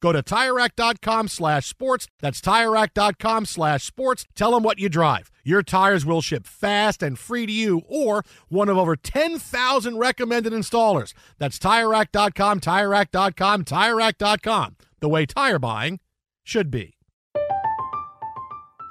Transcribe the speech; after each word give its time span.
Go 0.00 0.12
to 0.12 0.22
TireRack.com 0.22 1.28
slash 1.28 1.66
sports. 1.66 2.08
That's 2.20 2.40
TireRack.com 2.40 3.46
slash 3.46 3.84
sports. 3.84 4.24
Tell 4.34 4.52
them 4.52 4.62
what 4.62 4.78
you 4.78 4.88
drive. 4.88 5.30
Your 5.44 5.62
tires 5.62 6.06
will 6.06 6.22
ship 6.22 6.46
fast 6.46 7.02
and 7.02 7.18
free 7.18 7.46
to 7.46 7.52
you 7.52 7.82
or 7.86 8.24
one 8.48 8.68
of 8.68 8.78
over 8.78 8.96
10,000 8.96 9.98
recommended 9.98 10.52
installers. 10.52 11.12
That's 11.38 11.58
TireRack.com, 11.58 12.60
TireRack.com, 12.60 13.64
TireRack.com. 13.64 14.76
The 15.00 15.08
way 15.08 15.26
tire 15.26 15.58
buying 15.58 16.00
should 16.44 16.70
be. 16.70 16.96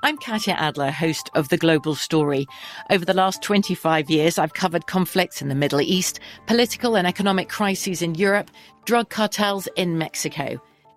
I'm 0.01 0.17
Katya 0.17 0.53
Adler, 0.53 0.91
host 0.91 1.29
of 1.35 1.49
The 1.49 1.57
Global 1.57 1.93
Story. 1.93 2.45
Over 2.89 3.03
the 3.03 3.13
last 3.13 3.41
25 3.41 4.09
years, 4.09 4.37
I've 4.37 4.53
covered 4.53 4.87
conflicts 4.87 5.41
in 5.41 5.49
the 5.49 5.55
Middle 5.55 5.81
East, 5.81 6.21
political 6.47 6.95
and 6.95 7.05
economic 7.05 7.49
crises 7.49 8.01
in 8.01 8.15
Europe, 8.15 8.49
drug 8.85 9.09
cartels 9.09 9.67
in 9.75 9.97
Mexico. 9.97 10.61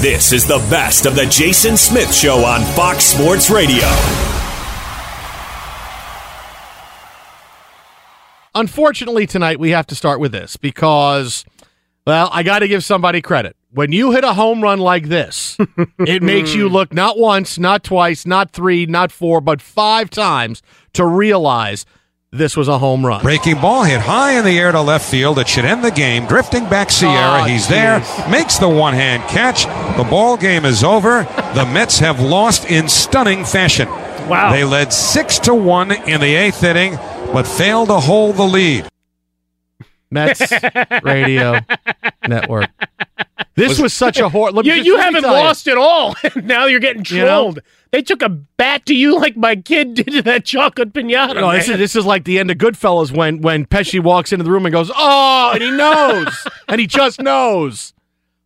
This 0.00 0.32
is 0.32 0.46
the 0.46 0.56
best 0.70 1.04
of 1.04 1.14
the 1.14 1.26
Jason 1.26 1.76
Smith 1.76 2.14
Show 2.14 2.42
on 2.42 2.62
Fox 2.74 3.04
Sports 3.04 3.50
Radio. 3.50 3.84
Unfortunately, 8.54 9.26
tonight 9.26 9.60
we 9.60 9.72
have 9.72 9.86
to 9.88 9.94
start 9.94 10.18
with 10.18 10.32
this 10.32 10.56
because, 10.56 11.44
well, 12.06 12.30
I 12.32 12.42
got 12.42 12.60
to 12.60 12.68
give 12.68 12.82
somebody 12.82 13.20
credit. 13.20 13.56
When 13.72 13.92
you 13.92 14.12
hit 14.12 14.24
a 14.24 14.32
home 14.32 14.62
run 14.62 14.78
like 14.78 15.08
this, 15.08 15.58
it 15.98 16.22
makes 16.22 16.54
you 16.54 16.70
look 16.70 16.94
not 16.94 17.18
once, 17.18 17.58
not 17.58 17.84
twice, 17.84 18.24
not 18.24 18.52
three, 18.52 18.86
not 18.86 19.12
four, 19.12 19.42
but 19.42 19.60
five 19.60 20.08
times 20.08 20.62
to 20.94 21.04
realize 21.04 21.84
this 22.32 22.56
was 22.56 22.68
a 22.68 22.78
home 22.78 23.04
run. 23.04 23.22
Breaking 23.22 23.56
ball 23.60 23.82
hit 23.82 24.00
high 24.00 24.38
in 24.38 24.44
the 24.44 24.58
air 24.58 24.70
to 24.72 24.80
left 24.80 25.10
field. 25.10 25.38
It 25.38 25.48
should 25.48 25.64
end 25.64 25.82
the 25.84 25.90
game. 25.90 26.26
Drifting 26.26 26.68
back 26.68 26.90
Sierra. 26.90 27.40
Oh, 27.42 27.44
He's 27.44 27.62
geez. 27.62 27.68
there. 27.68 28.00
Makes 28.30 28.58
the 28.58 28.68
one 28.68 28.94
hand 28.94 29.22
catch. 29.28 29.64
The 29.96 30.04
ball 30.08 30.36
game 30.36 30.64
is 30.64 30.84
over. 30.84 31.24
The 31.54 31.68
Mets 31.72 31.98
have 31.98 32.20
lost 32.20 32.70
in 32.70 32.88
stunning 32.88 33.44
fashion. 33.44 33.88
Wow. 34.28 34.52
They 34.52 34.62
led 34.64 34.92
six 34.92 35.38
to 35.40 35.54
one 35.54 35.90
in 35.90 36.20
the 36.20 36.34
eighth 36.34 36.62
inning, 36.62 36.96
but 37.32 37.46
failed 37.48 37.88
to 37.88 37.98
hold 37.98 38.36
the 38.36 38.44
lead. 38.44 38.89
Mets 40.10 40.52
Radio 41.02 41.60
Network. 42.26 42.70
This 43.54 43.78
was, 43.78 43.92
such 43.92 44.18
a 44.18 44.28
horror. 44.28 44.52
You, 44.62 44.72
you 44.74 44.96
haven't 44.98 45.22
lost 45.22 45.68
at 45.68 45.76
all. 45.76 46.14
now 46.42 46.66
you're 46.66 46.80
getting 46.80 47.04
You 47.04 47.18
know? 47.24 47.26
trolled. 47.26 47.58
They 47.90 48.02
took 48.02 48.22
a 48.22 48.28
bat 48.28 48.86
to 48.86 48.94
you 48.94 49.18
like 49.18 49.36
my 49.36 49.56
kid 49.56 49.94
did 49.94 50.06
to 50.12 50.22
that 50.22 50.44
chocolate 50.44 50.92
pinata. 50.92 51.34
No, 51.34 51.52
this 51.52 51.68
is 51.68 51.76
this 51.76 51.96
is 51.96 52.06
like 52.06 52.24
the 52.24 52.38
end 52.38 52.50
of 52.50 52.58
Goodfellas 52.58 53.12
when 53.12 53.40
when 53.40 53.66
Pesci 53.66 54.00
walks 54.02 54.32
into 54.32 54.44
the 54.44 54.50
room 54.50 54.64
and 54.64 54.72
goes, 54.72 54.90
"Oh," 54.94 55.50
and 55.52 55.62
he 55.62 55.70
knows, 55.70 56.46
and 56.68 56.80
he 56.80 56.86
just 56.86 57.20
knows. 57.20 57.92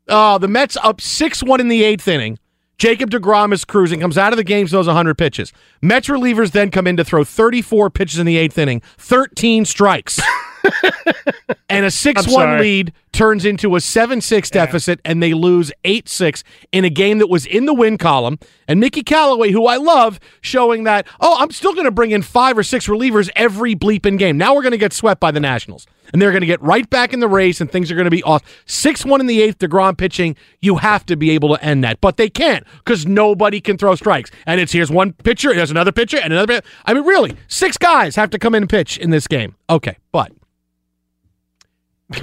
Uh, 0.08 0.38
the 0.38 0.48
Mets 0.48 0.76
up 0.82 1.00
six 1.00 1.42
one 1.42 1.60
in 1.60 1.68
the 1.68 1.84
eighth 1.84 2.08
inning. 2.08 2.38
Jacob 2.76 3.10
Degrom 3.10 3.52
is 3.52 3.64
cruising, 3.64 4.00
comes 4.00 4.18
out 4.18 4.32
of 4.32 4.36
the 4.36 4.42
game, 4.42 4.66
throws 4.66 4.88
100 4.88 5.16
pitches. 5.16 5.52
Mets 5.80 6.08
relievers 6.08 6.50
then 6.50 6.72
come 6.72 6.88
in 6.88 6.96
to 6.96 7.04
throw 7.04 7.22
34 7.22 7.88
pitches 7.88 8.18
in 8.18 8.26
the 8.26 8.36
eighth 8.36 8.58
inning, 8.58 8.82
13 8.98 9.64
strikes. 9.64 10.20
and 11.68 11.86
a 11.86 11.90
6 11.90 12.28
1 12.28 12.58
lead 12.58 12.92
turns 13.12 13.44
into 13.44 13.76
a 13.76 13.80
7 13.80 14.20
6 14.20 14.50
deficit, 14.50 15.00
and 15.04 15.22
they 15.22 15.34
lose 15.34 15.72
8 15.84 16.08
6 16.08 16.44
in 16.72 16.84
a 16.84 16.90
game 16.90 17.18
that 17.18 17.28
was 17.28 17.46
in 17.46 17.66
the 17.66 17.74
win 17.74 17.98
column. 17.98 18.38
And 18.66 18.80
Mickey 18.80 19.02
Callaway, 19.02 19.50
who 19.50 19.66
I 19.66 19.76
love, 19.76 20.18
showing 20.40 20.84
that, 20.84 21.06
oh, 21.20 21.36
I'm 21.38 21.50
still 21.50 21.72
going 21.72 21.84
to 21.84 21.90
bring 21.90 22.10
in 22.10 22.22
five 22.22 22.56
or 22.56 22.62
six 22.62 22.86
relievers 22.86 23.30
every 23.36 23.74
bleeping 23.74 24.18
game. 24.18 24.38
Now 24.38 24.54
we're 24.54 24.62
going 24.62 24.72
to 24.72 24.78
get 24.78 24.92
swept 24.92 25.20
by 25.20 25.30
the 25.30 25.40
Nationals. 25.40 25.86
And 26.12 26.20
they're 26.20 26.30
going 26.30 26.42
to 26.42 26.46
get 26.46 26.62
right 26.62 26.88
back 26.90 27.12
in 27.12 27.20
the 27.20 27.28
race, 27.28 27.60
and 27.60 27.70
things 27.70 27.90
are 27.90 27.94
going 27.94 28.04
to 28.04 28.10
be 28.10 28.22
off. 28.22 28.42
6 28.66 29.04
1 29.04 29.20
in 29.20 29.26
the 29.26 29.42
eighth, 29.42 29.58
DeGrom 29.58 29.96
pitching. 29.96 30.36
You 30.60 30.76
have 30.76 31.06
to 31.06 31.16
be 31.16 31.30
able 31.30 31.56
to 31.56 31.64
end 31.64 31.82
that. 31.84 32.00
But 32.00 32.18
they 32.18 32.28
can't 32.28 32.64
because 32.78 33.06
nobody 33.06 33.60
can 33.60 33.78
throw 33.78 33.94
strikes. 33.94 34.30
And 34.46 34.60
it's 34.60 34.72
here's 34.72 34.90
one 34.90 35.12
pitcher, 35.12 35.54
here's 35.54 35.70
another 35.70 35.92
pitcher, 35.92 36.18
and 36.22 36.32
another. 36.32 36.54
pit- 36.54 36.64
I 36.84 36.94
mean, 36.94 37.04
really, 37.04 37.36
six 37.48 37.78
guys 37.78 38.16
have 38.16 38.30
to 38.30 38.38
come 38.38 38.54
in 38.54 38.64
and 38.64 38.70
pitch 38.70 38.98
in 38.98 39.10
this 39.10 39.26
game. 39.26 39.56
Okay, 39.70 39.96
but 40.12 40.30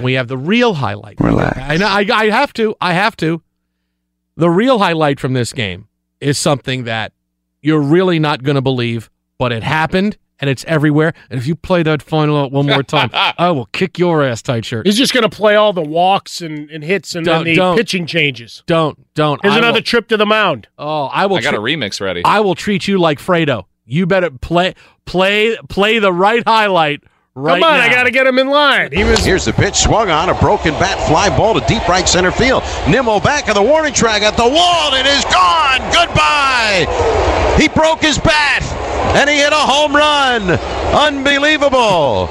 we 0.00 0.14
have 0.14 0.28
the 0.28 0.38
real 0.38 0.74
highlight. 0.74 1.20
Relax. 1.20 1.58
I, 1.58 1.74
I, 2.00 2.06
I 2.12 2.30
have 2.30 2.52
to. 2.54 2.74
I 2.80 2.92
have 2.92 3.16
to. 3.18 3.42
The 4.36 4.48
real 4.50 4.78
highlight 4.78 5.20
from 5.20 5.32
this 5.34 5.52
game 5.52 5.88
is 6.20 6.38
something 6.38 6.84
that 6.84 7.12
you're 7.60 7.80
really 7.80 8.18
not 8.18 8.42
going 8.42 8.54
to 8.54 8.62
believe, 8.62 9.10
but 9.38 9.52
it 9.52 9.62
happened 9.62 10.16
and 10.40 10.48
it's 10.48 10.64
everywhere. 10.66 11.12
And 11.30 11.38
if 11.38 11.46
you 11.46 11.54
play 11.54 11.82
that 11.82 12.02
final 12.02 12.36
out 12.38 12.50
one 12.50 12.66
more 12.66 12.82
time, 12.82 13.10
I 13.14 13.50
will 13.50 13.66
kick 13.66 13.98
your 13.98 14.22
ass, 14.22 14.40
tight 14.42 14.64
shirt. 14.64 14.86
He's 14.86 14.96
just 14.96 15.12
going 15.12 15.28
to 15.28 15.34
play 15.36 15.54
all 15.54 15.72
the 15.72 15.82
walks 15.82 16.40
and, 16.40 16.70
and 16.70 16.82
hits 16.82 17.14
and 17.14 17.24
Don't- 17.26 17.44
then 17.44 17.52
the 17.52 17.56
don't. 17.56 17.76
pitching 17.76 18.06
changes. 18.06 18.62
Don't, 18.66 18.98
don't. 19.14 19.40
Here's 19.42 19.54
I 19.54 19.58
another 19.58 19.76
will- 19.78 19.82
trip 19.82 20.08
to 20.08 20.16
the 20.16 20.26
mound. 20.26 20.66
oh, 20.78 21.04
I 21.06 21.26
will. 21.26 21.36
I 21.36 21.40
got 21.42 21.50
tre- 21.54 21.58
a 21.58 21.76
remix 21.76 22.00
ready. 22.00 22.22
I 22.24 22.40
will 22.40 22.54
treat 22.54 22.88
you 22.88 22.98
like 22.98 23.18
Fredo. 23.18 23.64
You 23.84 24.06
better 24.06 24.30
play, 24.30 24.74
play, 25.04 25.56
play 25.68 25.98
the 25.98 26.12
right 26.12 26.42
highlight 26.46 27.02
right 27.34 27.60
Come 27.60 27.70
on, 27.70 27.78
now. 27.78 27.84
I 27.84 27.88
got 27.88 28.04
to 28.04 28.10
get 28.10 28.26
him 28.26 28.38
in 28.38 28.48
line. 28.48 28.90
He 28.92 29.04
was 29.04 29.24
Here's 29.24 29.44
the 29.44 29.52
pitch, 29.52 29.76
swung 29.76 30.10
on 30.10 30.28
a 30.28 30.34
broken 30.34 30.72
bat, 30.74 30.98
fly 31.08 31.28
ball 31.36 31.54
to 31.58 31.66
deep 31.66 31.86
right 31.88 32.08
center 32.08 32.30
field. 32.30 32.62
Nimmo 32.88 33.20
back 33.20 33.48
of 33.48 33.54
the 33.54 33.62
warning 33.62 33.94
track 33.94 34.22
at 34.22 34.36
the 34.36 34.48
wall. 34.48 34.94
And 34.94 35.06
it 35.06 35.10
is 35.10 35.24
gone. 35.24 35.80
Goodbye. 35.92 36.86
He 37.58 37.68
broke 37.68 38.00
his 38.00 38.18
bat 38.18 38.62
and 39.16 39.28
he 39.28 39.36
hit 39.36 39.52
a 39.52 39.56
home 39.56 39.94
run. 39.94 40.50
Unbelievable. 40.94 42.26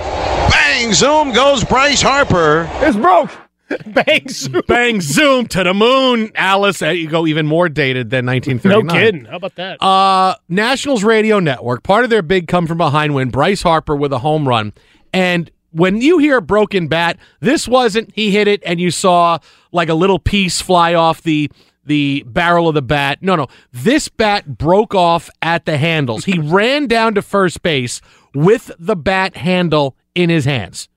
Bang, 0.52 0.94
zoom 0.94 1.32
goes 1.34 1.64
Bryce 1.64 2.02
Harper. 2.02 2.70
it's 2.82 2.98
broke. 2.98 3.30
Bang, 3.88 4.28
zoom. 4.30 4.62
Bang, 4.68 5.02
zoom 5.02 5.48
to 5.48 5.64
the 5.64 5.74
moon, 5.74 6.32
Alice. 6.36 6.82
You 6.82 7.10
go 7.10 7.28
even 7.28 7.48
more 7.48 7.70
dated 7.70 8.10
than 8.10 8.26
1939. 8.26 8.86
No 8.88 8.94
kidding. 8.94 9.26
How 9.26 9.38
about 9.38 9.56
that? 9.56 9.82
Uh, 9.82 10.36
Nationals 10.50 11.04
Radio 11.04 11.40
Network, 11.40 11.84
part 11.84 12.04
of 12.04 12.10
their 12.10 12.22
big 12.22 12.48
come 12.48 12.68
from 12.68 12.78
behind 12.78 13.14
win, 13.14 13.30
Bryce 13.30 13.62
Harper 13.62 13.96
with 13.96 14.14
a 14.14 14.20
home 14.20 14.48
run. 14.48 14.74
And 15.14 15.50
when 15.72 16.02
you 16.02 16.18
hear 16.18 16.38
a 16.38 16.42
broken 16.42 16.88
bat, 16.88 17.18
this 17.40 17.68
wasn't 17.68 18.12
he 18.14 18.32
hit 18.32 18.48
it 18.48 18.62
and 18.66 18.80
you 18.80 18.92
saw 18.92 19.40
like 19.72 19.90
a 19.90 19.94
little 19.94 20.20
piece 20.20 20.62
fly 20.62 20.94
off 20.94 21.22
the 21.22 21.50
the 21.86 22.24
barrel 22.28 22.68
of 22.68 22.76
the 22.76 22.82
bat. 22.82 23.20
No, 23.22 23.36
no. 23.36 23.48
This 23.72 24.08
bat 24.08 24.58
broke 24.58 24.94
off 24.94 25.30
at 25.42 25.66
the 25.66 25.78
handles. 25.78 26.26
He 26.26 26.40
ran 26.44 26.88
down 26.88 27.16
to 27.16 27.22
first 27.22 27.62
base 27.64 28.02
with 28.34 28.72
the 28.78 28.96
bat 28.96 29.36
handle 29.36 29.96
in 30.14 30.30
his 30.30 30.46
hands. 30.46 30.88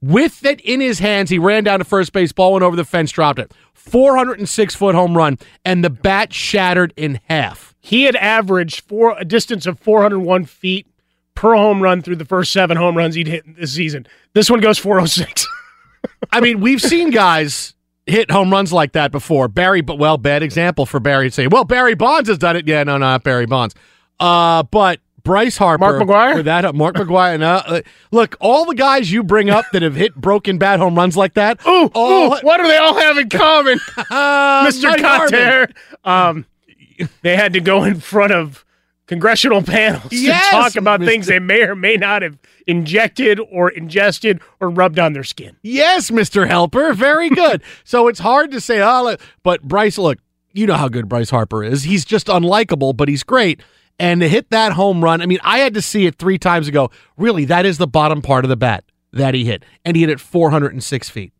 With 0.00 0.44
it 0.44 0.60
in 0.60 0.80
his 0.80 1.00
hands, 1.00 1.30
he 1.30 1.38
ran 1.38 1.64
down 1.64 1.80
to 1.80 1.84
first 1.84 2.12
base, 2.12 2.30
ball 2.32 2.52
went 2.52 2.62
over 2.62 2.76
the 2.76 2.84
fence, 2.84 3.10
dropped 3.10 3.38
it. 3.38 3.52
406 3.74 4.74
foot 4.74 4.94
home 4.94 5.16
run, 5.16 5.38
and 5.64 5.82
the 5.82 5.90
bat 5.90 6.32
shattered 6.32 6.92
in 6.96 7.20
half. 7.28 7.74
he 7.80 8.04
had 8.04 8.16
averaged 8.16 8.80
four 8.80 9.16
a 9.18 9.24
distance 9.24 9.66
of 9.66 9.78
401 9.78 10.44
feet 10.44 10.86
per 11.34 11.54
home 11.54 11.80
run 11.82 12.02
through 12.02 12.16
the 12.16 12.24
first 12.24 12.52
seven 12.52 12.76
home 12.76 12.96
runs 12.96 13.14
he'd 13.14 13.28
hit 13.28 13.44
this 13.56 13.72
season. 13.72 14.06
This 14.34 14.50
one 14.50 14.60
goes 14.60 14.78
406. 14.78 15.46
I 16.32 16.40
mean, 16.40 16.60
we've 16.60 16.82
seen 16.82 17.10
guys 17.10 17.74
hit 18.06 18.30
home 18.30 18.50
runs 18.50 18.72
like 18.72 18.92
that 18.92 19.12
before. 19.12 19.48
Barry, 19.48 19.80
but 19.80 19.98
well, 19.98 20.18
bad 20.18 20.42
example 20.42 20.84
for 20.84 21.00
Barry 21.00 21.28
to 21.28 21.34
say, 21.34 21.46
well, 21.46 21.64
Barry 21.64 21.94
Bonds 21.94 22.28
has 22.28 22.38
done 22.38 22.56
it. 22.56 22.66
Yeah, 22.66 22.82
no, 22.84 22.98
not 22.98 23.22
Barry 23.22 23.46
Bonds. 23.46 23.74
Uh, 24.18 24.64
but 24.64 25.00
Bryce 25.28 25.58
Harper, 25.58 25.78
Mark 25.78 26.02
McGwire, 26.02 26.34
with 26.36 26.46
that, 26.46 26.74
Mark 26.74 26.96
McGwire. 26.96 27.38
No, 27.38 27.56
uh, 27.56 27.80
look, 28.10 28.34
all 28.40 28.64
the 28.64 28.74
guys 28.74 29.12
you 29.12 29.22
bring 29.22 29.50
up 29.50 29.66
that 29.72 29.82
have 29.82 29.94
hit 29.94 30.14
broken 30.14 30.56
bat 30.56 30.80
home 30.80 30.94
runs 30.94 31.16
like 31.18 31.34
that. 31.34 31.60
Ooh, 31.68 31.90
all, 31.94 32.32
ooh, 32.34 32.38
what 32.40 32.56
do 32.56 32.62
they 32.66 32.78
all 32.78 32.94
have 32.98 33.18
in 33.18 33.28
common? 33.28 33.78
uh, 33.98 34.66
Mr. 34.66 34.96
Cotter. 34.98 35.68
Um, 36.02 36.46
they 37.22 37.36
had 37.36 37.52
to 37.52 37.60
go 37.60 37.84
in 37.84 38.00
front 38.00 38.32
of 38.32 38.64
congressional 39.06 39.62
panels 39.62 40.12
Yes, 40.12 40.46
to 40.46 40.50
talk 40.50 40.76
about 40.76 41.00
Mr. 41.00 41.06
things 41.06 41.26
they 41.26 41.38
may 41.38 41.62
or 41.62 41.74
may 41.76 41.96
not 41.96 42.22
have 42.22 42.38
injected 42.66 43.38
or 43.50 43.70
ingested 43.70 44.40
or 44.60 44.70
rubbed 44.70 44.98
on 44.98 45.12
their 45.12 45.24
skin. 45.24 45.56
Yes, 45.62 46.10
Mr. 46.10 46.46
Helper. 46.48 46.92
Very 46.94 47.28
good. 47.42 47.62
so 47.84 48.08
it's 48.08 48.18
hard 48.20 48.50
to 48.52 48.60
say, 48.60 48.80
oh, 48.82 49.16
but 49.42 49.62
Bryce, 49.62 49.98
look, 49.98 50.18
you 50.52 50.66
know 50.66 50.74
how 50.74 50.88
good 50.88 51.08
Bryce 51.08 51.30
Harper 51.30 51.62
is. 51.62 51.84
He's 51.84 52.04
just 52.04 52.26
unlikable, 52.28 52.96
but 52.96 53.08
he's 53.08 53.22
great. 53.22 53.60
And 53.98 54.20
to 54.20 54.28
hit 54.28 54.50
that 54.50 54.72
home 54.72 55.02
run, 55.02 55.20
I 55.20 55.26
mean, 55.26 55.40
I 55.42 55.58
had 55.58 55.74
to 55.74 55.82
see 55.82 56.06
it 56.06 56.16
three 56.16 56.38
times 56.38 56.68
ago. 56.68 56.90
Really, 57.16 57.44
that 57.46 57.66
is 57.66 57.78
the 57.78 57.86
bottom 57.86 58.22
part 58.22 58.44
of 58.44 58.48
the 58.48 58.56
bat 58.56 58.84
that 59.12 59.34
he 59.34 59.44
hit. 59.44 59.64
And 59.84 59.96
he 59.96 60.02
hit 60.02 60.10
it 60.10 60.20
406 60.20 61.10
feet. 61.10 61.32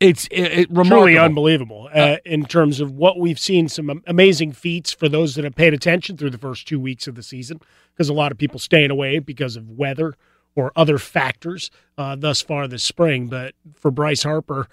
It's 0.00 0.28
it, 0.30 0.70
it. 0.70 0.74
Truly 0.74 1.18
unbelievable 1.18 1.88
uh, 1.92 2.18
in 2.24 2.44
terms 2.44 2.78
of 2.78 2.92
what 2.92 3.18
we've 3.18 3.38
seen. 3.38 3.68
Some 3.68 4.00
amazing 4.06 4.52
feats 4.52 4.92
for 4.92 5.08
those 5.08 5.34
that 5.34 5.42
have 5.42 5.56
paid 5.56 5.74
attention 5.74 6.16
through 6.16 6.30
the 6.30 6.38
first 6.38 6.68
two 6.68 6.78
weeks 6.78 7.08
of 7.08 7.16
the 7.16 7.22
season, 7.22 7.60
because 7.92 8.08
a 8.08 8.14
lot 8.14 8.30
of 8.30 8.38
people 8.38 8.60
staying 8.60 8.92
away 8.92 9.18
because 9.18 9.56
of 9.56 9.68
weather 9.68 10.14
or 10.54 10.70
other 10.76 10.98
factors 10.98 11.72
uh, 11.96 12.14
thus 12.14 12.40
far 12.40 12.68
this 12.68 12.84
spring. 12.84 13.26
But 13.26 13.54
for 13.74 13.90
Bryce 13.90 14.22
Harper, 14.22 14.68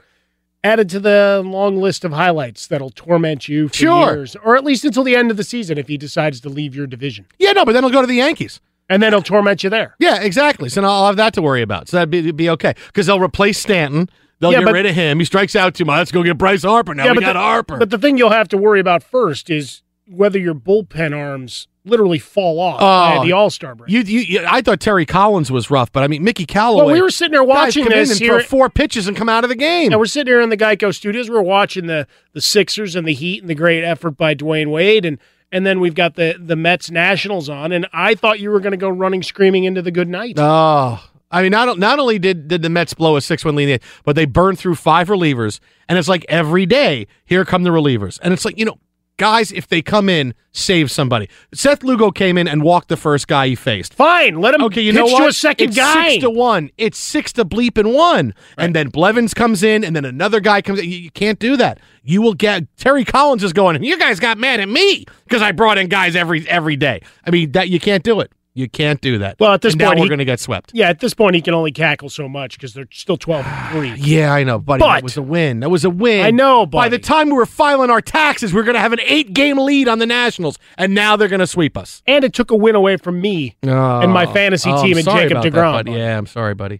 added 0.66 0.90
to 0.90 1.00
the 1.00 1.42
long 1.46 1.78
list 1.78 2.04
of 2.04 2.12
highlights 2.12 2.68
that'll 2.68 2.90
torment 2.90 3.48
you 3.48 3.68
for 3.70 3.74
Sure. 3.76 4.16
years, 4.16 4.36
or 4.44 4.56
at 4.58 4.64
least 4.66 4.84
until 4.84 5.04
the 5.04 5.16
end 5.16 5.32
of 5.32 5.38
the 5.38 5.44
season 5.44 5.78
if 5.78 5.88
he 5.88 5.98
decides 5.98 6.40
to 6.42 6.50
leave 6.50 6.76
your 6.76 6.88
division, 6.88 7.26
Yeah, 7.40 7.52
no, 7.54 7.64
but 7.66 7.72
then 7.74 7.84
he'll 7.84 7.92
go 7.92 8.02
to 8.02 8.08
the 8.08 8.16
Yankees. 8.16 8.60
and 8.90 9.02
then 9.02 9.14
he'll 9.14 9.22
torment 9.22 9.64
you 9.64 9.70
there. 9.70 9.96
Yeah, 10.00 10.22
exactly. 10.22 10.70
So 10.70 10.82
now 10.82 10.90
I'll 10.90 11.08
have 11.08 11.16
that 11.18 11.34
to 11.36 11.42
worry 11.42 11.62
about. 11.62 11.88
So 11.90 11.98
that'd 11.98 12.10
be, 12.12 12.32
be 12.32 12.50
okay. 12.52 12.74
Because 12.88 13.06
they'll 13.08 13.20
replace 13.20 13.58
Stanton. 13.60 14.10
They'll 14.40 14.52
Yeah, 14.52 14.60
get 14.60 14.66
but- 14.66 14.74
rid 14.74 14.86
of 14.86 14.94
him. 14.96 15.20
He 15.20 15.26
strikes 15.26 15.56
out 15.56 15.74
too 15.76 15.86
much. 15.86 15.98
Let's 15.98 16.12
go 16.12 16.22
get 16.24 16.38
Bryce 16.38 16.64
Harper. 16.64 16.94
Now 16.94 17.08
we 17.10 17.14
but 17.16 17.22
got 17.22 17.34
the, 17.34 17.40
Harper. 17.40 17.78
But 17.78 17.90
the 17.90 17.98
thing 17.98 18.18
you'll 18.18 18.30
have 18.32 18.48
to 18.50 18.58
worry 18.58 18.80
about 18.80 19.02
first 19.02 19.50
is 19.50 19.82
whether 20.08 20.38
your 20.38 20.54
bullpen 20.56 21.16
arms 21.18 21.68
literally 21.86 22.20
fall 22.20 22.60
off 22.60 22.80
by 22.80 23.18
oh. 23.18 23.24
the 23.24 23.32
All 23.32 23.50
Star 23.50 23.76
break. 23.76 23.92
You, 23.92 24.02
you, 24.02 24.46
I 24.48 24.62
thought 24.62 24.80
Terry 24.80 25.06
Collins 25.06 25.52
was 25.52 25.70
rough, 25.70 25.92
but 25.92 26.04
I 26.04 26.08
mean 26.08 26.24
Mickey 26.24 26.46
Callaway. 26.46 26.86
Well, 26.86 26.94
we 26.94 27.02
were 27.02 27.12
sitting 27.12 27.32
there 27.32 27.44
watching 27.44 27.86
this 27.86 28.12
and 28.12 28.20
here. 28.20 28.40
throw 28.40 28.44
four 28.44 28.70
pitches 28.70 29.08
and 29.08 29.16
come 29.16 29.30
out 29.30 29.44
of 29.44 29.50
the 29.50 29.56
game. 29.56 29.92
And 29.92 30.00
we're 30.00 30.06
sitting 30.06 30.32
here 30.32 30.42
in 30.42 30.50
the 30.50 30.58
Geico 30.58 30.94
studios. 30.94 31.30
We're 31.30 31.42
watching 31.42 31.88
the 31.88 32.08
the 32.34 32.42
Sixers 32.42 32.96
and 32.96 33.08
the 33.08 33.14
Heat 33.14 33.42
and 33.42 33.50
the 33.50 33.56
great 33.56 33.84
effort 33.84 34.12
by 34.12 34.36
Dwyane 34.36 34.72
Wade, 34.72 35.06
and 35.06 35.20
and 35.52 35.66
then 35.66 35.80
we've 35.80 35.96
got 35.96 36.16
the 36.16 36.36
the 36.40 36.56
Mets 36.56 36.92
Nationals 36.92 37.50
on. 37.50 37.72
And 37.72 37.88
I 37.94 38.16
thought 38.16 38.40
you 38.40 38.52
were 38.52 38.60
going 38.60 38.72
to 38.72 38.78
go 38.78 38.90
running 38.90 39.24
screaming 39.24 39.64
into 39.64 39.82
the 39.82 39.92
good 39.92 40.10
night. 40.10 40.36
oh, 40.38 41.02
I 41.32 41.42
mean, 41.42 41.52
not 41.52 41.78
not 41.78 42.00
only 42.00 42.20
did 42.20 42.48
did 42.48 42.62
the 42.62 42.70
Mets 42.70 42.94
blow 42.94 43.16
a 43.16 43.22
six 43.22 43.44
one 43.44 43.56
lead, 43.56 43.82
but 44.04 44.16
they 44.16 44.26
burned 44.26 44.60
through 44.60 44.76
five 44.76 45.10
relievers, 45.10 45.60
and 45.90 45.98
it's 45.98 46.08
like 46.08 46.26
every 46.30 46.66
day 46.66 47.08
here 47.26 47.46
come 47.46 47.64
the 47.64 47.72
relievers, 47.72 48.20
and 48.22 48.34
it's 48.34 48.46
like 48.46 48.58
you 48.58 48.66
know, 48.66 48.78
guys, 49.18 49.52
if 49.52 49.68
they 49.68 49.82
come 49.82 50.10
in, 50.10 50.34
save 50.52 50.92
somebody. 50.92 51.30
Seth 51.54 51.84
Lugo 51.84 52.12
came 52.12 52.38
in 52.38 52.48
and 52.48 52.62
walked 52.64 52.90
the 52.90 52.98
first 52.98 53.28
guy 53.28 53.48
he 53.48 53.56
faced. 53.56 53.94
Fine, 53.94 54.40
let 54.42 54.54
him 54.54 54.64
Okay, 54.64 54.82
you 54.82 54.94
know 54.94 55.06
what? 55.06 55.22
to 55.24 55.28
a 55.28 55.34
second 55.34 55.70
it's 55.70 55.78
guy. 55.78 56.10
Six 56.12 56.24
to 56.24 56.30
one. 56.30 56.70
It's 56.78 56.98
six 56.98 57.34
to 57.34 57.46
bleep 57.46 57.78
and 57.78 57.94
one. 57.94 58.34
And 58.58 58.76
then 58.76 58.90
Blevins 58.90 59.34
comes 59.34 59.64
in, 59.64 59.84
and 59.84 59.96
then 59.96 60.06
another 60.06 60.40
guy 60.40 60.62
comes 60.62 60.80
in. 60.80 60.86
You, 60.86 60.98
you 60.98 61.12
can't 61.12 61.40
do 61.40 61.58
that. 61.58 61.80
You 62.04 62.22
will 62.22 62.34
get 62.34 62.64
Terry 62.78 63.04
Collins 63.06 63.44
is 63.44 63.54
going. 63.54 63.84
You 63.84 63.98
guys 63.98 64.20
got 64.20 64.38
mad 64.38 64.60
at 64.60 64.70
me 64.70 65.06
because 65.24 65.42
I 65.42 65.52
brought 65.52 65.78
in 65.78 65.88
guys 65.88 66.16
every 66.16 66.48
every 66.48 66.76
day. 66.76 67.02
I 67.26 67.32
mean 67.32 67.52
that 67.54 67.70
you 67.70 67.80
can't 67.80 68.04
do 68.04 68.20
it. 68.20 68.32
You 68.58 68.70
can't 68.70 69.02
do 69.02 69.18
that. 69.18 69.38
Well, 69.38 69.52
at 69.52 69.62
this 69.62 69.74
And 69.74 69.82
point, 69.82 69.98
now 69.98 70.02
we're 70.02 70.08
going 70.08 70.20
to 70.20 70.26
get 70.26 70.40
swept. 70.40 70.72
yeah, 70.74 70.88
at 70.88 71.02
this 71.02 71.14
point, 71.14 71.36
he 71.36 71.42
can 71.42 71.54
only 71.54 71.74
cackle 71.74 72.08
so 72.10 72.30
much 72.30 72.56
because 72.58 72.74
they're 72.74 72.88
still 72.90 73.18
12 73.18 73.46
3. 73.74 73.94
Yeah, 73.98 74.34
I 74.34 74.46
know, 74.46 74.60
buddy. 74.60 74.80
But- 74.80 74.94
that 74.94 75.04
was 75.04 75.18
a 75.18 75.22
win. 75.22 75.60
That 75.60 75.70
was 75.70 75.84
a 75.84 75.90
win. 75.90 76.26
I 76.26 76.32
know, 76.32 76.66
buddy. 76.66 76.86
By 76.86 76.90
the 76.90 77.00
time 77.00 77.28
we 77.28 77.34
were 77.34 77.46
filing 77.46 77.90
our 77.90 78.00
taxes, 78.00 78.54
we 78.54 78.62
are 78.62 78.64
going 78.64 78.76
to 78.76 78.80
have 78.80 78.94
an 78.94 79.02
eight 79.04 79.34
game 79.34 79.58
lead 79.58 79.90
on 79.90 80.00
the 80.00 80.06
Nationals, 80.06 80.58
and 80.78 80.96
now 80.96 81.18
they're 81.18 81.28
going 81.28 81.42
to 81.42 81.48
sweep 81.48 81.78
us. 81.78 82.02
And 82.08 82.24
it 82.24 82.32
took 82.34 82.50
a 82.50 82.56
win 82.56 82.76
away 82.76 82.96
from 82.96 83.20
me 83.20 83.58
and 83.62 84.14
my 84.14 84.26
fantasy 84.26 84.72
Oh, 84.72 84.82
team 84.82 84.96
and 84.98 85.06
Jacob 85.06 85.44
that, 85.44 85.52
DeGrom. 85.52 85.74
buddy. 85.74 85.92
Yeah, 85.92 86.18
I'm 86.18 86.26
sorry, 86.26 86.54
buddy. 86.56 86.80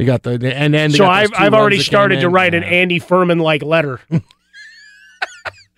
You 0.00 0.06
got 0.06 0.24
the 0.24 0.32
and 0.52 0.74
then 0.74 0.90
so 0.90 1.06
I've 1.06 1.30
I've 1.38 1.54
already 1.54 1.78
started 1.78 2.18
to 2.22 2.28
write 2.28 2.54
an 2.54 2.64
Andy 2.64 2.98
Furman 2.98 3.38
like 3.38 3.62
letter 3.62 4.00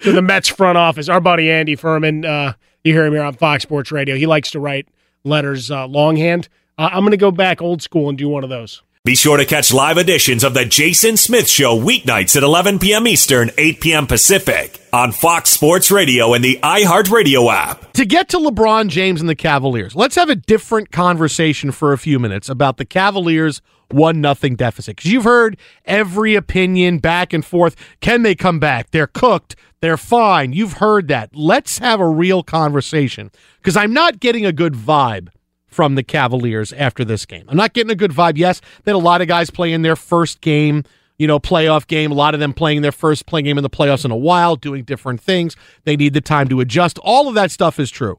to 0.01 0.13
the 0.13 0.23
Mets 0.23 0.49
front 0.49 0.79
office. 0.79 1.09
Our 1.11 1.21
buddy 1.21 1.51
Andy 1.51 1.77
Furman, 1.77 2.25
uh, 2.25 2.55
you 2.85 2.93
hear 2.95 3.05
him 3.07 3.13
here 3.13 3.23
on 3.23 3.35
Fox 3.35 3.63
Sports 3.63 3.93
Radio. 3.93 4.17
He 4.17 4.27
likes 4.27 4.51
to 4.53 4.61
write 4.61 4.89
letters 5.27 5.71
uh, 5.71 5.87
longhand. 5.87 6.49
Uh, 6.79 6.91
I'm 6.93 7.01
going 7.01 7.11
to 7.11 7.17
go 7.17 7.31
back 7.31 7.61
old 7.61 7.83
school 7.83 8.09
and 8.09 8.17
do 8.17 8.29
one 8.29 8.45
of 8.45 8.51
those. 8.51 8.83
Be 9.07 9.15
sure 9.15 9.37
to 9.37 9.45
catch 9.45 9.73
live 9.73 9.99
editions 9.99 10.43
of 10.43 10.53
the 10.53 10.65
Jason 10.65 11.17
Smith 11.17 11.49
Show 11.49 11.79
weeknights 11.79 12.35
at 12.35 12.43
11 12.43 12.81
p.m. 12.81 13.07
Eastern, 13.07 13.53
8 13.57 13.81
p.m. 13.81 14.07
Pacific 14.09 14.81
on 14.93 15.13
Fox 15.13 15.51
Sports 15.51 15.93
Radio 15.93 16.35
and 16.35 16.43
the 16.43 16.59
iHeartRadio 16.61 17.49
app. 17.49 17.93
to 17.93 18.05
get 18.05 18.29
to 18.31 18.39
LeBron 18.39 18.89
James 18.89 19.21
and 19.21 19.31
the 19.31 19.37
Cavaliers, 19.37 19.95
let's 19.95 20.17
have 20.17 20.29
a 20.29 20.35
different 20.35 20.91
conversation 20.91 21.71
for 21.71 21.93
a 21.93 21.99
few 21.99 22.19
minutes 22.19 22.49
about 22.49 22.79
the 22.79 22.85
Cavaliers 22.85 23.63
one 23.93 24.21
nothing 24.21 24.57
deficit. 24.57 24.97
Because 24.97 25.13
you've 25.13 25.23
heard 25.23 25.57
every 25.85 26.35
opinion 26.35 26.99
back 26.99 27.33
and 27.33 27.45
forth. 27.45 27.77
Can 28.01 28.23
they 28.23 28.35
come 28.35 28.59
back? 28.59 28.91
They're 28.91 29.07
cooked. 29.07 29.55
They're 29.81 29.97
fine. 29.97 30.53
You've 30.53 30.73
heard 30.75 31.07
that. 31.07 31.31
Let's 31.33 31.79
have 31.79 32.01
a 32.01 32.09
real 32.09 32.43
conversation. 32.43 33.31
Because 33.59 33.77
I'm 33.77 33.93
not 33.93 34.19
getting 34.19 34.45
a 34.45 34.51
good 34.51 34.75
vibe 34.75 35.29
from 35.77 35.95
the 35.95 36.03
Cavaliers 36.03 36.73
after 36.73 37.05
this 37.05 37.27
game. 37.27 37.45
I'm 37.49 37.57
not 37.59 37.75
getting 37.75 37.91
a 37.91 37.95
good 37.95 38.11
vibe. 38.11 38.39
Yes, 38.39 38.63
had 38.87 38.95
a 38.95 38.99
lot 38.99 39.21
of 39.21 39.29
guys 39.29 39.51
playing 39.51 39.83
their 39.83 39.95
first 39.95 40.41
game, 40.41 40.85
you 41.19 41.27
know, 41.27 41.39
playoff 41.39 41.87
game. 41.87 42.11
A 42.11 42.15
lot 42.15 42.33
of 42.33 42.41
them 42.41 42.55
playing 42.55 42.81
their 42.81 42.93
first 42.93 43.27
playing 43.27 43.45
game 43.45 43.59
in 43.59 43.63
the 43.63 43.69
playoffs 43.69 44.07
in 44.07 44.11
a 44.11 44.17
while, 44.17 44.57
doing 44.57 44.85
different 44.85 45.21
things. 45.21 45.55
They 45.85 45.95
need 45.95 46.15
the 46.15 46.23
time 46.23 46.49
to 46.49 46.61
adjust. 46.61 46.99
All 47.03 47.29
of 47.29 47.35
that 47.35 47.51
stuff 47.51 47.79
is 47.79 47.91
true. 47.91 48.19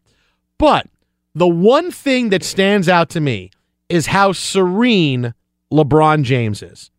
But 0.59 0.87
the 1.33 1.47
one 1.47 1.89
thing 1.89 2.29
that 2.29 2.43
stands 2.43 2.87
out 2.87 3.09
to 3.09 3.19
me 3.19 3.49
is 3.89 4.05
how 4.05 4.33
serene 4.33 5.33
LeBron 5.73 6.21
James 6.21 6.61
is. 6.61 6.91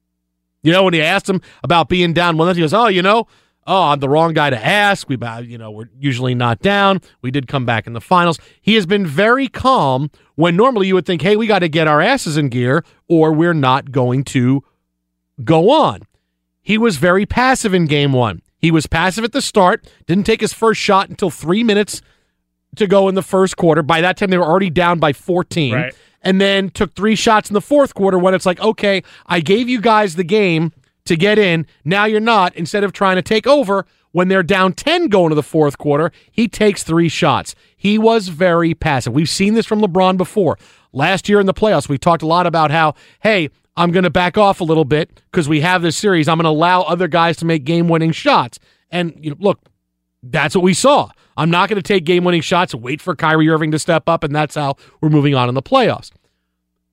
You 0.65 0.73
know, 0.73 0.83
when 0.83 0.93
he 0.95 1.01
asked 1.01 1.29
him 1.29 1.41
about 1.63 1.89
being 1.89 2.13
down 2.13 2.37
one, 2.37 2.53
he 2.53 2.61
goes, 2.61 2.75
"Oh, 2.75 2.89
you 2.89 3.01
know, 3.01 3.29
oh, 3.69 3.83
I'm 3.91 4.01
the 4.01 4.09
wrong 4.09 4.33
guy 4.33 4.51
to 4.51 4.67
ask. 4.67 5.09
We, 5.09 5.19
you 5.43 5.59
know, 5.59 5.71
we're 5.71 5.89
usually 5.99 6.35
not 6.35 6.61
down. 6.61 7.01
We 7.23 7.31
did 7.31 7.47
come 7.47 7.67
back 7.67 7.87
in 7.87 7.93
the 7.93 8.01
finals. 8.01 8.39
He 8.61 8.75
has 8.75 8.87
been 8.87 9.07
very 9.07 9.47
calm 9.47 10.11
when 10.35 10.57
normally 10.57 10.89
you 10.89 10.95
would 10.95 11.07
think, 11.07 11.23
hey, 11.23 11.37
we 11.37 11.47
got 11.47 11.61
to 11.61 11.69
get 11.69 11.87
our 11.87 12.01
asses 12.01 12.37
in 12.37 12.49
gear, 12.49 12.85
or 13.09 13.33
we're 13.33 13.55
not 13.55 13.93
going 13.93 14.25
to 14.25 14.65
go 15.45 15.71
on. 15.71 16.03
He 16.63 16.79
was 16.79 16.97
very 16.97 17.27
passive 17.27 17.75
in 17.75 17.87
game 17.87 18.13
one. 18.13 18.43
He 18.59 18.71
was 18.71 18.87
passive 18.87 19.23
at 19.23 19.33
the 19.33 19.43
start, 19.43 19.89
didn't 20.07 20.25
take 20.27 20.41
his 20.41 20.53
first 20.53 20.81
shot 20.81 21.09
until 21.09 21.31
three 21.31 21.63
minutes 21.63 22.03
to 22.77 22.87
go 22.87 23.09
in 23.09 23.15
the 23.15 23.23
first 23.23 23.57
quarter. 23.57 23.83
By 23.83 24.01
that 24.01 24.17
time, 24.17 24.31
they 24.31 24.39
were 24.39 24.45
already 24.45 24.71
down 24.71 24.99
by 24.99 25.13
14. 25.13 25.75
Right. 25.75 25.95
and 26.23 26.41
then 26.41 26.69
took 26.71 26.95
three 26.95 27.15
shots 27.15 27.49
in 27.49 27.55
the 27.55 27.61
fourth 27.61 27.95
quarter 27.95 28.19
when 28.19 28.35
it's 28.35 28.45
like, 28.47 28.61
okay, 28.61 29.03
I 29.27 29.41
gave 29.41 29.69
you 29.69 29.81
guys 29.81 30.17
the 30.17 30.25
game 30.25 30.73
to 31.09 31.17
get 31.17 31.39
in. 31.39 31.67
Now 31.85 32.05
you're 32.05 32.21
not. 32.21 32.55
Instead 32.57 32.85
of 32.85 32.93
trying 32.93 33.17
to 33.17 33.23
take 33.23 33.47
over 33.47 33.87
when 34.13 34.29
they're 34.29 34.43
down 34.43 34.73
10 34.73 35.09
going 35.09 35.31
to 35.31 35.35
the 35.35 35.43
fourth 35.43 35.79
quarter, 35.79 36.13
he 36.31 36.49
takes 36.49 36.83
three 36.83 37.09
shots. 37.09 37.55
He 37.77 37.99
was 37.99 38.29
very 38.29 38.75
passive. 38.75 39.13
We've 39.13 39.29
seen 39.29 39.55
this 39.55 39.67
from 39.67 39.81
LeBron 39.81 40.17
before. 40.17 40.59
Last 40.93 41.29
year 41.29 41.41
in 41.41 41.47
the 41.47 41.55
playoffs, 41.55 41.89
we 41.89 41.99
talked 41.99 42.23
a 42.23 42.27
lot 42.27 42.47
about 42.47 42.71
how, 42.71 42.95
hey, 43.21 43.51
I'm 43.77 43.93
going 43.93 44.05
to 44.05 44.11
back 44.11 44.37
off 44.37 44.61
a 44.61 44.65
little 44.65 44.85
bit 44.85 45.23
because 45.31 45.49
we 45.49 45.61
have 45.61 45.83
this 45.83 45.97
series. 45.97 46.29
I'm 46.29 46.39
going 46.39 46.45
to 46.45 46.51
allow 46.51 46.83
other 46.83 47.07
guys 47.07 47.37
to 47.39 47.45
make 47.45 47.65
game 47.65 47.89
winning 47.89 48.13
shots. 48.13 48.59
And 48.91 49.15
you 49.21 49.31
know, 49.31 49.37
look, 49.39 49.61
that's 50.23 50.55
what 50.55 50.65
we 50.65 50.75
saw. 50.75 51.11
I'm 51.37 51.51
not 51.51 51.69
going 51.69 51.81
to 51.81 51.83
take 51.83 52.05
game 52.05 52.25
winning 52.25 52.41
shots, 52.41 52.75
wait 52.75 53.01
for 53.01 53.15
Kyrie 53.15 53.49
Irving 53.49 53.71
to 53.71 53.79
step 53.79 54.09
up, 54.09 54.25
and 54.25 54.35
that's 54.35 54.57
how 54.57 54.75
we're 55.01 55.11
moving 55.11 55.37
on 55.37 55.49
in 55.49 55.55
the 55.55 55.63
playoffs. 55.63 56.11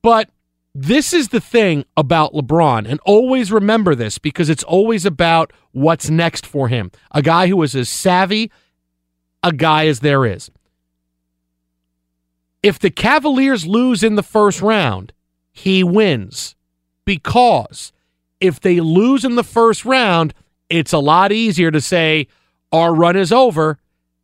But 0.04 0.30
this 0.78 1.14
is 1.14 1.30
the 1.30 1.40
thing 1.40 1.86
about 1.96 2.34
LeBron, 2.34 2.86
and 2.86 3.00
always 3.06 3.50
remember 3.50 3.96
this 3.96 4.18
because 4.18 4.50
it's 4.50 4.64
always 4.64 5.06
about 5.06 5.54
what's 5.72 6.10
next 6.10 6.46
for 6.46 6.68
him. 6.68 6.92
A 7.12 7.22
guy 7.22 7.48
who 7.48 7.64
is 7.64 7.76
as 7.76 7.88
savvy 7.88 8.52
a 9.42 9.54
guy 9.54 9.88
as 9.88 10.02
there 10.02 10.26
is. 10.26 10.52
If 12.62 12.78
the 12.78 12.90
Cavaliers 12.90 13.66
lose 13.66 14.04
in 14.04 14.16
the 14.16 14.24
first 14.24 14.62
round, 14.62 15.14
he 15.54 15.82
wins 15.82 16.56
because 17.06 17.94
if 18.42 18.60
they 18.60 18.82
lose 18.82 19.24
in 19.24 19.36
the 19.36 19.44
first 19.44 19.86
round, 19.86 20.34
it's 20.70 20.92
a 20.92 20.98
lot 20.98 21.32
easier 21.32 21.72
to 21.72 21.80
say, 21.80 22.28
our 22.74 22.94
run 22.94 23.16
is 23.16 23.32
over, 23.32 23.78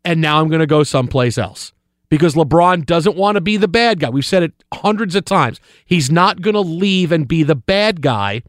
and 0.03 0.19
now 0.19 0.41
I'm 0.41 0.49
going 0.49 0.59
to 0.59 0.67
go 0.67 0.83
someplace 0.83 1.37
else. 1.37 1.71
Because 2.11 2.35
LeBron 2.35 2.85
doesn't 2.85 3.15
want 3.15 3.35
to 3.35 3.41
be 3.41 3.57
the 3.57 3.69
bad 3.69 4.01
guy. 4.01 4.09
We've 4.09 4.25
said 4.25 4.43
it 4.43 4.63
hundreds 4.73 5.15
of 5.15 5.25
times. 5.25 5.59
He's 5.85 6.11
not 6.11 6.41
going 6.41 6.53
to 6.53 6.59
leave 6.59 7.11
and 7.11 7.27
be 7.27 7.41
the 7.41 7.55
bad 7.55 8.01
guy 8.01 8.43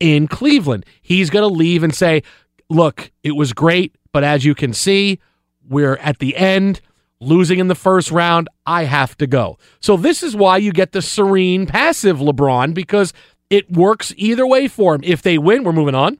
in 0.00 0.26
Cleveland. 0.26 0.86
He's 1.02 1.30
going 1.30 1.48
to 1.48 1.54
leave 1.54 1.82
and 1.82 1.94
say, 1.94 2.22
look, 2.70 3.12
it 3.22 3.32
was 3.32 3.52
great, 3.52 3.94
but 4.12 4.24
as 4.24 4.44
you 4.44 4.54
can 4.54 4.72
see, 4.72 5.20
we're 5.68 5.96
at 5.96 6.18
the 6.18 6.34
end, 6.34 6.80
losing 7.20 7.58
in 7.58 7.68
the 7.68 7.74
first 7.74 8.10
round. 8.10 8.48
I 8.66 8.84
have 8.84 9.16
to 9.18 9.26
go. 9.26 9.58
So, 9.80 9.96
this 9.98 10.22
is 10.22 10.34
why 10.34 10.56
you 10.56 10.72
get 10.72 10.92
the 10.92 11.02
serene, 11.02 11.66
passive 11.66 12.18
LeBron 12.18 12.72
because 12.72 13.12
it 13.50 13.70
works 13.70 14.14
either 14.16 14.46
way 14.46 14.66
for 14.66 14.94
him. 14.94 15.02
If 15.04 15.20
they 15.22 15.36
win, 15.36 15.62
we're 15.62 15.72
moving 15.72 15.94
on 15.94 16.18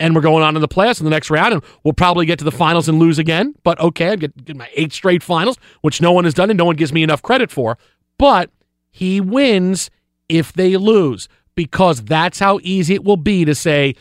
and 0.00 0.14
we're 0.14 0.22
going 0.22 0.42
on 0.42 0.54
to 0.54 0.60
the 0.60 0.66
playoffs 0.66 0.98
in 0.98 1.04
the 1.04 1.10
next 1.10 1.30
round, 1.30 1.52
and 1.52 1.62
we'll 1.84 1.92
probably 1.92 2.26
get 2.26 2.38
to 2.40 2.44
the 2.44 2.50
finals 2.50 2.88
and 2.88 2.98
lose 2.98 3.18
again. 3.18 3.54
But 3.62 3.78
okay, 3.78 4.08
I 4.08 4.16
get, 4.16 4.44
get 4.44 4.56
my 4.56 4.68
eight 4.74 4.92
straight 4.92 5.22
finals, 5.22 5.58
which 5.82 6.00
no 6.00 6.10
one 6.10 6.24
has 6.24 6.34
done 6.34 6.50
and 6.50 6.58
no 6.58 6.64
one 6.64 6.76
gives 6.76 6.92
me 6.92 7.02
enough 7.02 7.22
credit 7.22 7.50
for. 7.50 7.78
But 8.18 8.50
he 8.90 9.20
wins 9.20 9.90
if 10.28 10.52
they 10.54 10.76
lose 10.76 11.28
because 11.54 12.02
that's 12.02 12.38
how 12.38 12.58
easy 12.62 12.94
it 12.94 13.04
will 13.04 13.18
be 13.18 13.44
to 13.44 13.54
say, 13.54 13.94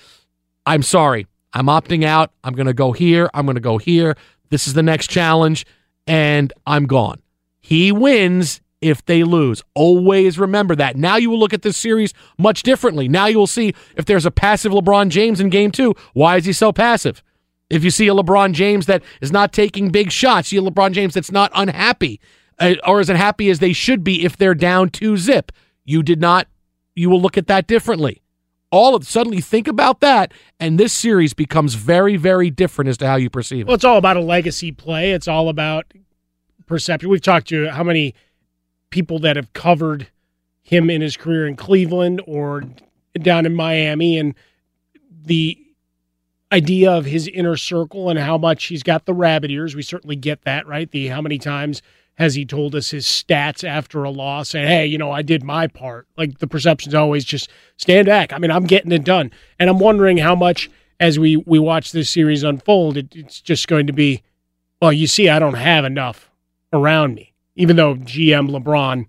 I'm 0.65 0.83
sorry, 0.83 1.27
I'm 1.53 1.65
opting 1.65 2.05
out. 2.05 2.31
I'm 2.43 2.53
going 2.53 2.67
to 2.67 2.73
go 2.73 2.93
here. 2.93 3.29
I'm 3.33 3.45
going 3.45 3.55
to 3.55 3.61
go 3.61 3.77
here. 3.77 4.15
This 4.49 4.67
is 4.67 4.73
the 4.73 4.83
next 4.83 5.09
challenge, 5.09 5.65
and 6.07 6.53
I'm 6.65 6.85
gone. 6.85 7.21
He 7.59 7.91
wins 7.91 8.61
if 8.81 9.05
they 9.05 9.23
lose. 9.23 9.63
Always 9.73 10.39
remember 10.39 10.75
that. 10.75 10.95
Now 10.95 11.17
you 11.17 11.29
will 11.29 11.39
look 11.39 11.53
at 11.53 11.61
this 11.61 11.77
series 11.77 12.13
much 12.37 12.63
differently. 12.63 13.07
Now 13.07 13.25
you 13.27 13.37
will 13.37 13.47
see 13.47 13.73
if 13.97 14.05
there's 14.05 14.25
a 14.25 14.31
passive 14.31 14.71
LeBron 14.71 15.09
James 15.09 15.39
in 15.39 15.49
game 15.49 15.71
two. 15.71 15.95
Why 16.13 16.37
is 16.37 16.45
he 16.45 16.53
so 16.53 16.71
passive? 16.71 17.23
If 17.69 17.83
you 17.83 17.91
see 17.91 18.07
a 18.07 18.13
LeBron 18.13 18.53
James 18.53 18.85
that 18.87 19.03
is 19.21 19.31
not 19.31 19.53
taking 19.53 19.89
big 19.89 20.11
shots, 20.11 20.49
see 20.49 20.57
a 20.57 20.61
LeBron 20.61 20.93
James 20.93 21.13
that's 21.13 21.31
not 21.31 21.51
unhappy 21.53 22.19
uh, 22.59 22.75
or 22.85 22.99
as 22.99 23.09
unhappy 23.09 23.49
as 23.49 23.59
they 23.59 23.73
should 23.73 24.03
be 24.03 24.23
if 24.25 24.37
they're 24.37 24.55
down 24.55 24.89
two 24.89 25.17
zip. 25.17 25.51
You 25.85 26.03
did 26.03 26.19
not, 26.19 26.47
you 26.95 27.09
will 27.09 27.21
look 27.21 27.37
at 27.37 27.47
that 27.47 27.67
differently. 27.67 28.21
All 28.71 28.95
of 28.95 29.07
suddenly 29.07 29.41
think 29.41 29.67
about 29.67 29.99
that, 30.01 30.31
and 30.59 30.79
this 30.79 30.93
series 30.93 31.33
becomes 31.33 31.73
very, 31.73 32.17
very 32.17 32.51
different 32.51 32.89
as 32.89 32.97
to 32.99 33.07
how 33.07 33.15
you 33.15 33.29
perceive 33.29 33.61
it. 33.61 33.67
Well, 33.67 33.75
it's 33.75 33.83
all 33.83 33.97
about 33.97 34.15
a 34.15 34.21
legacy 34.21 34.71
play. 34.71 35.11
It's 35.11 35.27
all 35.27 35.49
about 35.49 35.91
perception. 36.67 37.09
We've 37.09 37.21
talked 37.21 37.47
to 37.47 37.69
how 37.69 37.83
many 37.83 38.13
people 38.89 39.19
that 39.19 39.35
have 39.35 39.53
covered 39.53 40.07
him 40.61 40.89
in 40.89 41.01
his 41.01 41.17
career 41.17 41.47
in 41.47 41.55
Cleveland 41.55 42.21
or 42.27 42.63
down 43.21 43.45
in 43.45 43.55
Miami 43.55 44.17
and 44.17 44.35
the 45.25 45.57
idea 46.51 46.91
of 46.91 47.05
his 47.05 47.27
inner 47.27 47.55
circle 47.55 48.09
and 48.09 48.19
how 48.19 48.37
much 48.37 48.65
he's 48.65 48.83
got 48.83 49.05
the 49.05 49.13
rabbit 49.13 49.51
ears. 49.51 49.75
We 49.75 49.81
certainly 49.81 50.15
get 50.15 50.43
that, 50.43 50.67
right? 50.67 50.89
The 50.89 51.07
how 51.07 51.21
many 51.21 51.37
times 51.37 51.81
has 52.15 52.35
he 52.35 52.45
told 52.45 52.75
us 52.75 52.91
his 52.91 53.05
stats 53.05 53.63
after 53.63 54.03
a 54.03 54.09
loss 54.09 54.53
and 54.53 54.67
hey, 54.67 54.85
you 54.85 54.97
know, 54.97 55.11
I 55.11 55.21
did 55.21 55.43
my 55.43 55.67
part. 55.67 56.07
Like 56.17 56.39
the 56.39 56.47
perception's 56.47 56.95
always 56.95 57.23
just 57.23 57.49
stand 57.77 58.07
back. 58.07 58.33
I 58.33 58.39
mean, 58.39 58.51
I'm 58.51 58.65
getting 58.65 58.91
it 58.91 59.03
done. 59.03 59.31
And 59.57 59.69
I'm 59.69 59.79
wondering 59.79 60.17
how 60.17 60.35
much 60.35 60.69
as 60.99 61.17
we 61.17 61.37
we 61.37 61.59
watch 61.59 61.91
this 61.91 62.09
series 62.09 62.43
unfold, 62.43 62.97
it, 62.97 63.15
it's 63.15 63.41
just 63.41 63.67
going 63.67 63.87
to 63.87 63.93
be 63.93 64.21
well, 64.81 64.93
you 64.93 65.07
see 65.07 65.29
I 65.29 65.39
don't 65.39 65.55
have 65.55 65.85
enough 65.85 66.29
around 66.73 67.15
me 67.15 67.28
even 67.59 67.75
though 67.75 67.93
GM 67.95 68.49
LeBron 68.49 69.05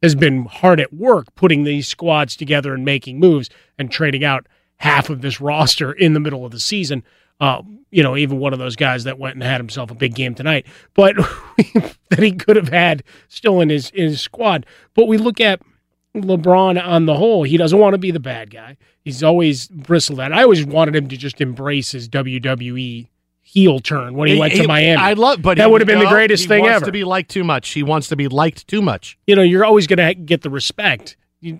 has 0.00 0.14
been 0.14 0.44
hard 0.46 0.80
at 0.80 0.94
work 0.94 1.26
putting 1.34 1.64
these 1.64 1.88
squads 1.88 2.36
together 2.36 2.72
and 2.72 2.84
making 2.84 3.18
moves 3.18 3.50
and 3.78 3.90
trading 3.90 4.24
out 4.24 4.46
half 4.76 5.10
of 5.10 5.22
this 5.22 5.40
roster 5.40 5.92
in 5.92 6.14
the 6.14 6.20
middle 6.20 6.46
of 6.46 6.52
the 6.52 6.60
season. 6.60 7.02
Uh, 7.40 7.62
you 7.90 8.02
know, 8.02 8.16
even 8.16 8.38
one 8.38 8.52
of 8.52 8.60
those 8.60 8.76
guys 8.76 9.04
that 9.04 9.18
went 9.18 9.34
and 9.34 9.42
had 9.42 9.60
himself 9.60 9.90
a 9.90 9.94
big 9.94 10.14
game 10.14 10.36
tonight, 10.36 10.66
but 10.94 11.16
that 12.10 12.20
he 12.20 12.30
could 12.32 12.54
have 12.54 12.68
had 12.68 13.02
still 13.28 13.60
in 13.60 13.68
his 13.68 13.90
in 13.90 14.08
his 14.08 14.20
squad. 14.20 14.64
But 14.94 15.08
we 15.08 15.18
look 15.18 15.40
at 15.40 15.60
LeBron 16.14 16.82
on 16.82 17.06
the 17.06 17.16
whole; 17.16 17.42
he 17.42 17.56
doesn't 17.56 17.78
want 17.78 17.94
to 17.94 17.98
be 17.98 18.12
the 18.12 18.20
bad 18.20 18.50
guy. 18.50 18.76
He's 19.02 19.24
always 19.24 19.66
bristled 19.66 20.20
at. 20.20 20.32
I 20.32 20.42
always 20.42 20.64
wanted 20.64 20.94
him 20.94 21.08
to 21.08 21.16
just 21.16 21.40
embrace 21.40 21.90
his 21.90 22.08
WWE 22.08 23.08
heel 23.52 23.80
turn 23.80 24.14
when 24.14 24.28
he, 24.28 24.34
he 24.34 24.40
went 24.40 24.54
to 24.54 24.66
Miami. 24.66 24.96
I 24.96 25.14
love, 25.14 25.42
but 25.42 25.58
that 25.58 25.70
would 25.70 25.80
have 25.80 25.88
been 25.88 25.98
the 25.98 26.06
greatest 26.06 26.46
thing 26.46 26.66
ever. 26.66 26.84
To 26.84 26.92
be 26.92 27.04
liked 27.04 27.30
too 27.30 27.42
much. 27.42 27.70
He 27.70 27.82
wants 27.82 28.08
to 28.08 28.16
be 28.16 28.28
liked 28.28 28.68
too 28.68 28.80
much. 28.80 29.18
You 29.26 29.34
know, 29.34 29.42
you're 29.42 29.64
always 29.64 29.86
going 29.86 29.98
to 29.98 30.14
get 30.14 30.42
the 30.42 30.50
respect. 30.50 31.16
You, 31.40 31.58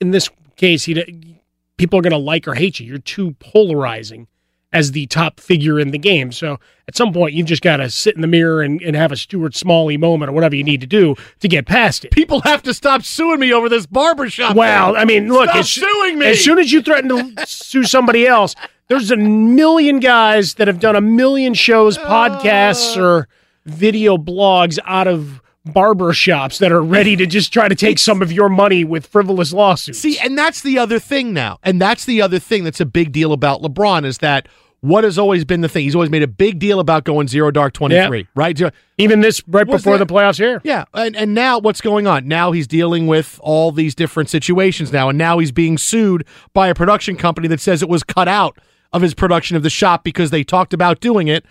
in 0.00 0.10
this 0.10 0.28
case, 0.56 0.84
he, 0.84 1.40
people 1.76 1.98
are 1.98 2.02
going 2.02 2.10
to 2.10 2.18
like 2.18 2.48
or 2.48 2.54
hate 2.54 2.80
you. 2.80 2.86
You're 2.86 2.98
too 2.98 3.32
polarizing 3.38 4.26
as 4.72 4.92
the 4.92 5.06
top 5.06 5.38
figure 5.38 5.78
in 5.78 5.90
the 5.92 5.98
game. 5.98 6.32
So 6.32 6.58
at 6.88 6.96
some 6.96 7.12
point, 7.12 7.34
you've 7.34 7.46
just 7.46 7.62
got 7.62 7.76
to 7.76 7.88
sit 7.88 8.14
in 8.14 8.20
the 8.20 8.26
mirror 8.26 8.62
and, 8.62 8.82
and 8.82 8.96
have 8.96 9.12
a 9.12 9.16
Stuart 9.16 9.54
Smalley 9.54 9.96
moment 9.96 10.30
or 10.30 10.32
whatever 10.32 10.56
you 10.56 10.64
need 10.64 10.80
to 10.80 10.86
do 10.86 11.14
to 11.40 11.48
get 11.48 11.66
past 11.66 12.04
it. 12.04 12.10
People 12.10 12.40
have 12.40 12.62
to 12.64 12.74
stop 12.74 13.02
suing 13.02 13.38
me 13.38 13.52
over 13.52 13.68
this 13.68 13.86
barbershop. 13.86 14.56
Well, 14.56 14.92
thing. 14.92 15.00
I 15.00 15.04
mean, 15.04 15.28
look, 15.28 15.48
stop 15.48 15.60
as, 15.60 15.70
suing 15.70 16.18
me. 16.18 16.26
as 16.26 16.42
soon 16.42 16.58
as 16.58 16.72
you 16.72 16.82
threaten 16.82 17.08
to 17.08 17.46
sue 17.46 17.84
somebody 17.84 18.26
else, 18.26 18.54
there's 18.88 19.10
a 19.10 19.16
million 19.16 20.00
guys 20.00 20.54
that 20.54 20.68
have 20.68 20.80
done 20.80 20.96
a 20.96 21.00
million 21.00 21.54
shows, 21.54 21.98
uh. 21.98 22.04
podcasts, 22.06 22.96
or 22.96 23.28
video 23.64 24.16
blogs 24.16 24.78
out 24.84 25.06
of 25.08 25.40
barber 25.64 26.12
shops 26.12 26.58
that 26.58 26.70
are 26.70 26.82
ready 26.82 27.16
to 27.16 27.26
just 27.26 27.52
try 27.52 27.66
to 27.66 27.74
take 27.74 27.98
some 27.98 28.22
of 28.22 28.30
your 28.30 28.48
money 28.48 28.84
with 28.84 29.04
frivolous 29.06 29.52
lawsuits. 29.52 29.98
See, 29.98 30.16
and 30.20 30.38
that's 30.38 30.60
the 30.62 30.78
other 30.78 31.00
thing 31.00 31.32
now. 31.32 31.58
And 31.64 31.80
that's 31.82 32.04
the 32.04 32.22
other 32.22 32.38
thing 32.38 32.62
that's 32.62 32.80
a 32.80 32.86
big 32.86 33.10
deal 33.10 33.32
about 33.32 33.62
LeBron 33.62 34.04
is 34.04 34.18
that 34.18 34.46
what 34.82 35.02
has 35.02 35.18
always 35.18 35.44
been 35.44 35.62
the 35.62 35.68
thing. 35.68 35.82
He's 35.82 35.96
always 35.96 36.10
made 36.10 36.22
a 36.22 36.28
big 36.28 36.60
deal 36.60 36.78
about 36.78 37.02
going 37.02 37.26
zero 37.26 37.50
dark 37.50 37.72
23, 37.72 38.18
Yeah. 38.18 38.24
right? 38.36 38.60
Even 38.98 39.20
this 39.22 39.42
right 39.48 39.66
before 39.66 39.98
that- 39.98 40.06
the 40.06 40.14
playoffs 40.14 40.36
here. 40.38 40.60
Yeah, 40.62 40.84
and 40.94 41.16
and 41.16 41.34
now 41.34 41.58
what's 41.58 41.80
going 41.80 42.06
on? 42.06 42.28
Now 42.28 42.52
he's 42.52 42.68
dealing 42.68 43.08
with 43.08 43.40
all 43.42 43.72
these 43.72 43.96
different 43.96 44.28
situations 44.30 44.92
now, 44.92 45.08
and 45.08 45.18
now 45.18 45.38
he's 45.40 45.50
being 45.50 45.76
sued 45.78 46.24
by 46.52 46.68
a 46.68 46.74
production 46.76 47.16
company 47.16 47.48
that 47.48 47.58
says 47.58 47.82
it 47.82 47.88
was 47.88 48.04
cut 48.04 48.28
out 48.28 48.56
of 48.96 49.02
his 49.02 49.14
production 49.14 49.56
of 49.56 49.62
the 49.62 49.70
shop 49.70 50.02
because 50.02 50.30
they 50.30 50.42
talked 50.42 50.72
about 50.72 51.00
doing 51.00 51.28
it. 51.28 51.44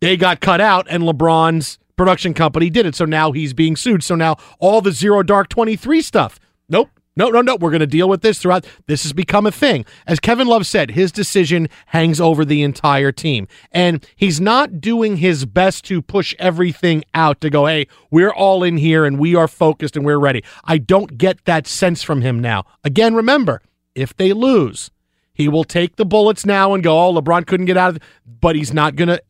They 0.00 0.16
got 0.16 0.40
cut 0.40 0.60
out, 0.60 0.86
and 0.88 1.02
LeBron's 1.02 1.78
production 1.96 2.34
company 2.34 2.70
did 2.70 2.86
it. 2.86 2.94
So 2.94 3.04
now 3.04 3.32
he's 3.32 3.52
being 3.52 3.76
sued. 3.76 4.02
So 4.02 4.14
now 4.14 4.36
all 4.58 4.80
the 4.80 4.92
zero 4.92 5.22
dark 5.22 5.48
twenty 5.48 5.76
three 5.76 6.02
stuff. 6.02 6.38
Nope. 6.68 6.90
No, 7.16 7.28
no, 7.28 7.42
no. 7.42 7.54
We're 7.54 7.70
going 7.70 7.78
to 7.78 7.86
deal 7.86 8.08
with 8.08 8.22
this 8.22 8.40
throughout. 8.40 8.66
This 8.88 9.04
has 9.04 9.12
become 9.12 9.46
a 9.46 9.52
thing. 9.52 9.84
As 10.04 10.18
Kevin 10.18 10.48
Love 10.48 10.66
said, 10.66 10.90
his 10.90 11.12
decision 11.12 11.68
hangs 11.86 12.20
over 12.20 12.44
the 12.44 12.62
entire 12.62 13.12
team. 13.12 13.46
And 13.70 14.04
he's 14.16 14.40
not 14.40 14.80
doing 14.80 15.18
his 15.18 15.46
best 15.46 15.84
to 15.84 16.02
push 16.02 16.34
everything 16.40 17.04
out 17.14 17.40
to 17.42 17.50
go, 17.50 17.66
hey, 17.66 17.86
we're 18.10 18.32
all 18.32 18.64
in 18.64 18.78
here 18.78 19.04
and 19.04 19.20
we 19.20 19.36
are 19.36 19.46
focused 19.46 19.96
and 19.96 20.04
we're 20.04 20.18
ready. 20.18 20.42
I 20.64 20.78
don't 20.78 21.16
get 21.16 21.44
that 21.44 21.68
sense 21.68 22.02
from 22.02 22.22
him 22.22 22.40
now. 22.40 22.64
Again, 22.82 23.14
remember, 23.14 23.62
if 23.94 24.16
they 24.16 24.32
lose, 24.32 24.90
he 25.34 25.48
will 25.48 25.64
take 25.64 25.96
the 25.96 26.06
bullets 26.06 26.46
now 26.46 26.72
and 26.72 26.82
go, 26.82 26.98
oh, 26.98 27.12
LeBron 27.12 27.46
couldn't 27.46 27.66
get 27.66 27.76
out 27.76 27.90
of 27.90 27.96
it. 27.96 28.02
But 28.40 28.56
he's 28.56 28.72
not 28.72 28.96
going 28.96 29.08
to 29.08 29.22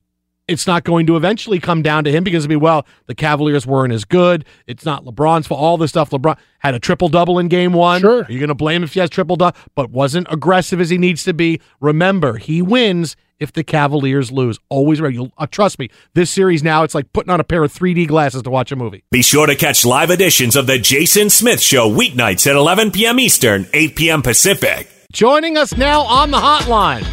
it's 0.47 0.67
not 0.67 0.85
going 0.85 1.07
to 1.07 1.17
eventually 1.17 1.59
come 1.59 1.81
down 1.81 2.05
to 2.05 2.13
him 2.13 2.23
because 2.23 2.45
it'll 2.45 2.51
be 2.51 2.57
well 2.57 2.87
the 3.07 3.15
Cavaliers 3.15 3.67
weren't 3.67 3.93
as 3.93 4.05
good. 4.05 4.45
It's 4.67 4.85
not 4.85 5.05
LeBron's 5.05 5.47
fault. 5.47 5.61
All 5.61 5.77
this 5.77 5.91
stuff. 5.91 6.11
LeBron 6.11 6.37
had 6.59 6.75
a 6.75 6.79
triple 6.79 7.09
double 7.09 7.39
in 7.39 7.49
game 7.49 7.73
one. 7.73 8.01
Sure. 8.01 8.25
Are 8.25 8.31
you 8.31 8.39
going 8.39 8.49
to 8.49 8.55
blame 8.55 8.77
him 8.77 8.85
if 8.85 8.95
he 8.95 9.01
has 9.01 9.11
triple 9.11 9.37
double? 9.37 9.59
But 9.75 9.91
wasn't 9.91 10.27
aggressive 10.31 10.81
as 10.81 10.91
he 10.91 10.99
needs 10.99 11.25
to 11.25 11.35
be. 11.35 11.61
Remember, 11.81 12.37
he 12.37 12.61
wins 12.63 13.17
if 13.41 13.53
the 13.53 13.65
Cavaliers 13.65 14.31
lose. 14.31 14.59
Always 14.69 15.01
ready. 15.01 15.15
You'll, 15.15 15.33
uh, 15.39 15.47
trust 15.47 15.79
me, 15.79 15.89
this 16.15 16.31
series 16.31 16.63
now, 16.63 16.83
it's 16.83 16.95
like 16.95 17.13
putting 17.13 17.31
on 17.31 17.41
a 17.41 17.45
pair 17.45 17.65
of 17.65 17.73
3D 17.73 18.07
glasses 18.07 18.43
to 18.43 18.51
watch 18.51 18.71
a 18.71 18.77
movie. 18.77 19.05
Be 19.11 19.23
sure 19.23 19.47
to 19.47 19.57
catch 19.57 19.85
live 19.85 20.11
editions 20.11 20.57
of 20.57 20.67
The 20.67 20.79
Jason 20.79 21.31
Smith 21.31 21.61
Show 21.61 21.91
weeknights 21.91 22.47
at 22.47 22.57
11 22.57 22.93
p.m. 22.93 23.19
Eastern, 23.19 23.67
8 23.73 23.97
p.m. 23.97 24.23
Pacific. 24.23 24.89
Joining 25.15 25.57
us 25.57 25.77
now 25.77 26.01
on 26.01 26.33
the 26.33 26.39
hotline, 26.39 27.05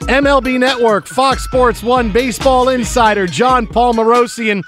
MLB 0.00 0.60
Network, 0.60 1.06
Fox 1.06 1.42
Sports 1.44 1.82
1 1.82 2.12
baseball 2.12 2.68
insider, 2.68 3.26
Jon 3.26 3.66
Paul 3.66 3.94
Morosi. 3.94 4.52
And 4.52 4.62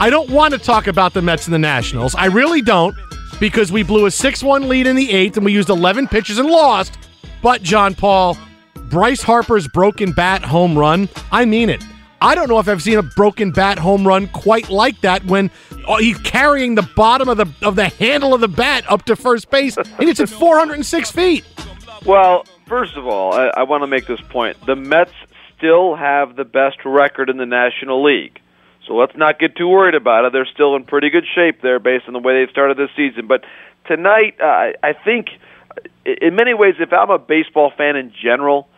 I 0.00 0.08
don't 0.08 0.30
want 0.30 0.54
to 0.54 0.58
talk 0.58 0.86
about 0.86 1.12
the 1.12 1.20
Mets 1.20 1.46
and 1.46 1.52
the 1.52 1.58
Nationals. 1.58 2.14
I 2.14 2.28
really 2.28 2.62
don't 2.62 2.96
because 3.38 3.70
we 3.70 3.82
blew 3.82 4.06
a 4.06 4.10
6 4.10 4.42
1 4.42 4.66
lead 4.66 4.86
in 4.86 4.96
the 4.96 5.10
eighth 5.10 5.36
and 5.36 5.44
we 5.44 5.52
used 5.52 5.68
11 5.68 6.08
pitches 6.08 6.38
and 6.38 6.48
lost. 6.48 6.96
But, 7.42 7.62
John 7.62 7.94
Paul, 7.94 8.38
Bryce 8.84 9.20
Harper's 9.20 9.68
broken 9.68 10.12
bat 10.12 10.42
home 10.42 10.78
run, 10.78 11.10
I 11.30 11.44
mean 11.44 11.68
it. 11.68 11.84
I 12.22 12.34
don't 12.34 12.48
know 12.48 12.58
if 12.58 12.66
I've 12.66 12.80
seen 12.80 12.96
a 12.96 13.02
broken 13.02 13.50
bat 13.50 13.78
home 13.78 14.08
run 14.08 14.28
quite 14.28 14.70
like 14.70 14.98
that 15.02 15.22
when 15.26 15.50
uh, 15.86 15.98
he's 15.98 16.16
carrying 16.20 16.76
the 16.76 16.88
bottom 16.96 17.28
of 17.28 17.36
the 17.36 17.46
of 17.60 17.76
the 17.76 17.90
handle 17.90 18.32
of 18.32 18.40
the 18.40 18.48
bat 18.48 18.90
up 18.90 19.04
to 19.04 19.16
first 19.16 19.50
base 19.50 19.76
and 19.76 20.08
it's 20.08 20.18
at 20.18 20.30
406 20.30 21.10
feet. 21.10 21.44
Well, 22.04 22.44
first 22.66 22.96
of 22.96 23.06
all, 23.06 23.32
I, 23.32 23.50
I 23.58 23.62
want 23.62 23.82
to 23.82 23.86
make 23.86 24.06
this 24.06 24.20
point. 24.30 24.56
The 24.66 24.74
Mets 24.74 25.12
still 25.56 25.94
have 25.94 26.34
the 26.34 26.44
best 26.44 26.78
record 26.84 27.30
in 27.30 27.36
the 27.36 27.46
National 27.46 28.02
League. 28.02 28.40
So 28.86 28.94
let's 28.94 29.16
not 29.16 29.38
get 29.38 29.54
too 29.54 29.68
worried 29.68 29.94
about 29.94 30.24
it. 30.24 30.32
They're 30.32 30.48
still 30.52 30.74
in 30.74 30.84
pretty 30.84 31.10
good 31.10 31.24
shape 31.34 31.62
there 31.62 31.78
based 31.78 32.06
on 32.08 32.12
the 32.12 32.18
way 32.18 32.40
they've 32.40 32.50
started 32.50 32.76
this 32.76 32.90
season. 32.96 33.28
But 33.28 33.44
tonight, 33.86 34.34
uh, 34.40 34.72
I 34.82 34.92
think, 35.04 35.28
in 36.04 36.34
many 36.34 36.54
ways, 36.54 36.74
if 36.80 36.92
I'm 36.92 37.10
a 37.10 37.18
baseball 37.18 37.72
fan 37.76 37.94
in 37.94 38.12
general, 38.20 38.68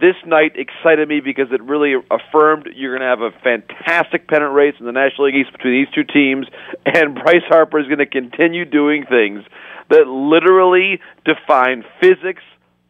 this 0.00 0.16
night 0.26 0.56
excited 0.56 1.08
me 1.08 1.20
because 1.20 1.52
it 1.52 1.62
really 1.62 1.94
affirmed 2.10 2.68
you're 2.74 2.98
going 2.98 3.06
to 3.06 3.06
have 3.06 3.20
a 3.20 3.30
fantastic 3.44 4.26
pennant 4.26 4.52
race 4.52 4.74
in 4.80 4.86
the 4.86 4.92
National 4.92 5.28
League 5.28 5.36
East 5.36 5.52
between 5.52 5.84
these 5.84 5.94
two 5.94 6.02
teams, 6.02 6.48
and 6.86 7.14
Bryce 7.14 7.46
Harper 7.46 7.78
is 7.78 7.86
going 7.86 7.98
to 7.98 8.06
continue 8.06 8.64
doing 8.64 9.06
things 9.06 9.44
that 9.90 10.08
literally 10.08 11.00
define 11.24 11.84
physics, 12.00 12.42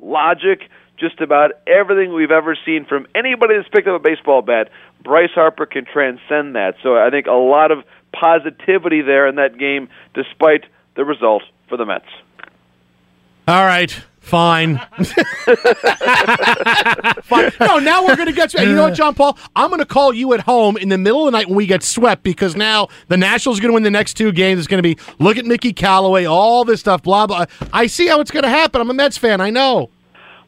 logic, 0.02 0.68
just 0.98 1.20
about 1.20 1.52
everything 1.66 2.12
we've 2.12 2.30
ever 2.30 2.56
seen 2.66 2.84
from 2.84 3.06
anybody 3.14 3.56
that's 3.56 3.68
picked 3.68 3.88
up 3.88 4.00
a 4.00 4.02
baseball 4.02 4.42
bat. 4.42 4.70
Bryce 5.02 5.30
Harper 5.34 5.66
can 5.66 5.84
transcend 5.84 6.54
that. 6.54 6.74
So 6.82 6.96
I 6.96 7.10
think 7.10 7.26
a 7.26 7.32
lot 7.32 7.70
of 7.70 7.84
positivity 8.12 9.02
there 9.02 9.26
in 9.26 9.36
that 9.36 9.58
game, 9.58 9.88
despite 10.14 10.64
the 10.94 11.04
result 11.04 11.42
for 11.68 11.76
the 11.76 11.86
Mets. 11.86 12.04
All 13.48 13.64
right. 13.64 14.04
Fine. 14.22 14.78
Fine. 17.24 17.52
No, 17.60 17.78
now 17.80 18.06
we're 18.06 18.16
going 18.16 18.28
to 18.28 18.32
get. 18.32 18.54
You 18.54 18.60
You 18.60 18.74
know 18.74 18.84
what, 18.84 18.94
Jon 18.94 19.14
Paul? 19.14 19.36
I'm 19.56 19.68
going 19.68 19.80
to 19.80 19.84
call 19.86 20.14
you 20.14 20.32
at 20.32 20.40
home 20.40 20.76
in 20.76 20.88
the 20.88 20.96
middle 20.96 21.26
of 21.26 21.32
the 21.32 21.36
night 21.36 21.48
when 21.48 21.56
we 21.56 21.66
get 21.66 21.82
swept 21.82 22.22
because 22.22 22.54
now 22.56 22.88
the 23.08 23.16
Nationals 23.16 23.58
are 23.58 23.62
going 23.62 23.70
to 23.70 23.74
win 23.74 23.82
the 23.82 23.90
next 23.90 24.14
two 24.14 24.30
games. 24.32 24.60
It's 24.60 24.68
going 24.68 24.82
to 24.82 24.94
be 24.94 24.96
look 25.18 25.36
at 25.36 25.44
Mickey 25.44 25.72
Callaway, 25.72 26.24
all 26.24 26.64
this 26.64 26.80
stuff, 26.80 27.02
blah 27.02 27.26
blah. 27.26 27.46
I 27.72 27.88
see 27.88 28.06
how 28.06 28.20
it's 28.20 28.30
going 28.30 28.44
to 28.44 28.48
happen. 28.48 28.80
I'm 28.80 28.88
a 28.90 28.94
Mets 28.94 29.18
fan. 29.18 29.40
I 29.40 29.50
know. 29.50 29.90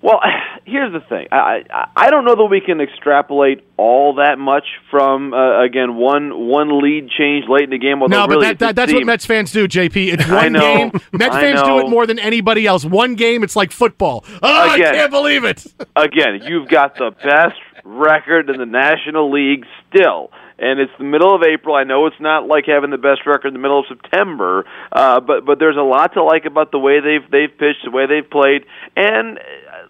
Well, 0.01 0.21
here's 0.67 0.93
the 0.93 1.01
thing. 1.01 1.29
I, 1.33 1.65
I 1.71 1.89
I 1.97 2.11
don't 2.11 2.25
know 2.25 2.35
that 2.37 2.45
we 2.45 2.61
can 2.61 2.81
extrapolate 2.81 3.65
all 3.77 4.15
that 4.15 4.39
much 4.39 4.65
from 4.91 5.33
uh, 5.33 5.63
again 5.63 5.97
one 5.97 6.47
one 6.49 6.81
lead 6.83 7.09
change 7.11 7.47
late 7.49 7.65
in 7.65 7.71
the 7.71 7.79
game. 7.79 7.99
No, 8.01 8.09
but 8.09 8.31
really, 8.31 8.47
that, 8.47 8.59
that, 8.61 8.77
that's 8.77 8.91
team. 8.91 9.01
what 9.01 9.07
Mets 9.07 9.27
fans 9.27 9.53
do, 9.53 9.69
JP. 9.69 10.15
It's 10.15 10.29
one 10.29 10.39
I 10.39 10.49
know. 10.49 10.61
game. 10.61 11.01
Mets 11.13 11.35
I 11.35 11.41
fans 11.41 11.63
do 11.63 11.79
it 11.81 11.89
more 11.89 12.07
than 12.07 12.19
anybody 12.19 12.67
else. 12.67 12.85
One 12.85 13.15
game, 13.15 13.43
it's 13.43 13.57
like 13.57 13.73
football. 13.73 14.25
Oh, 14.43 14.75
Again. 14.75 14.95
I 14.95 14.97
can't 14.99 15.11
believe 15.11 15.45
it. 15.45 15.65
again, 15.97 16.41
you've 16.45 16.69
got 16.69 16.97
the 16.97 17.11
best 17.23 17.61
record 17.85 18.51
in 18.51 18.59
the 18.59 18.67
National 18.67 19.31
League 19.31 19.65
still. 19.89 20.31
And 20.57 20.79
it's 20.79 20.93
the 20.99 21.05
middle 21.05 21.35
of 21.35 21.43
April. 21.43 21.75
I 21.75 21.83
know 21.83 22.07
it's 22.07 22.21
not 22.21 22.47
like 22.47 22.67
having 22.67 22.91
the 22.91 22.97
best 22.97 23.27
record 23.27 23.49
in 23.49 23.55
the 23.55 23.59
middle 23.59 23.81
of 23.81 23.87
September, 23.89 24.65
uh, 24.93 25.19
but 25.19 25.45
but 25.45 25.59
there's 25.59 25.77
a 25.77 25.83
lot 25.83 26.15
to 26.15 26.23
like 26.23 26.45
about 26.45 26.71
the 26.71 26.79
way 26.79 27.01
they've 27.01 27.29
they've 27.29 27.51
pitched, 27.51 27.83
the 27.85 27.91
way 27.91 28.07
they've 28.07 28.31
played. 28.31 28.65
And 28.95 29.41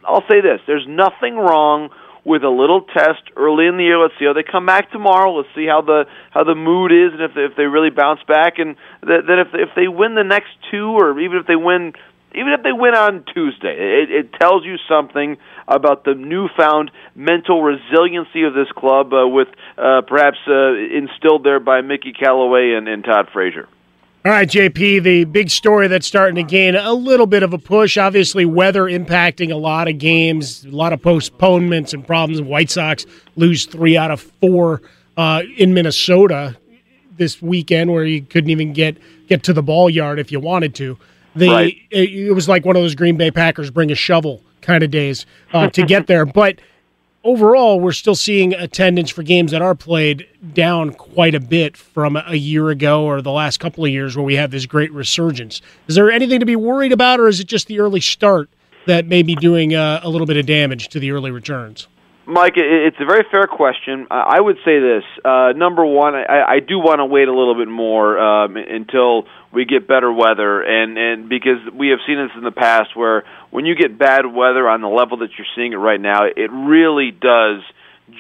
I'll 0.07 0.27
say 0.29 0.41
this: 0.41 0.61
there's 0.67 0.87
nothing 0.89 1.37
wrong 1.37 1.91
with 2.25 2.43
a 2.43 2.49
little 2.49 2.81
test 2.81 3.23
early 3.37 3.67
in 3.67 3.77
the 3.77 3.85
year. 3.85 3.99
Let's 3.99 4.15
see 4.19 4.25
how 4.25 4.33
they 4.33 4.43
come 4.43 4.65
back 4.65 4.91
tomorrow. 4.91 5.35
Let's 5.35 5.55
see 5.55 5.67
how 5.67 5.83
the 5.83 6.05
how 6.31 6.45
the 6.45 6.55
mood 6.55 6.91
is, 6.93 7.13
and 7.13 7.23
if 7.23 7.35
they, 7.35 7.43
if 7.43 7.57
they 7.57 7.65
really 7.65 7.91
bounce 7.91 8.21
back, 8.27 8.59
and 8.59 8.77
that 9.03 9.29
if 9.29 9.49
if 9.55 9.75
they 9.77 9.89
win 9.89 10.15
the 10.15 10.25
next 10.25 10.51
two, 10.71 10.97
or 10.97 11.21
even 11.21 11.39
if 11.39 11.47
they 11.47 11.57
win 11.57 11.93
even 12.35 12.53
if 12.53 12.63
they 12.63 12.73
win 12.73 12.95
on 12.95 13.25
Tuesday, 13.33 14.03
it, 14.03 14.11
it 14.11 14.33
tells 14.33 14.65
you 14.65 14.77
something 14.89 15.37
about 15.69 16.05
the 16.05 16.15
newfound 16.15 16.91
mental 17.15 17.63
resiliency 17.63 18.43
of 18.43 18.55
this 18.55 18.71
club, 18.77 19.13
uh, 19.13 19.27
with 19.27 19.49
uh, 19.79 20.03
perhaps 20.07 20.39
uh, 20.49 20.75
instilled 20.75 21.45
there 21.45 21.61
by 21.61 21.81
Mickey 21.81 22.13
Callaway 22.13 22.75
and, 22.77 22.89
and 22.89 23.05
Todd 23.05 23.29
Frazier. 23.33 23.69
All 24.27 24.33
right, 24.33 24.49
JP, 24.49 25.03
the 25.03 25.25
big 25.25 25.51
story 25.51 25.87
that's 25.87 26.07
starting 26.07 26.37
to 26.37 26.43
gain 26.43 26.77
a 26.77 26.95
little 26.95 27.27
bit 27.27 27.43
of 27.43 27.53
a 27.53 27.59
push. 27.59 27.99
Obviously, 27.99 28.47
weather 28.47 28.85
impacting 28.85 29.53
a 29.53 29.57
lot 29.57 29.87
of 29.87 29.99
games, 29.99 30.65
a 30.65 30.71
lot 30.71 30.95
of 30.95 31.03
postponements 31.03 31.93
and 31.93 32.07
problems. 32.07 32.41
White 32.41 32.71
Sox 32.71 33.05
lose 33.37 33.67
three 33.67 33.99
out 33.99 34.11
of 34.11 34.23
four 34.23 34.81
uh, 35.19 35.43
in 35.59 35.75
Minnesota 35.75 36.57
this 37.19 37.43
weekend, 37.43 37.93
where 37.93 38.05
you 38.05 38.23
couldn't 38.23 38.49
even 38.49 38.73
get 38.73 38.97
get 39.29 39.43
to 39.43 39.53
the 39.53 39.63
ball 39.63 39.91
yard 39.91 40.19
if 40.19 40.33
you 40.33 40.41
wanted 40.41 40.75
to. 40.77 40.97
The 41.37 41.51
Right. 41.51 41.77
it, 41.91 42.09
it 42.09 42.33
was 42.33 42.49
like 42.49 42.65
one 42.65 42.77
of 42.77 42.83
those 42.83 42.95
Green 42.95 43.19
Bay 43.19 43.31
Packers 43.31 43.71
bring 43.71 43.93
a 43.93 43.95
shovel 43.95 44.41
kind 44.63 44.83
of 44.83 44.91
days 44.91 45.27
uh, 45.53 45.69
to 45.69 45.85
get 45.85 46.07
there, 46.07 46.25
but 46.25 46.59
overall, 47.25 47.81
we're 47.81 47.93
still 47.93 48.15
seeing 48.15 48.55
attendance 48.55 49.11
for 49.11 49.23
games 49.23 49.51
that 49.51 49.63
are 49.63 49.75
played 49.75 50.29
down 50.53 50.93
quite 50.93 51.35
a 51.35 51.41
bit 51.41 51.77
from 51.77 52.17
a 52.17 52.37
year 52.37 52.71
ago 52.71 53.05
or 53.05 53.23
the 53.23 53.33
last 53.33 53.59
couple 53.59 53.85
of 53.85 53.91
years 53.91 54.17
where 54.17 54.25
we 54.25 54.37
have 54.37 54.51
this 54.51 54.67
great 54.67 54.93
resurgence. 54.93 55.61
Is 55.89 55.97
there 55.97 56.11
anything 56.11 56.41
to 56.41 56.47
be 56.47 56.57
worried 56.57 56.93
about, 56.93 57.19
or 57.19 57.27
is 57.27 57.41
it 57.41 57.49
just 57.49 57.67
the 57.67 57.81
early 57.81 58.01
start 58.01 58.49
that 58.87 59.07
may 59.07 59.23
be 59.23 59.35
doing 59.35 59.75
uh, 59.75 60.01
a 60.03 60.09
little 60.09 60.27
bit 60.27 60.37
of 60.37 60.47
damage 60.47 60.89
to 60.89 61.01
the 61.01 61.11
early 61.11 61.31
returns? 61.31 61.89
Mike, 62.27 62.55
it's 62.57 62.97
a 63.01 63.05
very 63.05 63.25
fair 63.31 63.47
question. 63.47 64.07
I 64.11 64.37
I 64.37 64.41
would 64.41 64.57
say 64.65 64.79
this: 64.79 65.05
uh, 65.25 65.53
number 65.55 65.85
one, 65.85 66.15
I, 66.15 66.55
I 66.55 66.61
do 66.61 66.79
want 66.79 67.01
to 67.01 67.05
wait 67.05 67.29
a 67.29 67.33
little 67.33 67.55
bit 67.55 67.69
more 67.69 68.19
um, 68.19 68.57
until 68.57 69.27
we 69.55 69.65
get 69.65 69.87
better 69.87 70.13
weather, 70.13 70.63
and 70.63 70.99
and 70.99 71.29
because 71.29 71.59
we 71.73 71.89
have 71.89 72.01
seen 72.07 72.17
this 72.17 72.33
in 72.37 72.45
the 72.45 72.53
past, 72.53 72.97
where 72.97 73.25
when 73.51 73.65
you 73.67 73.75
get 73.75 73.99
bad 73.99 74.27
weather 74.27 74.69
on 74.69 74.81
the 74.81 74.89
level 74.89 75.19
that 75.19 75.31
you're 75.39 75.47
seeing 75.55 75.73
it 75.73 75.77
right 75.77 76.01
now, 76.01 76.25
it 76.25 76.51
really 76.51 77.11
does 77.11 77.63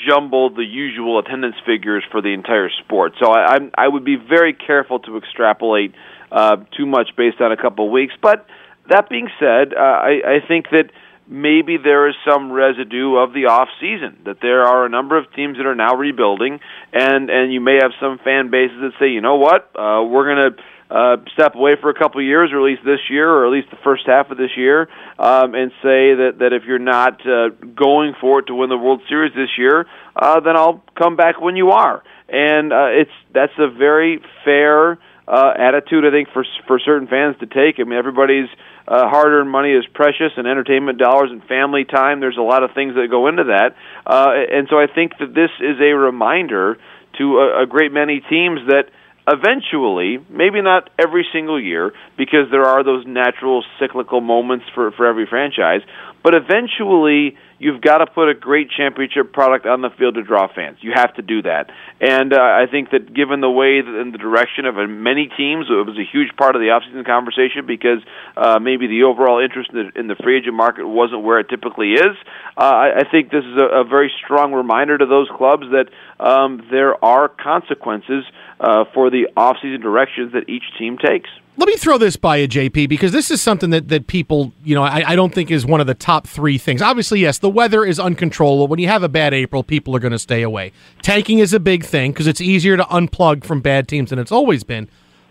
jumble 0.08 0.50
the 0.50 0.64
usual 0.64 1.18
attendance 1.18 1.56
figures 1.66 2.04
for 2.10 2.22
the 2.22 2.32
entire 2.32 2.70
sport. 2.84 3.14
So 3.22 3.30
I, 3.30 3.54
I'm 3.54 3.70
I 3.76 3.88
would 3.88 4.04
be 4.04 4.16
very 4.16 4.54
careful 4.54 5.00
to 5.00 5.18
extrapolate 5.18 5.94
uh, 6.32 6.56
too 6.76 6.86
much 6.86 7.10
based 7.16 7.40
on 7.40 7.52
a 7.52 7.56
couple 7.56 7.86
of 7.86 7.92
weeks. 7.92 8.14
But 8.20 8.46
that 8.88 9.08
being 9.08 9.28
said, 9.38 9.74
uh, 9.74 9.80
I, 9.80 10.40
I 10.42 10.46
think 10.46 10.70
that 10.70 10.90
maybe 11.26 11.78
there 11.82 12.08
is 12.08 12.14
some 12.28 12.52
residue 12.52 13.16
of 13.16 13.32
the 13.32 13.46
off 13.46 13.68
season 13.80 14.18
that 14.26 14.40
there 14.42 14.62
are 14.62 14.84
a 14.84 14.88
number 14.88 15.16
of 15.16 15.32
teams 15.32 15.56
that 15.56 15.64
are 15.64 15.74
now 15.74 15.94
rebuilding 15.94 16.60
and 16.92 17.30
and 17.30 17.50
you 17.52 17.60
may 17.60 17.78
have 17.80 17.92
some 17.98 18.18
fan 18.18 18.50
bases 18.50 18.76
that 18.82 18.92
say 19.00 19.08
you 19.08 19.22
know 19.22 19.36
what 19.36 19.70
uh 19.74 20.04
we're 20.04 20.26
going 20.26 20.52
to 20.52 20.62
uh 20.94 21.16
step 21.32 21.54
away 21.54 21.72
for 21.80 21.90
a 21.90 21.94
couple 21.94 22.20
of 22.20 22.26
years 22.26 22.50
or 22.52 22.58
at 22.60 22.64
least 22.64 22.82
this 22.84 23.00
year 23.10 23.28
or 23.28 23.46
at 23.46 23.52
least 23.52 23.68
the 23.70 23.78
first 23.82 24.04
half 24.06 24.30
of 24.30 24.38
this 24.38 24.50
year 24.56 24.88
um 25.18 25.54
and 25.54 25.72
say 25.82 26.14
that 26.14 26.36
that 26.38 26.52
if 26.52 26.62
you're 26.64 26.78
not 26.78 27.20
uh, 27.26 27.48
going 27.74 28.14
for 28.20 28.38
it 28.40 28.46
to 28.46 28.54
win 28.54 28.68
the 28.68 28.78
World 28.78 29.02
Series 29.08 29.32
this 29.34 29.58
year 29.58 29.86
uh 30.14 30.40
then 30.40 30.56
I'll 30.56 30.82
come 30.96 31.16
back 31.16 31.40
when 31.40 31.56
you 31.56 31.70
are 31.70 32.02
and 32.28 32.72
uh 32.72 32.86
it's 32.90 33.16
that's 33.32 33.58
a 33.58 33.68
very 33.68 34.22
fair 34.44 34.98
uh, 35.26 35.52
attitude, 35.56 36.04
I 36.04 36.10
think, 36.10 36.28
for 36.32 36.44
for 36.66 36.78
certain 36.78 37.08
fans 37.08 37.36
to 37.40 37.46
take. 37.46 37.80
I 37.80 37.84
mean, 37.84 37.98
everybody's 37.98 38.48
uh, 38.86 39.08
hard-earned 39.08 39.50
money 39.50 39.72
is 39.72 39.84
precious, 39.94 40.32
and 40.36 40.46
entertainment 40.46 40.98
dollars 40.98 41.30
and 41.30 41.42
family 41.44 41.84
time. 41.84 42.20
There's 42.20 42.36
a 42.36 42.42
lot 42.42 42.62
of 42.62 42.72
things 42.74 42.94
that 42.94 43.08
go 43.10 43.26
into 43.28 43.44
that, 43.44 43.74
uh, 44.06 44.32
and 44.52 44.68
so 44.68 44.76
I 44.78 44.86
think 44.86 45.12
that 45.18 45.34
this 45.34 45.50
is 45.60 45.80
a 45.80 45.94
reminder 45.94 46.76
to 47.18 47.38
a, 47.38 47.62
a 47.62 47.66
great 47.66 47.92
many 47.92 48.20
teams 48.20 48.60
that 48.68 48.90
eventually, 49.26 50.18
maybe 50.28 50.60
not 50.60 50.90
every 50.98 51.26
single 51.32 51.60
year, 51.60 51.92
because 52.16 52.50
there 52.50 52.64
are 52.64 52.84
those 52.84 53.06
natural 53.06 53.64
cyclical 53.78 54.20
moments 54.20 54.66
for 54.74 54.90
for 54.92 55.06
every 55.06 55.26
franchise, 55.26 55.80
but 56.22 56.34
eventually 56.34 57.36
you've 57.58 57.80
got 57.80 57.98
to 57.98 58.06
put 58.06 58.28
a 58.28 58.34
great 58.34 58.68
championship 58.70 59.32
product 59.32 59.64
on 59.64 59.80
the 59.80 59.90
field 59.96 60.14
to 60.16 60.22
draw 60.22 60.48
fans. 60.52 60.78
You 60.80 60.92
have 60.94 61.14
to 61.14 61.22
do 61.22 61.42
that. 61.42 61.70
And 62.00 62.32
uh, 62.32 62.40
I 62.40 62.66
think 62.70 62.90
that 62.90 63.14
given 63.14 63.40
the 63.40 63.50
way 63.50 63.80
that 63.80 63.94
and 64.00 64.12
the 64.12 64.18
direction 64.18 64.66
of 64.66 64.76
uh, 64.76 64.86
many 64.86 65.30
teams, 65.36 65.66
it 65.70 65.86
was 65.86 65.96
a 65.96 66.04
huge 66.04 66.36
part 66.36 66.56
of 66.56 66.60
the 66.60 66.68
offseason 66.68 67.06
conversation 67.06 67.66
because 67.66 68.02
uh, 68.36 68.58
maybe 68.58 68.86
the 68.86 69.04
overall 69.04 69.42
interest 69.42 69.70
in 69.72 69.76
the, 69.76 70.00
in 70.00 70.08
the 70.08 70.16
free 70.16 70.38
agent 70.38 70.54
market 70.54 70.86
wasn't 70.86 71.22
where 71.22 71.38
it 71.38 71.48
typically 71.48 71.92
is. 71.92 72.16
Uh, 72.56 72.64
I, 72.64 72.88
I 73.00 73.10
think 73.10 73.30
this 73.30 73.44
is 73.44 73.56
a, 73.56 73.80
a 73.80 73.84
very 73.84 74.12
strong 74.22 74.52
reminder 74.52 74.98
to 74.98 75.06
those 75.06 75.28
clubs 75.34 75.64
that 75.72 75.88
um, 76.22 76.66
there 76.70 77.02
are 77.04 77.28
consequences 77.28 78.24
uh, 78.60 78.84
for 78.92 79.10
the 79.10 79.28
offseason 79.36 79.82
directions 79.82 80.32
that 80.32 80.48
each 80.48 80.64
team 80.78 80.98
takes. 80.98 81.28
Let 81.56 81.68
me 81.68 81.76
throw 81.76 81.98
this 81.98 82.16
by 82.16 82.38
you, 82.38 82.48
JP, 82.48 82.88
because 82.88 83.12
this 83.12 83.30
is 83.30 83.40
something 83.40 83.70
that, 83.70 83.88
that 83.88 84.08
people, 84.08 84.52
you 84.64 84.74
know, 84.74 84.82
I, 84.82 85.10
I 85.10 85.16
don't 85.16 85.32
think 85.32 85.52
is 85.52 85.64
one 85.64 85.80
of 85.80 85.86
the 85.86 85.94
top 85.94 86.26
three 86.26 86.58
things. 86.58 86.82
Obviously, 86.82 87.20
yes, 87.20 87.38
the 87.38 87.48
weather 87.48 87.84
is 87.84 88.00
uncontrollable. 88.00 88.66
When 88.66 88.80
you 88.80 88.88
have 88.88 89.04
a 89.04 89.08
bad 89.08 89.32
April, 89.32 89.62
people 89.62 89.94
are 89.94 90.00
going 90.00 90.12
to 90.12 90.18
stay 90.18 90.42
away. 90.42 90.72
Tanking 91.02 91.38
is 91.38 91.52
a 91.52 91.60
big 91.60 91.84
thing 91.84 92.10
because 92.10 92.26
it's 92.26 92.40
easier 92.40 92.76
to 92.76 92.82
unplug 92.84 93.44
from 93.44 93.60
bad 93.60 93.86
teams 93.86 94.10
than 94.10 94.18
it's 94.18 94.32
always 94.32 94.64
been. 94.64 94.88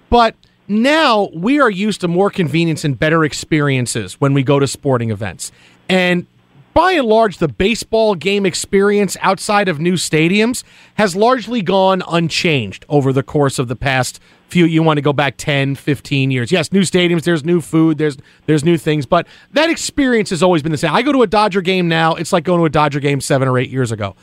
But 0.09 0.35
now 0.69 1.29
we 1.33 1.59
are 1.59 1.69
used 1.69 1.99
to 2.01 2.07
more 2.07 2.29
convenience 2.29 2.85
and 2.85 2.97
better 2.97 3.25
experiences 3.25 4.13
when 4.21 4.33
we 4.33 4.43
go 4.43 4.59
to 4.59 4.67
sporting 4.67 5.11
events. 5.11 5.51
And 5.89 6.25
by 6.73 6.93
and 6.93 7.07
large, 7.07 7.37
the 7.37 7.47
baseball 7.47 8.15
game 8.15 8.45
experience 8.45 9.15
outside 9.21 9.67
of 9.67 9.79
new 9.79 9.93
stadiums 9.93 10.63
has 10.95 11.15
largely 11.15 11.61
gone 11.61 12.01
unchanged 12.07 12.85
over 12.89 13.13
the 13.13 13.23
course 13.23 13.59
of 13.59 13.67
the 13.67 13.75
past 13.75 14.19
few 14.47 14.65
you 14.65 14.83
want 14.83 14.97
to 14.97 15.01
go 15.01 15.13
back 15.13 15.35
10 15.37 15.73
15 15.75 16.29
years. 16.29 16.51
Yes 16.51 16.71
new 16.71 16.81
stadiums 16.81 17.23
there's 17.23 17.43
new 17.43 17.59
food 17.59 17.97
there's 17.97 18.17
there's 18.45 18.63
new 18.63 18.77
things 18.77 19.05
but 19.07 19.25
that 19.53 19.69
experience 19.69 20.29
has 20.29 20.43
always 20.43 20.61
been 20.61 20.71
the 20.71 20.77
same. 20.77 20.93
I 20.93 21.01
go 21.01 21.11
to 21.11 21.23
a 21.23 21.27
dodger 21.27 21.61
game 21.61 21.87
now 21.87 22.13
it's 22.13 22.31
like 22.31 22.43
going 22.43 22.59
to 22.59 22.65
a 22.65 22.69
dodger 22.69 22.99
game 22.99 23.19
seven 23.19 23.47
or 23.47 23.57
eight 23.57 23.71
years 23.71 23.91
ago. 23.91 24.15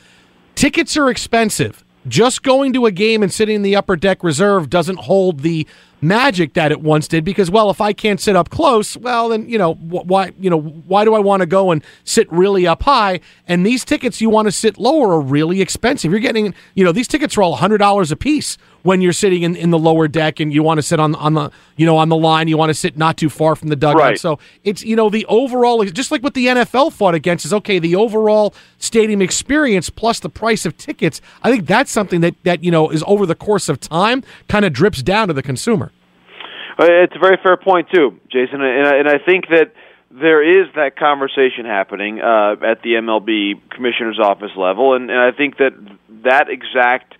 Tickets 0.55 0.95
are 0.95 1.09
expensive 1.09 1.83
just 2.07 2.43
going 2.43 2.73
to 2.73 2.85
a 2.85 2.91
game 2.91 3.21
and 3.21 3.31
sitting 3.31 3.57
in 3.57 3.61
the 3.61 3.75
upper 3.75 3.95
deck 3.95 4.23
reserve 4.23 4.69
doesn't 4.69 4.99
hold 4.99 5.41
the 5.41 5.67
magic 6.01 6.53
that 6.53 6.71
it 6.71 6.81
once 6.81 7.07
did 7.07 7.23
because 7.23 7.51
well 7.51 7.69
if 7.69 7.79
I 7.79 7.93
can't 7.93 8.19
sit 8.19 8.35
up 8.35 8.49
close 8.49 8.97
well 8.97 9.29
then 9.29 9.47
you 9.47 9.59
know 9.59 9.75
why 9.75 10.31
you 10.39 10.49
know 10.49 10.59
why 10.59 11.05
do 11.05 11.13
I 11.13 11.19
want 11.19 11.41
to 11.41 11.45
go 11.45 11.69
and 11.69 11.83
sit 12.03 12.31
really 12.31 12.65
up 12.65 12.83
high? 12.83 13.19
And 13.47 13.65
these 13.65 13.85
tickets 13.85 14.19
you 14.19 14.29
want 14.29 14.47
to 14.47 14.51
sit 14.51 14.79
lower 14.79 15.11
are 15.11 15.21
really 15.21 15.61
expensive. 15.61 16.11
You're 16.11 16.19
getting 16.19 16.55
you 16.73 16.83
know 16.83 16.91
these 16.91 17.07
tickets 17.07 17.37
are 17.37 17.43
all 17.43 17.57
$100 17.57 18.11
a 18.11 18.15
piece 18.15 18.57
when 18.83 19.01
you're 19.01 19.13
sitting 19.13 19.43
in, 19.43 19.55
in 19.55 19.69
the 19.69 19.79
lower 19.79 20.07
deck 20.07 20.39
and 20.39 20.53
you 20.53 20.63
want 20.63 20.77
to 20.77 20.81
sit 20.81 20.99
on 20.99 21.15
on 21.15 21.33
the 21.33 21.51
you 21.75 21.85
know 21.85 21.97
on 21.97 22.09
the 22.09 22.15
line 22.15 22.47
you 22.47 22.57
want 22.57 22.69
to 22.69 22.73
sit 22.73 22.97
not 22.97 23.17
too 23.17 23.29
far 23.29 23.55
from 23.55 23.69
the 23.69 23.75
dugout 23.75 24.01
right. 24.01 24.19
so 24.19 24.39
it's 24.63 24.83
you 24.83 24.95
know 24.95 25.09
the 25.09 25.25
overall 25.27 25.83
just 25.85 26.11
like 26.11 26.23
what 26.23 26.33
the 26.33 26.47
NFL 26.47 26.93
fought 26.93 27.15
against 27.15 27.45
is 27.45 27.53
okay 27.53 27.79
the 27.79 27.95
overall 27.95 28.53
stadium 28.77 29.21
experience 29.21 29.89
plus 29.89 30.19
the 30.19 30.29
price 30.29 30.65
of 30.65 30.77
tickets 30.77 31.21
I 31.43 31.51
think 31.51 31.67
that's 31.67 31.91
something 31.91 32.21
that 32.21 32.35
that 32.43 32.63
you 32.63 32.71
know 32.71 32.89
is 32.89 33.03
over 33.07 33.25
the 33.25 33.35
course 33.35 33.69
of 33.69 33.79
time 33.79 34.23
kind 34.47 34.65
of 34.65 34.73
drips 34.73 35.01
down 35.01 35.27
to 35.27 35.33
the 35.33 35.43
consumer 35.43 35.91
uh, 36.81 36.85
it's 37.03 37.15
a 37.15 37.19
very 37.19 37.37
fair 37.43 37.57
point 37.57 37.89
too, 37.93 38.19
Jason, 38.31 38.61
and 38.61 38.87
I, 38.87 38.95
and 38.95 39.07
I 39.07 39.19
think 39.19 39.49
that 39.49 39.73
there 40.09 40.41
is 40.41 40.67
that 40.75 40.97
conversation 40.97 41.65
happening 41.65 42.19
uh, 42.19 42.55
at 42.65 42.81
the 42.81 42.93
MLB 42.95 43.61
commissioner's 43.69 44.19
office 44.19 44.51
level, 44.55 44.95
and, 44.95 45.11
and 45.11 45.19
I 45.19 45.31
think 45.31 45.57
that 45.57 45.73
that 46.23 46.49
exact 46.49 47.10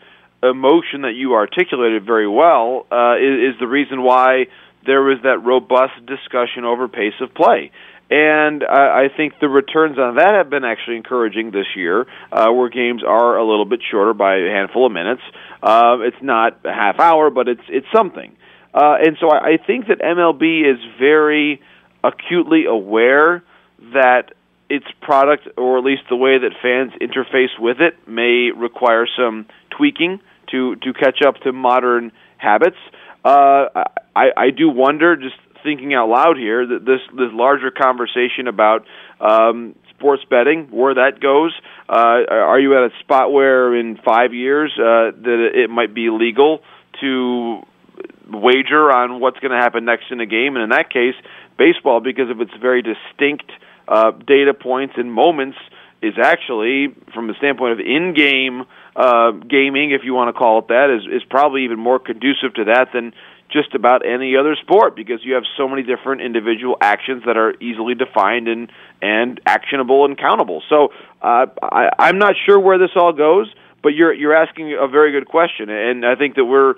emotion 0.44 1.02
that 1.02 1.14
you 1.16 1.34
articulated 1.34 2.06
very 2.06 2.28
well 2.28 2.86
uh, 2.92 3.16
is, 3.16 3.54
is 3.54 3.60
the 3.60 3.68
reason 3.68 4.02
why 4.02 4.48
there 4.86 5.02
was 5.02 5.20
that 5.24 5.40
robust 5.44 6.06
discussion 6.06 6.66
over 6.66 6.88
pace 6.88 7.14
of 7.22 7.34
play. 7.34 7.72
And 8.10 8.64
I, 8.64 9.06
I 9.06 9.08
think 9.16 9.40
the 9.40 9.48
returns 9.48 9.98
on 9.98 10.16
that 10.16 10.34
have 10.34 10.50
been 10.50 10.66
actually 10.66 10.98
encouraging 10.98 11.52
this 11.52 11.68
year, 11.76 12.06
uh, 12.32 12.52
where 12.52 12.70
games 12.70 13.04
are 13.08 13.38
a 13.38 13.46
little 13.46 13.66
bit 13.66 13.80
shorter 13.90 14.14
by 14.14 14.36
a 14.36 14.50
handful 14.50 14.86
of 14.86 14.92
minutes. 14.92 15.22
Uh, 15.64 15.98
it's 16.02 16.22
not 16.22 16.60
a 16.66 16.74
half 16.74 17.00
hour, 17.00 17.30
but 17.30 17.48
it's 17.48 17.62
it's 17.70 17.88
something. 17.96 18.36
Uh, 18.74 18.98
and 19.02 19.18
so 19.20 19.30
I, 19.30 19.54
I 19.54 19.58
think 19.66 19.88
that 19.88 20.00
MLB 20.00 20.70
is 20.70 20.80
very 21.00 21.62
acutely 22.04 22.66
aware 22.66 23.44
that 23.94 24.34
its 24.70 24.86
product, 25.02 25.48
or 25.58 25.78
at 25.78 25.84
least 25.84 26.04
the 26.10 26.16
way 26.16 26.38
that 26.38 26.52
fans 26.62 26.92
interface 27.02 27.58
with 27.60 27.80
it, 27.80 28.08
may 28.08 28.52
require 28.52 29.08
some 29.18 29.46
tweaking 29.70 30.20
to 30.50 30.76
to 30.78 30.94
catch 30.94 31.22
up 31.26 31.36
to 31.44 31.52
modern 31.52 32.12
habits. 32.38 32.78
Uh, 33.24 33.66
I, 34.16 34.26
I 34.36 34.50
do 34.50 34.70
wonder, 34.70 35.16
just 35.16 35.36
thinking 35.64 35.94
out 35.94 36.10
loud 36.10 36.38
here, 36.38 36.66
that 36.66 36.86
this 36.86 37.02
this 37.14 37.30
larger 37.32 37.72
conversation 37.72 38.48
about 38.48 38.86
um, 39.20 39.76
sports 39.92 40.24
betting, 40.30 40.68
where 40.72 40.96
that 40.96 41.20
goes. 41.22 41.54
Uh, 41.88 42.24
are 42.30 42.60
you 42.60 42.76
at 42.78 42.92
a 42.92 43.00
spot 43.02 43.32
where 43.32 43.76
in 43.76 43.98
five 44.04 44.34
years 44.34 44.72
uh, 44.78 45.12
that 45.12 45.52
it 45.54 45.70
might 45.70 45.94
be 45.94 46.10
legal 46.10 46.62
to 47.02 47.62
wager 48.32 48.92
on 48.92 49.20
what's 49.20 49.40
going 49.40 49.52
to 49.52 49.58
happen 49.58 49.86
next 49.86 50.06
in 50.10 50.20
a 50.20 50.26
game. 50.26 50.56
And 50.56 50.64
in 50.64 50.70
that 50.70 50.90
case, 50.90 51.16
baseball, 51.58 52.00
because 52.00 52.30
of 52.30 52.40
its 52.42 52.52
very 52.62 52.82
distinct 52.82 53.52
uh, 53.88 54.12
data 54.12 54.54
points 54.54 54.96
and 54.98 55.12
moments, 55.12 55.58
is 56.02 56.16
actually, 56.22 56.96
from 57.14 57.28
the 57.28 57.36
standpoint 57.38 57.74
of 57.74 57.80
in-game 57.80 58.64
uh, 58.96 59.32
gaming, 59.32 59.92
if 59.92 60.02
you 60.04 60.14
want 60.14 60.34
to 60.34 60.38
call 60.38 60.60
it 60.60 60.68
that, 60.68 60.90
is 60.90 61.06
is 61.12 61.24
probably 61.30 61.64
even 61.64 61.80
more 61.80 62.00
conducive 62.00 62.54
to 62.56 62.66
that 62.66 62.90
than 62.94 63.14
just 63.52 63.76
about 63.76 64.06
any 64.06 64.38
other 64.38 64.56
sport 64.62 64.96
because 64.96 65.20
you 65.24 65.34
have 65.34 65.44
so 65.58 65.68
many 65.68 65.84
different 65.84 66.22
individual 66.22 66.78
actions 66.80 67.24
that 67.26 67.38
are 67.38 67.54
easily 67.62 67.96
defined 67.96 68.48
and 68.48 68.72
and 69.02 69.42
actionable 69.46 70.06
and 70.06 70.18
countable. 70.18 70.64
So 70.70 70.90
uh, 71.22 71.48
I, 71.62 71.90
I'm 72.00 72.18
not 72.18 72.36
sure 72.46 72.60
where 72.60 72.78
this 72.78 72.92
all 72.96 73.14
goes 73.14 73.48
but 73.84 73.90
you're 73.90 74.14
you're 74.14 74.36
asking 74.36 74.78
a 74.80 74.88
very 74.88 75.12
good 75.12 75.28
question, 75.28 75.70
and 75.70 76.06
I 76.06 76.16
think 76.16 76.36
that 76.36 76.46
we're 76.46 76.76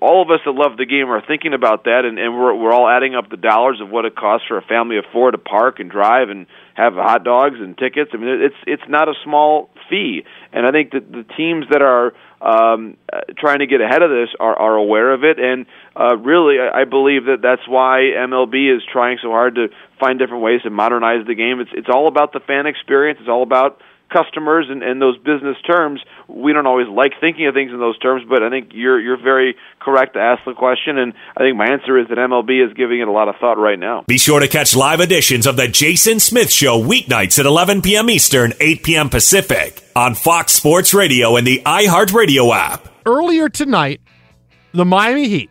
all 0.00 0.22
of 0.22 0.30
us 0.30 0.40
that 0.44 0.52
love 0.52 0.76
the 0.76 0.86
game 0.86 1.08
are 1.08 1.22
thinking 1.24 1.54
about 1.54 1.84
that, 1.84 2.04
and, 2.04 2.18
and 2.18 2.34
we're 2.34 2.54
we're 2.54 2.72
all 2.72 2.88
adding 2.88 3.14
up 3.14 3.30
the 3.30 3.36
dollars 3.36 3.80
of 3.80 3.88
what 3.90 4.04
it 4.04 4.16
costs 4.16 4.46
for 4.48 4.58
a 4.58 4.62
family 4.62 4.98
of 4.98 5.04
four 5.12 5.30
to 5.30 5.38
park 5.38 5.78
and 5.78 5.90
drive 5.90 6.28
and 6.30 6.46
have 6.74 6.94
hot 6.94 7.24
dogs 7.24 7.56
and 7.58 7.76
tickets. 7.78 8.10
I 8.12 8.16
mean, 8.16 8.42
it's 8.42 8.56
it's 8.66 8.88
not 8.88 9.08
a 9.08 9.14
small 9.24 9.70
fee, 9.88 10.24
and 10.52 10.66
I 10.66 10.72
think 10.72 10.92
that 10.92 11.10
the 11.10 11.24
teams 11.36 11.66
that 11.70 11.82
are 11.82 12.12
um, 12.40 12.96
uh, 13.12 13.20
trying 13.38 13.60
to 13.60 13.66
get 13.66 13.80
ahead 13.80 14.02
of 14.02 14.10
this 14.10 14.28
are 14.38 14.58
are 14.58 14.74
aware 14.74 15.12
of 15.12 15.24
it, 15.24 15.38
and 15.38 15.66
uh, 15.96 16.16
really, 16.16 16.56
I, 16.58 16.82
I 16.82 16.84
believe 16.84 17.26
that 17.26 17.38
that's 17.42 17.66
why 17.66 18.10
MLB 18.16 18.76
is 18.76 18.82
trying 18.92 19.18
so 19.22 19.30
hard 19.30 19.54
to 19.54 19.68
find 20.00 20.18
different 20.18 20.42
ways 20.42 20.62
to 20.62 20.70
modernize 20.70 21.26
the 21.26 21.34
game. 21.34 21.60
It's 21.60 21.70
it's 21.72 21.88
all 21.88 22.08
about 22.08 22.32
the 22.32 22.40
fan 22.40 22.66
experience. 22.66 23.18
It's 23.20 23.30
all 23.30 23.42
about 23.42 23.80
customers 24.12 24.66
and, 24.70 24.82
and 24.82 25.00
those 25.00 25.16
business 25.18 25.56
terms, 25.66 26.00
we 26.28 26.52
don't 26.52 26.66
always 26.66 26.88
like 26.88 27.12
thinking 27.20 27.46
of 27.46 27.54
things 27.54 27.72
in 27.72 27.78
those 27.78 27.98
terms, 27.98 28.22
but 28.28 28.42
I 28.42 28.50
think 28.50 28.70
you're 28.72 29.00
you're 29.00 29.20
very 29.20 29.56
correct 29.80 30.14
to 30.14 30.20
ask 30.20 30.44
the 30.44 30.54
question, 30.54 30.98
and 30.98 31.12
I 31.36 31.40
think 31.40 31.56
my 31.56 31.66
answer 31.66 31.98
is 31.98 32.08
that 32.08 32.18
MLB 32.18 32.66
is 32.66 32.74
giving 32.74 33.00
it 33.00 33.08
a 33.08 33.12
lot 33.12 33.28
of 33.28 33.36
thought 33.36 33.58
right 33.58 33.78
now. 33.78 34.04
Be 34.06 34.18
sure 34.18 34.40
to 34.40 34.48
catch 34.48 34.74
live 34.74 35.00
editions 35.00 35.46
of 35.46 35.56
the 35.56 35.68
Jason 35.68 36.20
Smith 36.20 36.50
Show 36.50 36.80
weeknights 36.80 37.38
at 37.38 37.46
11 37.46 37.82
p.m. 37.82 38.08
Eastern, 38.10 38.52
8 38.60 38.82
p.m. 38.82 39.08
Pacific 39.10 39.82
on 39.94 40.14
Fox 40.14 40.52
Sports 40.52 40.94
Radio 40.94 41.36
and 41.36 41.46
the 41.46 41.62
iHeartRadio 41.64 42.54
app. 42.54 42.88
Earlier 43.06 43.48
tonight, 43.48 44.00
the 44.72 44.84
Miami 44.84 45.28
Heat 45.28 45.50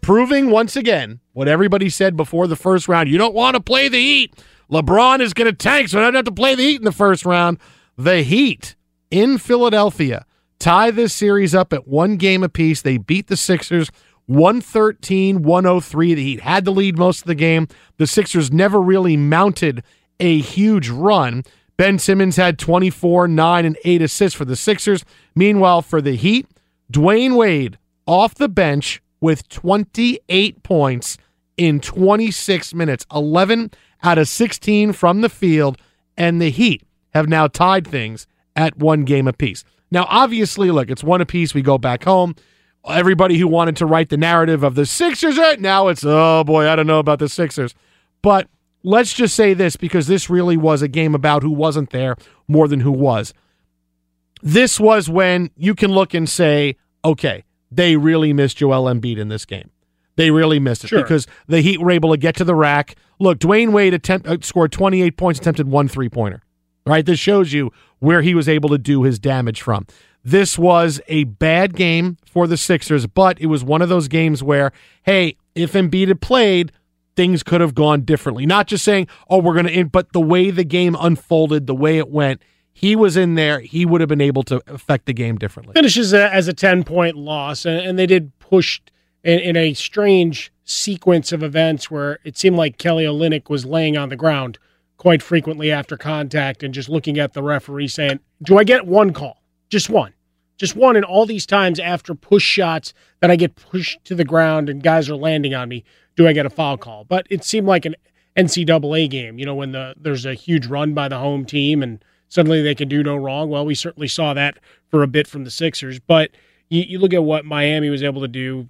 proving 0.00 0.50
once 0.50 0.74
again 0.74 1.20
what 1.32 1.48
everybody 1.48 1.90
said 1.90 2.16
before 2.16 2.46
the 2.46 2.56
first 2.56 2.88
round. 2.88 3.08
You 3.08 3.18
don't 3.18 3.34
want 3.34 3.54
to 3.54 3.60
play 3.60 3.88
the 3.88 3.98
Heat. 3.98 4.34
LeBron 4.70 5.20
is 5.20 5.32
going 5.32 5.50
to 5.50 5.56
tank, 5.56 5.88
so 5.88 5.98
I 5.98 6.02
don't 6.02 6.14
have 6.14 6.24
to 6.24 6.32
play 6.32 6.54
the 6.54 6.62
Heat 6.62 6.80
in 6.80 6.84
the 6.84 6.92
first 6.92 7.24
round. 7.24 7.58
The 8.00 8.22
Heat 8.22 8.76
in 9.10 9.38
Philadelphia 9.38 10.24
tie 10.60 10.92
this 10.92 11.12
series 11.12 11.52
up 11.52 11.72
at 11.72 11.88
one 11.88 12.16
game 12.16 12.44
apiece. 12.44 12.80
They 12.80 12.96
beat 12.96 13.26
the 13.26 13.36
Sixers 13.36 13.90
113 14.26 15.42
103. 15.42 16.14
The 16.14 16.22
Heat 16.22 16.40
had 16.42 16.64
the 16.64 16.70
lead 16.70 16.96
most 16.96 17.22
of 17.22 17.26
the 17.26 17.34
game. 17.34 17.66
The 17.96 18.06
Sixers 18.06 18.52
never 18.52 18.80
really 18.80 19.16
mounted 19.16 19.82
a 20.20 20.38
huge 20.38 20.88
run. 20.88 21.42
Ben 21.76 21.98
Simmons 21.98 22.36
had 22.36 22.56
24, 22.56 23.26
9, 23.26 23.64
and 23.64 23.76
8 23.84 24.02
assists 24.02 24.38
for 24.38 24.44
the 24.44 24.54
Sixers. 24.54 25.04
Meanwhile, 25.34 25.82
for 25.82 26.00
the 26.00 26.14
Heat, 26.14 26.46
Dwyane 26.92 27.34
Wade 27.34 27.78
off 28.06 28.36
the 28.36 28.48
bench 28.48 29.02
with 29.20 29.48
28 29.48 30.62
points 30.62 31.18
in 31.56 31.80
26 31.80 32.74
minutes, 32.74 33.04
11 33.12 33.72
out 34.04 34.18
of 34.18 34.28
16 34.28 34.92
from 34.92 35.20
the 35.20 35.28
field, 35.28 35.78
and 36.16 36.40
the 36.40 36.50
Heat 36.50 36.84
have 37.14 37.28
now 37.28 37.46
tied 37.46 37.86
things 37.86 38.26
at 38.56 38.76
one 38.78 39.04
game 39.04 39.26
apiece. 39.28 39.64
Now, 39.90 40.06
obviously, 40.08 40.70
look, 40.70 40.90
it's 40.90 41.02
one 41.04 41.20
apiece. 41.20 41.54
We 41.54 41.62
go 41.62 41.78
back 41.78 42.04
home. 42.04 42.34
Everybody 42.88 43.38
who 43.38 43.48
wanted 43.48 43.76
to 43.76 43.86
write 43.86 44.08
the 44.08 44.16
narrative 44.16 44.62
of 44.62 44.74
the 44.74 44.86
Sixers, 44.86 45.36
right 45.38 45.60
now 45.60 45.88
it's, 45.88 46.04
oh 46.04 46.44
boy, 46.44 46.68
I 46.68 46.76
don't 46.76 46.86
know 46.86 46.98
about 46.98 47.18
the 47.18 47.28
Sixers. 47.28 47.74
But 48.22 48.48
let's 48.82 49.12
just 49.12 49.34
say 49.34 49.54
this 49.54 49.76
because 49.76 50.06
this 50.06 50.30
really 50.30 50.56
was 50.56 50.82
a 50.82 50.88
game 50.88 51.14
about 51.14 51.42
who 51.42 51.50
wasn't 51.50 51.90
there 51.90 52.16
more 52.46 52.68
than 52.68 52.80
who 52.80 52.92
was. 52.92 53.34
This 54.42 54.78
was 54.78 55.08
when 55.08 55.50
you 55.56 55.74
can 55.74 55.90
look 55.92 56.14
and 56.14 56.28
say, 56.28 56.76
okay, 57.04 57.44
they 57.70 57.96
really 57.96 58.32
missed 58.32 58.58
Joel 58.58 58.84
Embiid 58.92 59.18
in 59.18 59.28
this 59.28 59.44
game. 59.44 59.70
They 60.16 60.30
really 60.30 60.58
missed 60.58 60.84
it 60.84 60.88
Sure. 60.88 61.02
because 61.02 61.26
the 61.46 61.60
Heat 61.60 61.80
were 61.80 61.90
able 61.90 62.10
to 62.10 62.16
get 62.16 62.34
to 62.36 62.44
the 62.44 62.54
rack. 62.54 62.96
Look, 63.20 63.38
Dwyane 63.38 63.72
Wade 63.72 63.94
attempt, 63.94 64.26
uh, 64.26 64.38
scored 64.40 64.72
28 64.72 65.16
points, 65.16 65.40
attempted 65.40 65.68
one 65.68 65.88
three 65.88 66.08
pointer. 66.08 66.42
Right, 66.88 67.04
this 67.04 67.18
shows 67.18 67.52
you 67.52 67.70
where 67.98 68.22
he 68.22 68.34
was 68.34 68.48
able 68.48 68.70
to 68.70 68.78
do 68.78 69.02
his 69.02 69.18
damage 69.18 69.60
from. 69.60 69.86
This 70.24 70.58
was 70.58 71.00
a 71.06 71.24
bad 71.24 71.74
game 71.74 72.16
for 72.24 72.46
the 72.46 72.56
Sixers, 72.56 73.06
but 73.06 73.40
it 73.40 73.46
was 73.46 73.62
one 73.62 73.82
of 73.82 73.88
those 73.88 74.08
games 74.08 74.42
where, 74.42 74.72
hey, 75.02 75.36
if 75.54 75.72
Embiid 75.72 76.08
had 76.08 76.20
played, 76.20 76.72
things 77.14 77.42
could 77.42 77.60
have 77.60 77.74
gone 77.74 78.02
differently. 78.02 78.46
Not 78.46 78.68
just 78.68 78.84
saying, 78.84 79.08
oh, 79.28 79.38
we're 79.38 79.54
going 79.54 79.66
to, 79.66 79.72
end, 79.72 79.92
but 79.92 80.12
the 80.12 80.20
way 80.20 80.50
the 80.50 80.64
game 80.64 80.96
unfolded, 80.98 81.66
the 81.66 81.74
way 81.74 81.98
it 81.98 82.08
went, 82.08 82.42
he 82.72 82.94
was 82.94 83.16
in 83.16 83.34
there, 83.34 83.60
he 83.60 83.84
would 83.84 84.00
have 84.00 84.08
been 84.08 84.20
able 84.20 84.44
to 84.44 84.62
affect 84.66 85.06
the 85.06 85.12
game 85.12 85.36
differently. 85.36 85.72
Finishes 85.74 86.14
as 86.14 86.46
a 86.46 86.52
10 86.52 86.84
point 86.84 87.16
loss, 87.16 87.66
and, 87.66 87.98
they 87.98 88.06
did 88.06 88.38
push 88.38 88.80
in, 89.24 89.40
in, 89.40 89.56
a 89.56 89.74
strange 89.74 90.52
sequence 90.64 91.32
of 91.32 91.42
events 91.42 91.90
where 91.90 92.20
it 92.22 92.38
seemed 92.38 92.56
like 92.56 92.78
Kelly 92.78 93.04
Olynyk 93.04 93.50
was 93.50 93.66
laying 93.66 93.96
on 93.96 94.10
the 94.10 94.16
ground 94.16 94.58
quite 94.98 95.22
frequently 95.22 95.72
after 95.72 95.96
contact 95.96 96.62
and 96.62 96.74
just 96.74 96.88
looking 96.88 97.18
at 97.18 97.32
the 97.32 97.42
referee 97.42 97.88
saying, 97.88 98.20
Do 98.42 98.58
I 98.58 98.64
get 98.64 98.86
one 98.86 99.12
call? 99.12 99.42
Just 99.70 99.88
one. 99.88 100.12
Just 100.58 100.76
one. 100.76 100.96
And 100.96 101.04
all 101.04 101.24
these 101.24 101.46
times 101.46 101.78
after 101.78 102.14
push 102.14 102.42
shots 102.42 102.92
that 103.20 103.30
I 103.30 103.36
get 103.36 103.54
pushed 103.56 104.04
to 104.04 104.14
the 104.14 104.24
ground 104.24 104.68
and 104.68 104.82
guys 104.82 105.08
are 105.08 105.16
landing 105.16 105.54
on 105.54 105.68
me, 105.68 105.84
do 106.16 106.26
I 106.26 106.32
get 106.32 106.46
a 106.46 106.50
foul 106.50 106.76
call? 106.76 107.04
But 107.04 107.26
it 107.30 107.44
seemed 107.44 107.68
like 107.68 107.86
an 107.86 107.94
NCAA 108.36 109.08
game, 109.08 109.38
you 109.38 109.46
know, 109.46 109.54
when 109.54 109.72
the 109.72 109.94
there's 109.96 110.26
a 110.26 110.34
huge 110.34 110.66
run 110.66 110.94
by 110.94 111.08
the 111.08 111.18
home 111.18 111.44
team 111.44 111.82
and 111.82 112.04
suddenly 112.28 112.60
they 112.60 112.74
can 112.74 112.88
do 112.88 113.02
no 113.02 113.16
wrong. 113.16 113.48
Well, 113.50 113.64
we 113.64 113.74
certainly 113.74 114.08
saw 114.08 114.34
that 114.34 114.58
for 114.90 115.02
a 115.02 115.08
bit 115.08 115.28
from 115.28 115.44
the 115.44 115.50
Sixers, 115.50 116.00
but 116.00 116.30
you, 116.68 116.82
you 116.82 116.98
look 116.98 117.14
at 117.14 117.22
what 117.22 117.44
Miami 117.44 117.88
was 117.88 118.02
able 118.02 118.20
to 118.20 118.28
do. 118.28 118.68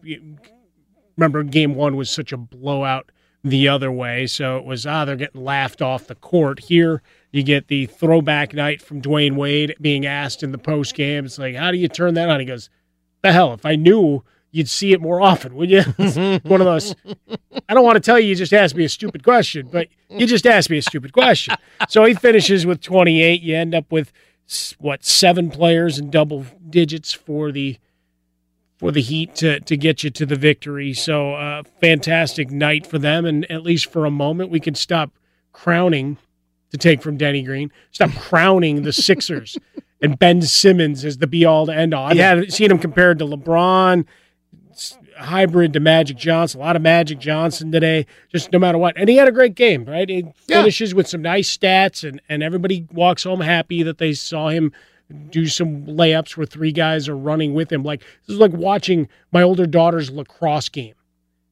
Remember, 1.17 1.43
game 1.43 1.75
one 1.75 1.97
was 1.97 2.11
such 2.11 2.33
a 2.33 2.37
blowout 2.37 3.11
the 3.45 3.69
other 3.69 3.91
way, 3.91 4.27
so 4.27 4.57
it 4.57 4.65
was 4.65 4.87
ah 4.87 5.05
they're 5.05 5.17
getting 5.17 5.45
laughed 5.45 5.81
off 5.81 6.07
the 6.07 6.15
court. 6.15 6.61
Here 6.61 7.03
you 7.31 7.43
get 7.43 7.69
the 7.69 7.87
throwback 7.87 8.55
night 8.55 8.83
from 8.83 9.01
Dwyane 9.03 9.37
Wade 9.37 9.75
being 9.81 10.07
asked 10.07 10.43
in 10.43 10.53
the 10.53 10.59
post 10.59 10.95
game. 10.95 11.25
It's 11.25 11.39
like, 11.39 11.55
how 11.55 11.71
do 11.71 11.79
you 11.79 11.89
turn 11.89 12.15
that 12.15 12.29
on? 12.29 12.41
He 12.41 12.47
goes, 12.47 12.71
the 13.23 13.33
hell, 13.33 13.53
if 13.53 13.67
I 13.67 13.77
knew 13.77 14.25
you'd 14.51 14.69
see 14.69 14.93
it 14.93 15.01
more 15.01 15.21
often, 15.21 15.55
would 15.55 15.71
you? 15.71 15.83
one 16.43 16.61
of 16.61 16.67
those. 16.67 16.95
I 17.69 17.75
don't 17.75 17.85
want 17.85 17.97
to 17.97 18.01
tell 18.01 18.19
you 18.19 18.29
you 18.29 18.35
just 18.35 18.53
asked 18.53 18.75
me 18.75 18.85
a 18.85 18.89
stupid 18.89 19.23
question, 19.23 19.69
but 19.71 19.89
you 20.09 20.27
just 20.27 20.47
asked 20.47 20.71
me 20.71 20.79
a 20.79 20.83
stupid 20.83 21.13
question. 21.13 21.55
So 21.89 22.05
he 22.05 22.15
finishes 22.15 22.65
with 22.65 22.81
28. 22.81 23.43
You 23.43 23.57
end 23.57 23.75
up 23.75 23.93
with 23.93 24.13
what 24.79 25.05
seven 25.05 25.51
players 25.51 25.99
in 25.99 26.11
double 26.11 26.47
digits 26.71 27.13
for 27.13 27.53
the 27.53 27.79
for 28.79 28.91
the 28.91 29.03
Heat 29.03 29.35
to 29.37 29.61
to 29.61 29.77
get 29.77 30.03
you 30.03 30.11
to 30.11 30.27
the 30.27 30.37
victory. 30.37 30.95
So 30.95 31.35
uh, 31.35 31.63
fantastic 31.81 32.51
night 32.51 32.87
for 32.87 32.99
them, 32.99 33.27
and 33.27 33.51
at 33.51 33.63
least 33.63 33.93
for 33.93 34.07
a 34.07 34.11
moment 34.11 34.51
we 34.51 34.61
can 34.61 34.75
stop 34.75 35.11
crowning 35.53 36.17
to 36.71 36.79
take 36.79 37.03
from 37.03 37.17
Denny 37.17 37.43
Green. 37.43 37.71
Stop 37.91 38.11
crowning 38.13 38.83
the 38.83 38.93
Sixers 39.09 39.59
and 40.01 40.19
Ben 40.19 40.43
Simmons 40.43 41.05
as 41.05 41.19
the 41.19 41.27
be 41.27 41.45
all 41.45 41.67
to 41.67 41.75
end 41.75 41.93
all. 41.93 42.07
I've 42.07 42.17
had 42.17 42.53
seen 42.53 42.71
him 42.71 42.79
compared 42.79 43.19
to 43.19 43.25
LeBron 43.25 44.07
hybrid 45.19 45.73
to 45.73 45.81
Magic 45.81 46.17
Johnson. 46.17 46.61
A 46.61 46.65
lot 46.65 46.77
of 46.77 46.83
Magic 46.83 47.19
Johnson 47.19 47.71
today, 47.73 48.07
just 48.33 48.53
no 48.53 48.59
matter 48.59 48.79
what. 48.79 48.97
And 48.97 49.09
he 49.09 49.17
had 49.17 49.29
a 49.29 49.33
great 49.33 49.55
game, 49.55 49.85
right? 49.85 50.09
He 50.09 50.25
yeah. 50.47 50.61
finishes 50.61 50.95
with 50.95 51.09
some 51.09 51.23
nice 51.23 51.55
stats, 51.55 52.09
and, 52.09 52.21
and 52.29 52.43
everybody 52.43 52.87
walks 52.93 53.25
home 53.25 53.41
happy 53.41 53.83
that 53.83 53.99
they 53.99 54.13
saw 54.13 54.49
him 54.49 54.73
do 55.31 55.47
some 55.47 55.87
layups 55.87 56.37
where 56.37 56.47
three 56.47 56.73
guys 56.73 57.09
are 57.09 57.17
running 57.17 57.55
with 57.55 57.73
him. 57.73 57.83
Like 57.83 58.01
this 58.01 58.35
is 58.35 58.39
like 58.39 58.53
watching 58.53 59.09
my 59.33 59.43
older 59.43 59.67
daughter's 59.67 60.11
lacrosse 60.11 60.69
game 60.69 60.95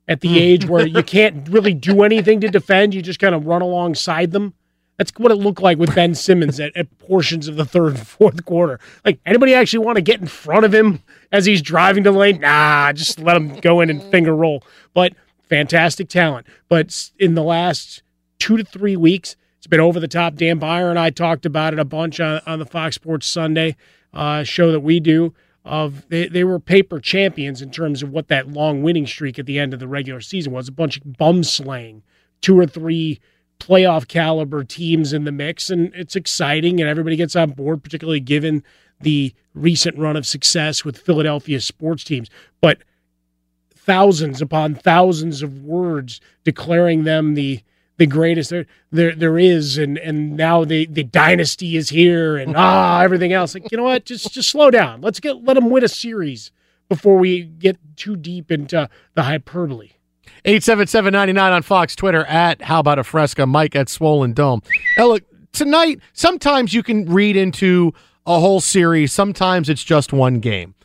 at 0.08 0.20
the 0.20 0.28
hmm. 0.28 0.34
age 0.34 0.66
where 0.66 0.86
you 0.86 1.02
can't 1.02 1.48
really 1.48 1.74
do 1.74 2.02
anything 2.02 2.40
to 2.40 2.48
defend. 2.48 2.94
You 2.94 3.02
just 3.02 3.18
kind 3.18 3.34
of 3.34 3.46
run 3.46 3.62
alongside 3.62 4.32
them. 4.32 4.54
That's 4.98 5.12
what 5.18 5.30
it 5.30 5.36
looked 5.36 5.60
like 5.60 5.78
with 5.78 5.94
Ben 5.94 6.14
Simmons 6.14 6.58
at, 6.58 6.74
at, 6.74 6.98
portions 6.98 7.48
of 7.48 7.56
the 7.56 7.66
third 7.66 7.96
and 7.96 8.06
fourth 8.06 8.44
quarter. 8.46 8.80
Like, 9.04 9.20
anybody 9.26 9.52
actually 9.52 9.84
want 9.84 9.96
to 9.96 10.02
get 10.02 10.20
in 10.20 10.26
front 10.26 10.64
of 10.64 10.72
him 10.72 11.02
as 11.30 11.44
he's 11.44 11.60
driving 11.60 12.04
to 12.04 12.12
the 12.12 12.18
lane? 12.18 12.40
Nah, 12.40 12.92
just 12.94 13.18
let 13.18 13.36
him 13.36 13.60
go 13.60 13.80
in 13.80 13.90
and 13.90 14.02
finger 14.02 14.34
roll. 14.34 14.62
But 14.94 15.12
fantastic 15.50 16.08
talent. 16.08 16.46
But 16.68 17.10
in 17.18 17.34
the 17.34 17.42
last 17.42 18.02
two 18.38 18.56
to 18.56 18.64
three 18.64 18.96
weeks, 18.96 19.36
it's 19.66 19.70
been 19.70 19.80
over 19.80 19.98
the 19.98 20.06
top. 20.06 20.36
Dan 20.36 20.60
Beyer 20.60 20.90
and 20.90 20.98
I 20.98 21.10
talked 21.10 21.44
about 21.44 21.72
it 21.72 21.80
a 21.80 21.84
bunch 21.84 22.20
on, 22.20 22.40
on 22.46 22.60
the 22.60 22.66
Fox 22.66 22.94
Sports 22.94 23.26
Sunday 23.26 23.74
uh, 24.14 24.44
show 24.44 24.70
that 24.70 24.78
we 24.78 25.00
do. 25.00 25.34
Of 25.64 26.08
they, 26.08 26.28
they 26.28 26.44
were 26.44 26.60
paper 26.60 27.00
champions 27.00 27.60
in 27.60 27.72
terms 27.72 28.00
of 28.00 28.10
what 28.10 28.28
that 28.28 28.46
long 28.46 28.84
winning 28.84 29.08
streak 29.08 29.40
at 29.40 29.46
the 29.46 29.58
end 29.58 29.74
of 29.74 29.80
the 29.80 29.88
regular 29.88 30.20
season 30.20 30.52
was. 30.52 30.68
A 30.68 30.72
bunch 30.72 30.98
of 30.98 31.16
bum 31.18 31.42
slaying, 31.42 32.04
two 32.40 32.56
or 32.56 32.64
three 32.64 33.18
playoff 33.58 34.06
caliber 34.06 34.62
teams 34.62 35.12
in 35.12 35.24
the 35.24 35.32
mix, 35.32 35.68
and 35.68 35.92
it's 35.96 36.14
exciting, 36.14 36.80
and 36.80 36.88
everybody 36.88 37.16
gets 37.16 37.34
on 37.34 37.50
board, 37.50 37.82
particularly 37.82 38.20
given 38.20 38.62
the 39.00 39.34
recent 39.52 39.98
run 39.98 40.16
of 40.16 40.28
success 40.28 40.84
with 40.84 40.96
Philadelphia 40.96 41.60
sports 41.60 42.04
teams. 42.04 42.30
But 42.60 42.84
thousands 43.74 44.40
upon 44.40 44.76
thousands 44.76 45.42
of 45.42 45.64
words 45.64 46.20
declaring 46.44 47.02
them 47.02 47.34
the 47.34 47.62
the 47.98 48.06
greatest 48.06 48.50
there 48.50 48.66
there, 48.90 49.14
there 49.14 49.38
is 49.38 49.78
and 49.78 49.98
and 49.98 50.36
now 50.36 50.64
the 50.64 50.86
the 50.86 51.04
dynasty 51.04 51.76
is 51.76 51.88
here 51.88 52.36
and 52.36 52.54
ah 52.56 53.00
everything 53.00 53.32
else. 53.32 53.54
Like 53.54 53.70
you 53.70 53.76
know 53.76 53.84
what? 53.84 54.04
Just 54.04 54.32
just 54.32 54.50
slow 54.50 54.70
down. 54.70 55.00
Let's 55.00 55.20
get 55.20 55.44
let 55.44 55.54
them 55.54 55.70
win 55.70 55.84
a 55.84 55.88
series 55.88 56.50
before 56.88 57.16
we 57.16 57.42
get 57.42 57.78
too 57.96 58.16
deep 58.16 58.50
into 58.50 58.88
the 59.14 59.22
hyperbole. 59.24 59.90
87799 60.44 61.52
on 61.52 61.62
Fox 61.62 61.96
Twitter 61.96 62.24
at 62.26 62.62
How 62.62 62.78
About 62.78 63.00
a 63.00 63.04
Fresca, 63.04 63.46
Mike 63.46 63.74
at 63.74 63.88
Swollen 63.88 64.32
Dome. 64.32 64.62
Now, 64.96 65.08
look, 65.08 65.24
tonight, 65.52 65.98
sometimes 66.12 66.72
you 66.72 66.84
can 66.84 67.04
read 67.06 67.36
into 67.36 67.92
a 68.26 68.38
whole 68.38 68.60
series, 68.60 69.12
sometimes 69.12 69.68
it's 69.68 69.82
just 69.82 70.12
one 70.12 70.38
game. 70.38 70.75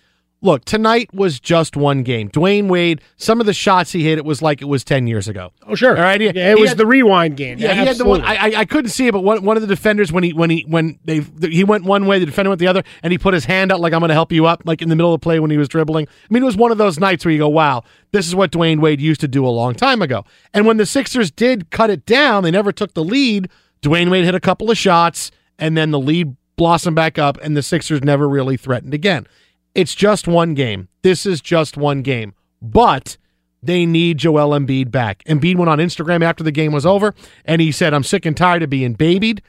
Look, 0.43 0.65
tonight 0.65 1.13
was 1.13 1.39
just 1.39 1.77
one 1.77 2.01
game. 2.01 2.27
Dwyane 2.27 2.67
Wade, 2.67 3.01
some 3.15 3.39
of 3.39 3.45
the 3.45 3.53
shots 3.53 3.91
he 3.91 4.03
hit, 4.03 4.17
it 4.17 4.25
was 4.25 4.41
like 4.41 4.59
it 4.59 4.65
was 4.65 4.83
ten 4.83 5.05
years 5.05 5.27
ago. 5.27 5.53
Oh, 5.67 5.75
sure. 5.75 5.95
All 5.95 6.01
right, 6.01 6.19
yeah, 6.19 6.31
it 6.33 6.59
was 6.59 6.69
had, 6.69 6.79
the 6.79 6.87
rewind 6.87 7.37
game. 7.37 7.59
Yeah, 7.59 7.75
he 7.75 7.85
had 7.85 7.97
the 7.97 8.05
one. 8.05 8.21
I, 8.21 8.61
I 8.61 8.65
couldn't 8.65 8.89
see 8.89 9.05
it, 9.05 9.11
but 9.11 9.23
one, 9.23 9.43
one 9.43 9.55
of 9.55 9.61
the 9.61 9.67
defenders 9.67 10.11
when 10.11 10.23
he 10.23 10.33
when 10.33 10.49
he 10.49 10.65
when 10.67 10.97
they 11.05 11.19
he 11.47 11.63
went 11.63 11.83
one 11.83 12.07
way, 12.07 12.17
the 12.17 12.25
defender 12.25 12.49
went 12.49 12.59
the 12.59 12.65
other, 12.65 12.81
and 13.03 13.11
he 13.11 13.19
put 13.19 13.35
his 13.35 13.45
hand 13.45 13.71
out 13.71 13.79
like 13.79 13.93
I'm 13.93 13.99
going 13.99 14.09
to 14.09 14.15
help 14.15 14.31
you 14.31 14.47
up, 14.47 14.63
like 14.65 14.81
in 14.81 14.89
the 14.89 14.95
middle 14.95 15.13
of 15.13 15.21
the 15.21 15.23
play 15.23 15.39
when 15.39 15.51
he 15.51 15.57
was 15.57 15.67
dribbling. 15.67 16.07
I 16.07 16.33
mean, 16.33 16.41
it 16.41 16.47
was 16.47 16.57
one 16.57 16.71
of 16.71 16.79
those 16.79 16.99
nights 16.99 17.23
where 17.23 17.31
you 17.31 17.37
go, 17.37 17.49
"Wow, 17.49 17.83
this 18.11 18.27
is 18.27 18.33
what 18.33 18.51
Dwyane 18.51 18.79
Wade 18.79 18.99
used 18.99 19.21
to 19.21 19.27
do 19.27 19.45
a 19.45 19.49
long 19.49 19.75
time 19.75 20.01
ago." 20.01 20.25
And 20.55 20.65
when 20.65 20.77
the 20.77 20.87
Sixers 20.87 21.29
did 21.29 21.69
cut 21.69 21.91
it 21.91 22.07
down, 22.07 22.41
they 22.41 22.51
never 22.51 22.71
took 22.71 22.95
the 22.95 23.03
lead. 23.03 23.47
Dwyane 23.83 24.09
Wade 24.09 24.25
hit 24.25 24.33
a 24.33 24.39
couple 24.39 24.71
of 24.71 24.77
shots, 24.77 25.29
and 25.59 25.77
then 25.77 25.91
the 25.91 25.99
lead 25.99 26.35
blossomed 26.55 26.95
back 26.95 27.19
up, 27.19 27.37
and 27.43 27.55
the 27.55 27.63
Sixers 27.63 28.03
never 28.03 28.27
really 28.27 28.57
threatened 28.57 28.95
again. 28.95 29.27
It's 29.73 29.95
just 29.95 30.27
one 30.27 30.53
game. 30.53 30.89
This 31.01 31.25
is 31.25 31.41
just 31.41 31.77
one 31.77 32.01
game. 32.01 32.33
But 32.61 33.17
they 33.63 33.85
need 33.85 34.17
Joel 34.17 34.57
Embiid 34.57 34.91
back. 34.91 35.23
Embiid 35.25 35.55
went 35.55 35.69
on 35.69 35.79
Instagram 35.79 36.23
after 36.23 36.43
the 36.43 36.51
game 36.51 36.71
was 36.71 36.85
over 36.85 37.13
and 37.45 37.61
he 37.61 37.71
said, 37.71 37.93
I'm 37.93 38.03
sick 38.03 38.25
and 38.25 38.35
tired 38.35 38.63
of 38.63 38.69
being 38.69 38.93
babied. 38.93 39.41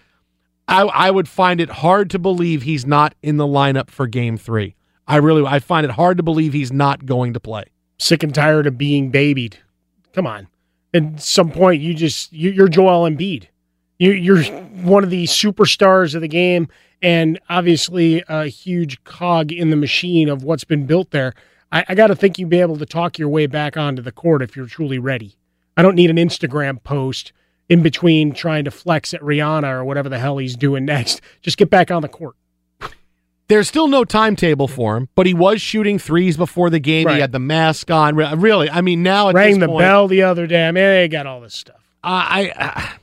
I, 0.68 0.82
I 0.82 1.10
would 1.10 1.28
find 1.28 1.60
it 1.60 1.68
hard 1.68 2.10
to 2.10 2.18
believe 2.18 2.62
he's 2.62 2.86
not 2.86 3.14
in 3.22 3.36
the 3.36 3.46
lineup 3.46 3.90
for 3.90 4.06
game 4.06 4.36
three. 4.36 4.76
I 5.06 5.16
really 5.16 5.44
I 5.44 5.58
find 5.58 5.84
it 5.84 5.92
hard 5.92 6.16
to 6.18 6.22
believe 6.22 6.52
he's 6.52 6.72
not 6.72 7.04
going 7.06 7.32
to 7.34 7.40
play. 7.40 7.64
Sick 7.98 8.22
and 8.22 8.34
tired 8.34 8.66
of 8.66 8.78
being 8.78 9.10
babied. 9.10 9.58
Come 10.12 10.26
on. 10.26 10.48
At 10.94 11.20
some 11.20 11.50
point 11.50 11.82
you 11.82 11.94
just 11.94 12.32
you, 12.32 12.62
are 12.64 12.68
Joel 12.68 13.08
Embiid. 13.08 13.48
You, 14.02 14.10
you're 14.10 14.42
one 14.42 15.04
of 15.04 15.10
the 15.10 15.26
superstars 15.26 16.16
of 16.16 16.22
the 16.22 16.28
game 16.28 16.66
and 17.02 17.38
obviously 17.48 18.24
a 18.28 18.48
huge 18.48 19.04
cog 19.04 19.52
in 19.52 19.70
the 19.70 19.76
machine 19.76 20.28
of 20.28 20.42
what's 20.42 20.64
been 20.64 20.86
built 20.86 21.12
there. 21.12 21.34
I, 21.70 21.84
I 21.88 21.94
got 21.94 22.08
to 22.08 22.16
think 22.16 22.36
you'd 22.36 22.48
be 22.48 22.60
able 22.60 22.76
to 22.78 22.84
talk 22.84 23.16
your 23.16 23.28
way 23.28 23.46
back 23.46 23.76
onto 23.76 24.02
the 24.02 24.10
court 24.10 24.42
if 24.42 24.56
you're 24.56 24.66
truly 24.66 24.98
ready. 24.98 25.36
I 25.76 25.82
don't 25.82 25.94
need 25.94 26.10
an 26.10 26.16
Instagram 26.16 26.82
post 26.82 27.32
in 27.68 27.80
between 27.80 28.32
trying 28.32 28.64
to 28.64 28.72
flex 28.72 29.14
at 29.14 29.20
Rihanna 29.20 29.72
or 29.72 29.84
whatever 29.84 30.08
the 30.08 30.18
hell 30.18 30.38
he's 30.38 30.56
doing 30.56 30.84
next. 30.84 31.20
Just 31.40 31.56
get 31.56 31.70
back 31.70 31.92
on 31.92 32.02
the 32.02 32.08
court. 32.08 32.34
There's 33.46 33.68
still 33.68 33.86
no 33.86 34.04
timetable 34.04 34.66
for 34.66 34.96
him, 34.96 35.10
but 35.14 35.26
he 35.26 35.34
was 35.34 35.62
shooting 35.62 36.00
threes 36.00 36.36
before 36.36 36.70
the 36.70 36.80
game. 36.80 37.06
Right. 37.06 37.14
He 37.14 37.20
had 37.20 37.30
the 37.30 37.38
mask 37.38 37.88
on. 37.88 38.16
Really, 38.16 38.68
I 38.68 38.80
mean, 38.80 39.04
now 39.04 39.28
at 39.28 39.36
rang 39.36 39.60
the 39.60 39.68
point, 39.68 39.78
bell 39.78 40.08
the 40.08 40.22
other 40.22 40.48
day. 40.48 40.66
I 40.66 40.72
mean, 40.72 40.82
they 40.82 41.06
got 41.06 41.26
all 41.28 41.40
this 41.40 41.54
stuff. 41.54 41.76
I, 42.02 42.52
I, 42.56 42.96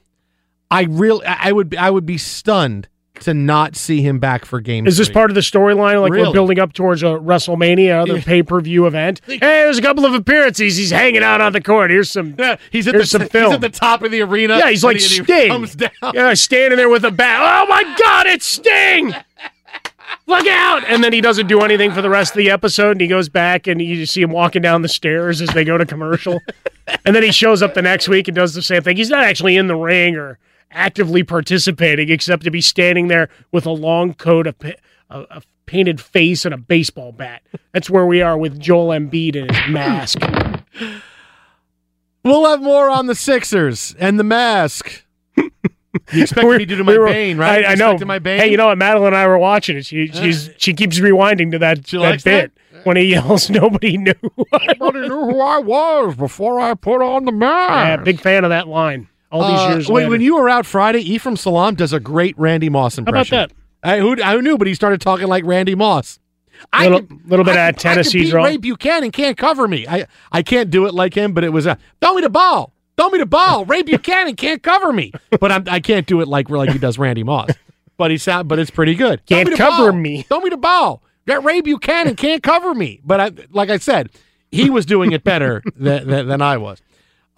I 0.71 0.83
really, 0.83 1.25
I 1.25 1.51
would, 1.51 1.75
I 1.75 1.89
would 1.89 2.05
be 2.05 2.17
stunned 2.17 2.87
to 3.21 3.33
not 3.33 3.75
see 3.75 4.01
him 4.01 4.19
back 4.19 4.45
for 4.45 4.59
game. 4.59 4.87
Is 4.87 4.97
this 4.97 5.07
three. 5.07 5.13
part 5.13 5.31
of 5.31 5.35
the 5.35 5.41
storyline? 5.41 6.01
Like 6.01 6.11
really? 6.11 6.27
we're 6.27 6.33
building 6.33 6.59
up 6.59 6.73
towards 6.73 7.03
a 7.03 7.07
WrestleMania, 7.07 8.01
other 8.01 8.21
pay 8.21 8.43
per 8.43 8.59
view 8.61 8.87
event. 8.87 9.21
Hey, 9.29 9.37
there's 9.39 9.77
a 9.77 9.81
couple 9.81 10.05
of 10.05 10.13
appearances. 10.13 10.75
He's 10.75 10.91
hanging 10.91 11.23
out 11.23 11.39
on 11.39 11.53
the 11.53 11.61
court. 11.61 11.91
Here's 11.91 12.11
some. 12.11 12.35
Yeah, 12.37 12.57
he's 12.71 12.87
at 12.87 12.95
the, 12.95 13.05
some 13.05 13.27
film. 13.27 13.51
He's 13.51 13.55
at 13.55 13.61
the 13.61 13.69
top 13.69 14.01
of 14.01 14.11
the 14.11 14.21
arena. 14.21 14.57
Yeah, 14.57 14.69
he's 14.69 14.83
like 14.83 14.97
he, 14.97 15.01
Sting. 15.01 15.49
comes 15.49 15.75
down. 15.75 15.91
Yeah, 16.13 16.33
standing 16.33 16.77
there 16.77 16.89
with 16.89 17.05
a 17.05 17.11
bat. 17.11 17.39
Oh 17.41 17.67
my 17.69 17.83
God, 18.03 18.25
it's 18.27 18.45
Sting! 18.45 19.13
Look 20.27 20.47
out! 20.47 20.83
And 20.87 21.03
then 21.03 21.13
he 21.13 21.21
doesn't 21.21 21.47
do 21.47 21.61
anything 21.61 21.91
for 21.91 22.01
the 22.01 22.09
rest 22.09 22.33
of 22.33 22.37
the 22.37 22.49
episode, 22.49 22.91
and 22.91 23.01
he 23.01 23.07
goes 23.07 23.29
back, 23.29 23.67
and 23.67 23.81
you 23.81 24.05
see 24.05 24.21
him 24.21 24.31
walking 24.31 24.61
down 24.61 24.81
the 24.81 24.89
stairs 24.89 25.41
as 25.41 25.49
they 25.49 25.63
go 25.63 25.77
to 25.77 25.85
commercial. 25.85 26.39
and 27.05 27.15
then 27.15 27.23
he 27.23 27.31
shows 27.31 27.61
up 27.61 27.75
the 27.75 27.81
next 27.81 28.09
week 28.09 28.27
and 28.27 28.35
does 28.35 28.53
the 28.53 28.61
same 28.63 28.81
thing. 28.81 28.97
He's 28.97 29.09
not 29.09 29.23
actually 29.23 29.55
in 29.55 29.67
the 29.67 29.75
ring 29.75 30.15
or 30.15 30.37
actively 30.71 31.23
participating 31.23 32.09
except 32.09 32.43
to 32.43 32.51
be 32.51 32.61
standing 32.61 33.07
there 33.07 33.29
with 33.51 33.65
a 33.65 33.71
long 33.71 34.13
coat, 34.13 34.47
a, 34.47 34.55
a, 35.09 35.21
a 35.29 35.41
painted 35.65 35.99
face, 36.01 36.45
and 36.45 36.53
a 36.53 36.57
baseball 36.57 37.11
bat. 37.11 37.41
That's 37.73 37.89
where 37.89 38.05
we 38.05 38.21
are 38.21 38.37
with 38.37 38.59
Joel 38.59 38.87
Embiid 38.89 39.35
and 39.39 39.51
his 39.51 39.69
mask. 39.73 40.19
We'll 42.23 42.45
have 42.49 42.61
more 42.61 42.89
on 42.89 43.07
the 43.07 43.15
Sixers 43.15 43.95
and 43.99 44.19
the 44.19 44.23
mask 44.23 45.03
You 45.37 45.51
expect 46.21 46.47
me 46.47 46.57
to 46.59 46.65
do 46.65 46.83
my 46.83 46.91
We 46.91 46.97
were- 46.99 47.07
Bane, 47.07 47.37
right? 47.37 47.65
I, 47.65 47.71
I 47.71 47.75
know. 47.75 47.97
my 48.05 48.19
Bane? 48.19 48.39
Hey, 48.39 48.51
you 48.51 48.57
know 48.57 48.67
what? 48.67 48.77
Madeline 48.77 49.07
and 49.07 49.15
I 49.15 49.25
were 49.27 49.37
watching 49.39 49.77
it. 49.77 49.85
She 49.85 50.07
she's 50.07 50.49
uh, 50.49 50.53
she 50.57 50.73
keeps 50.73 50.99
rewinding 50.99 51.51
to 51.51 51.59
that, 51.59 51.83
that 51.85 52.23
bit 52.23 52.51
when 52.83 52.95
he 52.97 53.03
yells, 53.05 53.49
"Nobody 53.49 53.97
knew." 53.97 54.13
Nobody 54.79 55.07
knew 55.07 55.07
who 55.25 55.41
I 55.41 55.57
was 55.59 56.15
before 56.15 56.59
I 56.59 56.73
put 56.75 57.01
on 57.01 57.25
the 57.25 57.31
mask. 57.31 57.71
yeah, 57.71 57.95
big 58.03 58.19
fan 58.19 58.43
of 58.43 58.49
that 58.51 58.67
line. 58.67 59.07
All 59.31 59.41
these 59.47 59.59
Uh, 59.59 59.69
years 59.73 59.87
wait, 59.89 60.01
later. 60.03 60.09
when 60.09 60.21
you 60.21 60.35
were 60.35 60.49
out 60.49 60.65
Friday, 60.65 60.99
Ephraim 61.01 61.35
Salaam 61.37 61.75
does 61.75 61.93
a 61.93 61.99
great 61.99 62.37
Randy 62.37 62.69
Moss 62.69 62.97
impression. 62.97 63.35
about 63.35 63.49
impression. 63.51 63.55
that? 63.83 63.89
I, 63.89 63.99
who, 63.99 64.21
I 64.21 64.41
knew, 64.41 64.57
but 64.57 64.67
he 64.67 64.73
started 64.73 64.99
talking 65.01 65.27
like 65.27 65.45
Randy 65.45 65.75
Moss. 65.75 66.19
I 66.73 66.89
Little- 66.89 67.17
little 67.25 67.45
bit 67.45 67.55
I 67.55 67.69
of 67.69 67.75
I 67.75 67.77
Tennessee 67.77 68.23
beat 68.23 68.31
draw. 68.31 68.43
Ray 68.43 68.57
Buchanan 68.57 69.11
can't 69.11 69.37
cover 69.37 69.65
me. 69.67 69.87
I 69.87 70.05
I 70.31 70.41
can't 70.41 70.69
do 70.69 70.85
it 70.87 70.93
like 70.93 71.13
him, 71.13 71.31
but 71.33 71.43
it 71.45 71.53
was 71.53 71.65
a 71.65 71.77
throw 72.01 72.15
me 72.15 72.21
the 72.21 72.29
ball, 72.29 72.73
throw 72.97 73.07
me 73.09 73.17
the 73.19 73.25
ball. 73.25 73.63
Ray 73.65 73.81
Buchanan 73.83 74.35
can't 74.35 74.61
cover 74.61 74.91
me, 74.91 75.13
but 75.39 75.51
I'm, 75.53 75.63
I 75.69 75.79
can't 75.79 76.05
do 76.05 76.19
it 76.19 76.27
like 76.27 76.49
like 76.49 76.71
he 76.71 76.77
does 76.79 76.97
Randy 76.97 77.23
Moss. 77.23 77.51
But 77.97 78.11
he 78.11 78.17
sound, 78.17 78.49
but 78.49 78.59
it's 78.59 78.71
pretty 78.71 78.95
good. 78.95 79.25
Can't 79.25 79.49
the 79.49 79.55
cover 79.55 79.91
ball. 79.91 79.99
me. 80.01 80.23
Throw 80.23 80.39
me 80.41 80.49
the 80.49 80.57
ball. 80.57 81.01
That 81.27 81.43
Ray 81.43 81.61
Buchanan 81.61 82.15
can't 82.17 82.41
cover 82.43 82.73
me. 82.73 82.99
But 83.05 83.19
I, 83.21 83.31
like 83.51 83.69
I 83.69 83.77
said, 83.77 84.09
he 84.51 84.69
was 84.69 84.85
doing 84.85 85.11
it 85.13 85.23
better 85.23 85.61
than, 85.75 86.07
than, 86.09 86.27
than 86.27 86.41
I 86.41 86.57
was. 86.57 86.81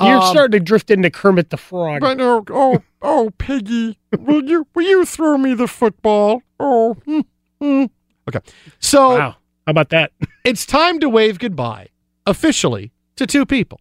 You're 0.03 0.17
Um, 0.21 0.31
starting 0.31 0.51
to 0.59 0.63
drift 0.63 0.89
into 0.91 1.09
Kermit 1.09 1.49
the 1.49 1.57
Frog. 1.57 2.01
but 2.01 2.19
oh, 2.21 2.43
oh, 2.49 2.81
oh, 3.01 3.31
Piggy, 3.37 3.97
will 4.17 4.43
you 4.43 4.67
will 4.75 4.83
you 4.83 5.05
throw 5.05 5.37
me 5.37 5.53
the 5.53 5.67
football? 5.67 6.41
Oh, 6.59 6.95
hmm, 7.05 7.19
hmm. 7.59 7.85
okay. 8.27 8.39
So 8.79 9.09
wow, 9.17 9.29
how 9.65 9.71
about 9.71 9.89
that? 9.89 10.11
it's 10.43 10.65
time 10.65 10.99
to 10.99 11.09
wave 11.09 11.39
goodbye 11.39 11.87
officially 12.25 12.91
to 13.15 13.25
two 13.27 13.45
people: 13.45 13.79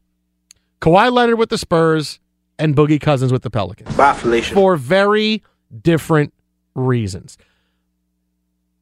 Kawhi 0.80 1.10
Leonard 1.12 1.38
with 1.38 1.48
the 1.50 1.58
Spurs 1.58 2.20
and 2.58 2.76
Boogie 2.76 3.00
Cousins 3.00 3.32
with 3.32 3.42
the 3.42 3.50
Pelicans. 3.50 3.94
Bye, 3.96 4.14
Felicia. 4.14 4.54
For 4.54 4.76
very 4.76 5.42
different 5.82 6.32
reasons. 6.74 7.38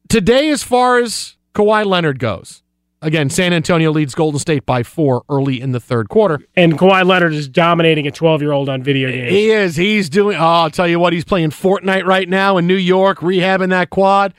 Today, 0.09 0.49
as 0.49 0.63
far 0.63 0.97
as 0.99 1.37
Kawhi 1.53 1.85
Leonard 1.85 2.19
goes, 2.19 2.63
again, 3.01 3.29
San 3.29 3.53
Antonio 3.53 3.91
leads 3.91 4.15
Golden 4.15 4.39
State 4.39 4.65
by 4.65 4.83
four 4.83 5.23
early 5.29 5.61
in 5.61 5.71
the 5.71 5.79
third 5.79 6.09
quarter. 6.09 6.39
And 6.55 6.77
Kawhi 6.77 7.05
Leonard 7.05 7.33
is 7.33 7.47
dominating 7.47 8.07
a 8.07 8.11
12 8.11 8.41
year 8.41 8.51
old 8.51 8.69
on 8.69 8.83
video 8.83 9.09
games. 9.09 9.31
He 9.31 9.51
is. 9.51 9.75
He's 9.75 10.09
doing. 10.09 10.37
Oh, 10.37 10.43
I'll 10.43 10.69
tell 10.69 10.87
you 10.87 10.99
what. 10.99 11.13
He's 11.13 11.25
playing 11.25 11.51
Fortnite 11.51 12.05
right 12.05 12.27
now 12.27 12.57
in 12.57 12.67
New 12.67 12.75
York, 12.75 13.19
rehabbing 13.19 13.69
that 13.69 13.89
quad. 13.89 14.33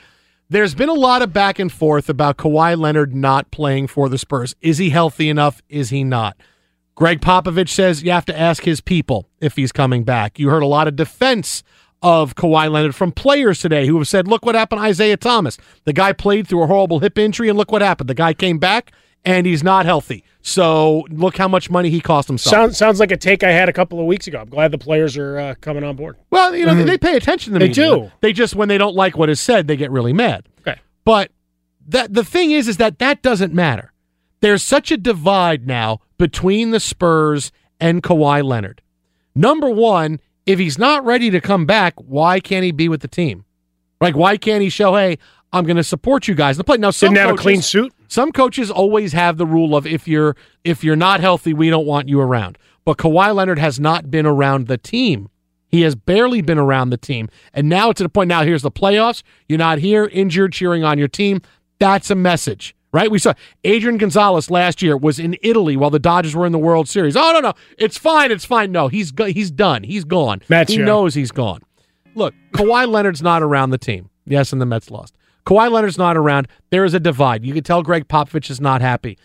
There's 0.49 0.75
been 0.75 0.89
a 0.89 0.93
lot 0.93 1.21
of 1.21 1.31
back 1.31 1.59
and 1.59 1.71
forth 1.71 2.09
about 2.09 2.35
Kawhi 2.37 2.77
Leonard 2.77 3.15
not 3.15 3.51
playing 3.51 3.87
for 3.87 4.09
the 4.09 4.17
Spurs. 4.17 4.53
Is 4.59 4.79
he 4.79 4.89
healthy 4.89 5.29
enough? 5.29 5.61
Is 5.69 5.91
he 5.91 6.03
not? 6.03 6.35
Gregg 6.93 7.21
Popovich 7.21 7.69
says 7.69 8.03
you 8.03 8.11
have 8.11 8.25
to 8.25 8.37
ask 8.37 8.63
his 8.63 8.81
people 8.81 9.29
if 9.39 9.55
he's 9.55 9.71
coming 9.71 10.03
back. 10.03 10.37
You 10.37 10.49
heard 10.49 10.61
a 10.61 10.67
lot 10.67 10.89
of 10.89 10.97
defense 10.97 11.63
of 12.01 12.35
Kawhi 12.35 12.69
Leonard 12.71 12.95
from 12.95 13.11
players 13.11 13.59
today 13.59 13.85
who 13.85 13.97
have 13.97 14.07
said, 14.07 14.27
look 14.27 14.45
what 14.45 14.55
happened 14.55 14.79
to 14.81 14.85
Isaiah 14.85 15.17
Thomas. 15.17 15.57
The 15.85 15.93
guy 15.93 16.13
played 16.13 16.47
through 16.47 16.63
a 16.63 16.67
horrible 16.67 16.99
hip 16.99 17.17
injury, 17.17 17.47
and 17.49 17.57
look 17.57 17.71
what 17.71 17.81
happened. 17.81 18.09
The 18.09 18.13
guy 18.15 18.33
came 18.33 18.57
back, 18.57 18.91
and 19.23 19.45
he's 19.45 19.63
not 19.63 19.85
healthy. 19.85 20.23
So 20.41 21.05
look 21.11 21.37
how 21.37 21.47
much 21.47 21.69
money 21.69 21.91
he 21.91 22.01
cost 22.01 22.27
himself. 22.27 22.51
Sounds 22.51 22.77
sounds 22.77 22.99
like 22.99 23.11
a 23.11 23.17
take 23.17 23.43
I 23.43 23.51
had 23.51 23.69
a 23.69 23.73
couple 23.73 23.99
of 23.99 24.07
weeks 24.07 24.25
ago. 24.25 24.39
I'm 24.39 24.49
glad 24.49 24.71
the 24.71 24.79
players 24.79 25.15
are 25.15 25.37
uh, 25.37 25.55
coming 25.61 25.83
on 25.83 25.95
board. 25.95 26.17
Well, 26.31 26.55
you 26.55 26.65
know, 26.65 26.73
Mhm. 26.73 26.87
they 26.87 26.97
pay 26.97 27.15
attention 27.15 27.53
to 27.53 27.59
me. 27.59 27.65
They 27.65 27.69
media. 27.69 27.85
do. 28.07 28.11
They 28.21 28.33
just 28.33 28.55
when 28.55 28.67
they 28.67 28.79
don't 28.79 28.95
like 28.95 29.15
what 29.15 29.29
is 29.29 29.39
said, 29.39 29.67
they 29.67 29.77
get 29.77 29.91
really 29.91 30.13
mad. 30.13 30.47
Okay. 30.61 30.79
But 31.05 31.29
that 31.87 32.15
the 32.15 32.23
thing 32.23 32.49
is 32.49 32.67
is 32.67 32.77
that 32.77 32.97
that 32.97 33.21
doesn't 33.21 33.53
matter. 33.53 33.93
There's 34.39 34.63
such 34.63 34.89
a 34.91 34.97
divide 34.97 35.67
now 35.67 35.99
between 36.17 36.71
the 36.71 36.79
Spurs 36.79 37.51
and 37.79 38.01
Kawhi 38.01 38.43
Leonard. 38.43 38.81
Number 39.35 39.69
1, 39.69 40.19
if 40.45 40.59
he's 40.59 40.77
not 40.77 41.05
ready 41.05 41.29
to 41.29 41.39
come 41.41 41.65
back, 41.65 41.93
why 41.97 42.39
can't 42.39 42.63
he 42.63 42.71
be 42.71 42.89
with 42.89 43.01
the 43.01 43.07
team? 43.07 43.45
Like 43.99 44.15
why 44.15 44.37
can't 44.37 44.61
he 44.63 44.69
show, 44.69 44.95
"Hey, 44.95 45.17
I'm 45.53 45.65
going 45.65 45.77
to 45.77 45.83
support 45.83 46.27
you 46.27 46.35
guys." 46.35 46.57
The 46.57 46.63
play 46.63 46.77
now 46.77 46.91
some 46.91 47.13
Didn't 47.13 47.27
have 47.27 47.35
a 47.35 47.37
clean 47.37 47.61
suit. 47.61 47.93
some 48.07 48.31
coaches 48.31 48.71
always 48.71 49.13
have 49.13 49.37
the 49.37 49.45
rule 49.45 49.75
of 49.75 49.85
if 49.85 50.07
you're 50.07 50.35
if 50.63 50.83
you're 50.83 50.95
not 50.95 51.19
healthy, 51.19 51.53
we 51.53 51.69
don't 51.69 51.85
want 51.85 52.09
you 52.09 52.19
around. 52.19 52.57
But 52.83 52.97
Kawhi 52.97 53.33
Leonard 53.35 53.59
has 53.59 53.79
not 53.79 54.09
been 54.09 54.25
around 54.25 54.67
the 54.67 54.77
team. 54.77 55.29
He 55.67 55.81
has 55.81 55.95
barely 55.95 56.41
been 56.41 56.57
around 56.57 56.89
the 56.89 56.97
team. 56.97 57.29
And 57.53 57.69
now 57.69 57.91
to 57.91 58.03
the 58.03 58.09
point 58.09 58.27
now 58.27 58.43
here's 58.43 58.63
the 58.63 58.71
playoffs. 58.71 59.21
You're 59.47 59.59
not 59.59 59.77
here 59.77 60.05
injured 60.05 60.51
cheering 60.51 60.83
on 60.83 60.97
your 60.97 61.07
team. 61.07 61.41
That's 61.79 62.09
a 62.09 62.15
message. 62.15 62.75
Right? 62.93 63.09
We 63.09 63.19
saw 63.19 63.33
Adrian 63.63 63.97
Gonzalez 63.97 64.51
last 64.51 64.81
year 64.81 64.97
was 64.97 65.17
in 65.17 65.37
Italy 65.41 65.77
while 65.77 65.89
the 65.89 65.99
Dodgers 65.99 66.35
were 66.35 66.45
in 66.45 66.51
the 66.51 66.59
World 66.59 66.89
Series. 66.89 67.15
Oh 67.15 67.31
no, 67.33 67.39
no. 67.39 67.53
It's 67.77 67.97
fine. 67.97 68.31
It's 68.31 68.43
fine. 68.43 68.71
No, 68.71 68.89
he's 68.89 69.11
go- 69.11 69.25
he's 69.27 69.49
done. 69.49 69.83
He's 69.83 70.03
gone. 70.03 70.41
He 70.69 70.77
knows 70.85 71.13
he's 71.13 71.31
gone. 71.31 71.61
Look, 72.15 72.33
Kawhi 72.51 72.87
Leonard's 72.89 73.21
not 73.21 73.41
around 73.41 73.69
the 73.69 73.77
team. 73.77 74.09
Yes, 74.25 74.51
and 74.51 74.61
the 74.61 74.65
Mets 74.65 74.91
lost. 74.91 75.15
Kawhi 75.45 75.71
Leonard's 75.71 75.97
not 75.97 76.17
around. 76.17 76.47
There 76.69 76.83
is 76.83 76.93
a 76.93 76.99
divide. 76.99 77.45
You 77.45 77.53
can 77.53 77.63
tell 77.63 77.81
Gregg 77.81 78.07
Popovich 78.09 78.49
is 78.49 78.59
not 78.59 78.81
happy. 78.81 79.17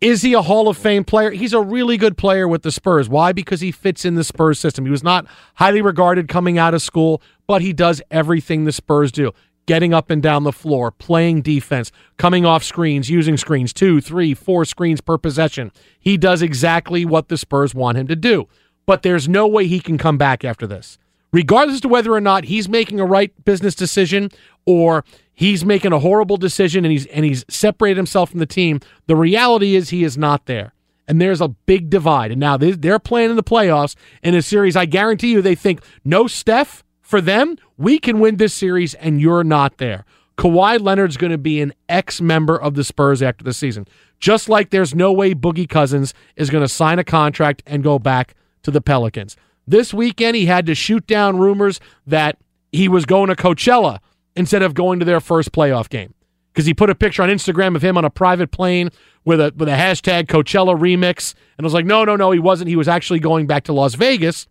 Is 0.00 0.22
he 0.22 0.32
a 0.34 0.42
Hall 0.42 0.68
of 0.68 0.76
Fame 0.76 1.02
player? 1.02 1.30
He's 1.32 1.52
a 1.52 1.60
really 1.60 1.96
good 1.96 2.16
player 2.16 2.46
with 2.46 2.62
the 2.62 2.70
Spurs. 2.70 3.08
Why? 3.08 3.32
Because 3.32 3.60
he 3.60 3.72
fits 3.72 4.04
in 4.04 4.14
the 4.14 4.22
Spurs 4.22 4.60
system. 4.60 4.84
He 4.84 4.92
was 4.92 5.02
not 5.02 5.26
highly 5.56 5.82
regarded 5.82 6.28
coming 6.28 6.56
out 6.56 6.72
of 6.74 6.82
school, 6.82 7.20
but 7.48 7.62
he 7.62 7.72
does 7.72 8.00
everything 8.10 8.64
the 8.64 8.70
Spurs 8.70 9.10
do. 9.10 9.32
Getting 9.68 9.92
up 9.92 10.08
and 10.08 10.22
down 10.22 10.44
the 10.44 10.52
floor, 10.52 10.90
playing 10.90 11.42
defense, 11.42 11.92
coming 12.16 12.46
off 12.46 12.64
screens, 12.64 13.10
using 13.10 13.36
screens, 13.36 13.74
two, 13.74 14.00
three, 14.00 14.32
four 14.32 14.64
screens 14.64 15.02
per 15.02 15.18
possession. 15.18 15.70
He 16.00 16.16
does 16.16 16.40
exactly 16.40 17.04
what 17.04 17.28
the 17.28 17.36
Spurs 17.36 17.74
want 17.74 17.98
him 17.98 18.06
to 18.08 18.16
do. 18.16 18.48
But 18.86 19.02
there's 19.02 19.28
no 19.28 19.46
way 19.46 19.66
he 19.66 19.78
can 19.80 19.98
come 19.98 20.16
back 20.16 20.42
after 20.42 20.66
this 20.66 20.96
regardless 21.32 21.80
to 21.82 21.88
whether 21.88 22.12
or 22.14 22.20
not 22.22 22.44
he's 22.44 22.70
making 22.70 22.98
a 22.98 23.04
right 23.04 23.30
business 23.44 23.74
decision 23.74 24.30
or 24.64 25.04
he's 25.34 25.62
making 25.62 25.92
a 25.92 25.98
horrible 25.98 26.38
decision 26.38 26.86
and 26.86 26.92
he's 26.92 27.04
and 27.08 27.26
he's 27.26 27.44
separated 27.50 27.98
himself 27.98 28.30
from 28.30 28.40
the 28.40 28.46
team. 28.46 28.80
The 29.06 29.16
reality 29.16 29.76
is 29.76 29.90
he 29.90 30.02
is 30.02 30.16
not 30.16 30.46
there. 30.46 30.72
And 31.06 31.20
there's 31.20 31.42
a 31.42 31.48
big 31.48 31.90
divide. 31.90 32.30
And 32.30 32.40
now 32.40 32.56
they- 32.56 32.70
they're 32.72 32.98
playing 32.98 33.28
in 33.28 33.36
the 33.36 33.42
playoffs 33.42 33.94
in 34.22 34.34
a 34.34 34.40
series. 34.40 34.76
I 34.76 34.86
guarantee 34.86 35.32
you, 35.32 35.42
they 35.42 35.54
think 35.54 35.80
no 36.04 36.26
Steph 36.26 36.82
for 37.08 37.22
them. 37.22 37.56
We 37.78 37.98
can 37.98 38.20
win 38.20 38.36
this 38.36 38.52
series, 38.52 38.92
and 38.92 39.18
you're 39.18 39.42
not 39.42 39.78
there. 39.78 40.04
Kawhi 40.36 40.78
Leonard's 40.78 41.16
going 41.16 41.32
to 41.32 41.38
be 41.38 41.62
an 41.62 41.72
ex 41.88 42.20
member 42.20 42.60
of 42.60 42.74
the 42.74 42.84
Spurs 42.84 43.22
after 43.22 43.42
the 43.42 43.54
season. 43.54 43.88
Just 44.20 44.50
like 44.50 44.68
there's 44.68 44.94
no 44.94 45.10
way 45.10 45.34
Boogie 45.34 45.68
Cousins 45.68 46.12
is 46.36 46.50
going 46.50 46.62
to 46.62 46.68
sign 46.68 46.98
a 46.98 47.04
contract 47.04 47.62
and 47.66 47.82
go 47.82 47.98
back 47.98 48.34
to 48.62 48.70
the 48.70 48.82
Pelicans. 48.82 49.36
This 49.66 49.94
weekend, 49.94 50.36
he 50.36 50.44
had 50.44 50.66
to 50.66 50.74
shoot 50.74 51.06
down 51.06 51.38
rumors 51.38 51.80
that 52.06 52.36
he 52.72 52.88
was 52.88 53.06
going 53.06 53.28
to 53.28 53.34
Coachella 53.34 54.00
instead 54.36 54.62
of 54.62 54.74
going 54.74 54.98
to 54.98 55.06
their 55.06 55.20
first 55.20 55.50
playoff 55.50 55.88
game 55.88 56.12
because 56.52 56.66
he 56.66 56.74
put 56.74 56.90
a 56.90 56.94
picture 56.94 57.22
on 57.22 57.30
Instagram 57.30 57.74
of 57.74 57.82
him 57.82 57.96
on 57.96 58.04
a 58.04 58.10
private 58.10 58.50
plane 58.50 58.90
with 59.24 59.40
a 59.40 59.54
with 59.56 59.68
a 59.68 59.72
hashtag 59.72 60.26
Coachella 60.26 60.78
remix, 60.78 61.34
and 61.56 61.64
I 61.64 61.66
was 61.66 61.72
like, 61.72 61.86
no, 61.86 62.04
no, 62.04 62.16
no, 62.16 62.32
he 62.32 62.38
wasn't. 62.38 62.68
He 62.68 62.76
was 62.76 62.86
actually 62.86 63.20
going 63.20 63.46
back 63.46 63.64
to 63.64 63.72
Las 63.72 63.94
Vegas, 63.94 64.46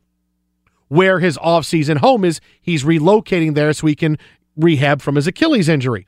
where 0.87 1.19
his 1.19 1.37
offseason 1.37 1.97
home 1.97 2.23
is. 2.25 2.39
He's 2.61 2.83
relocating 2.83 3.55
there 3.55 3.73
so 3.73 3.87
he 3.87 3.95
can 3.95 4.17
rehab 4.55 5.01
from 5.01 5.15
his 5.15 5.27
Achilles 5.27 5.69
injury. 5.69 6.07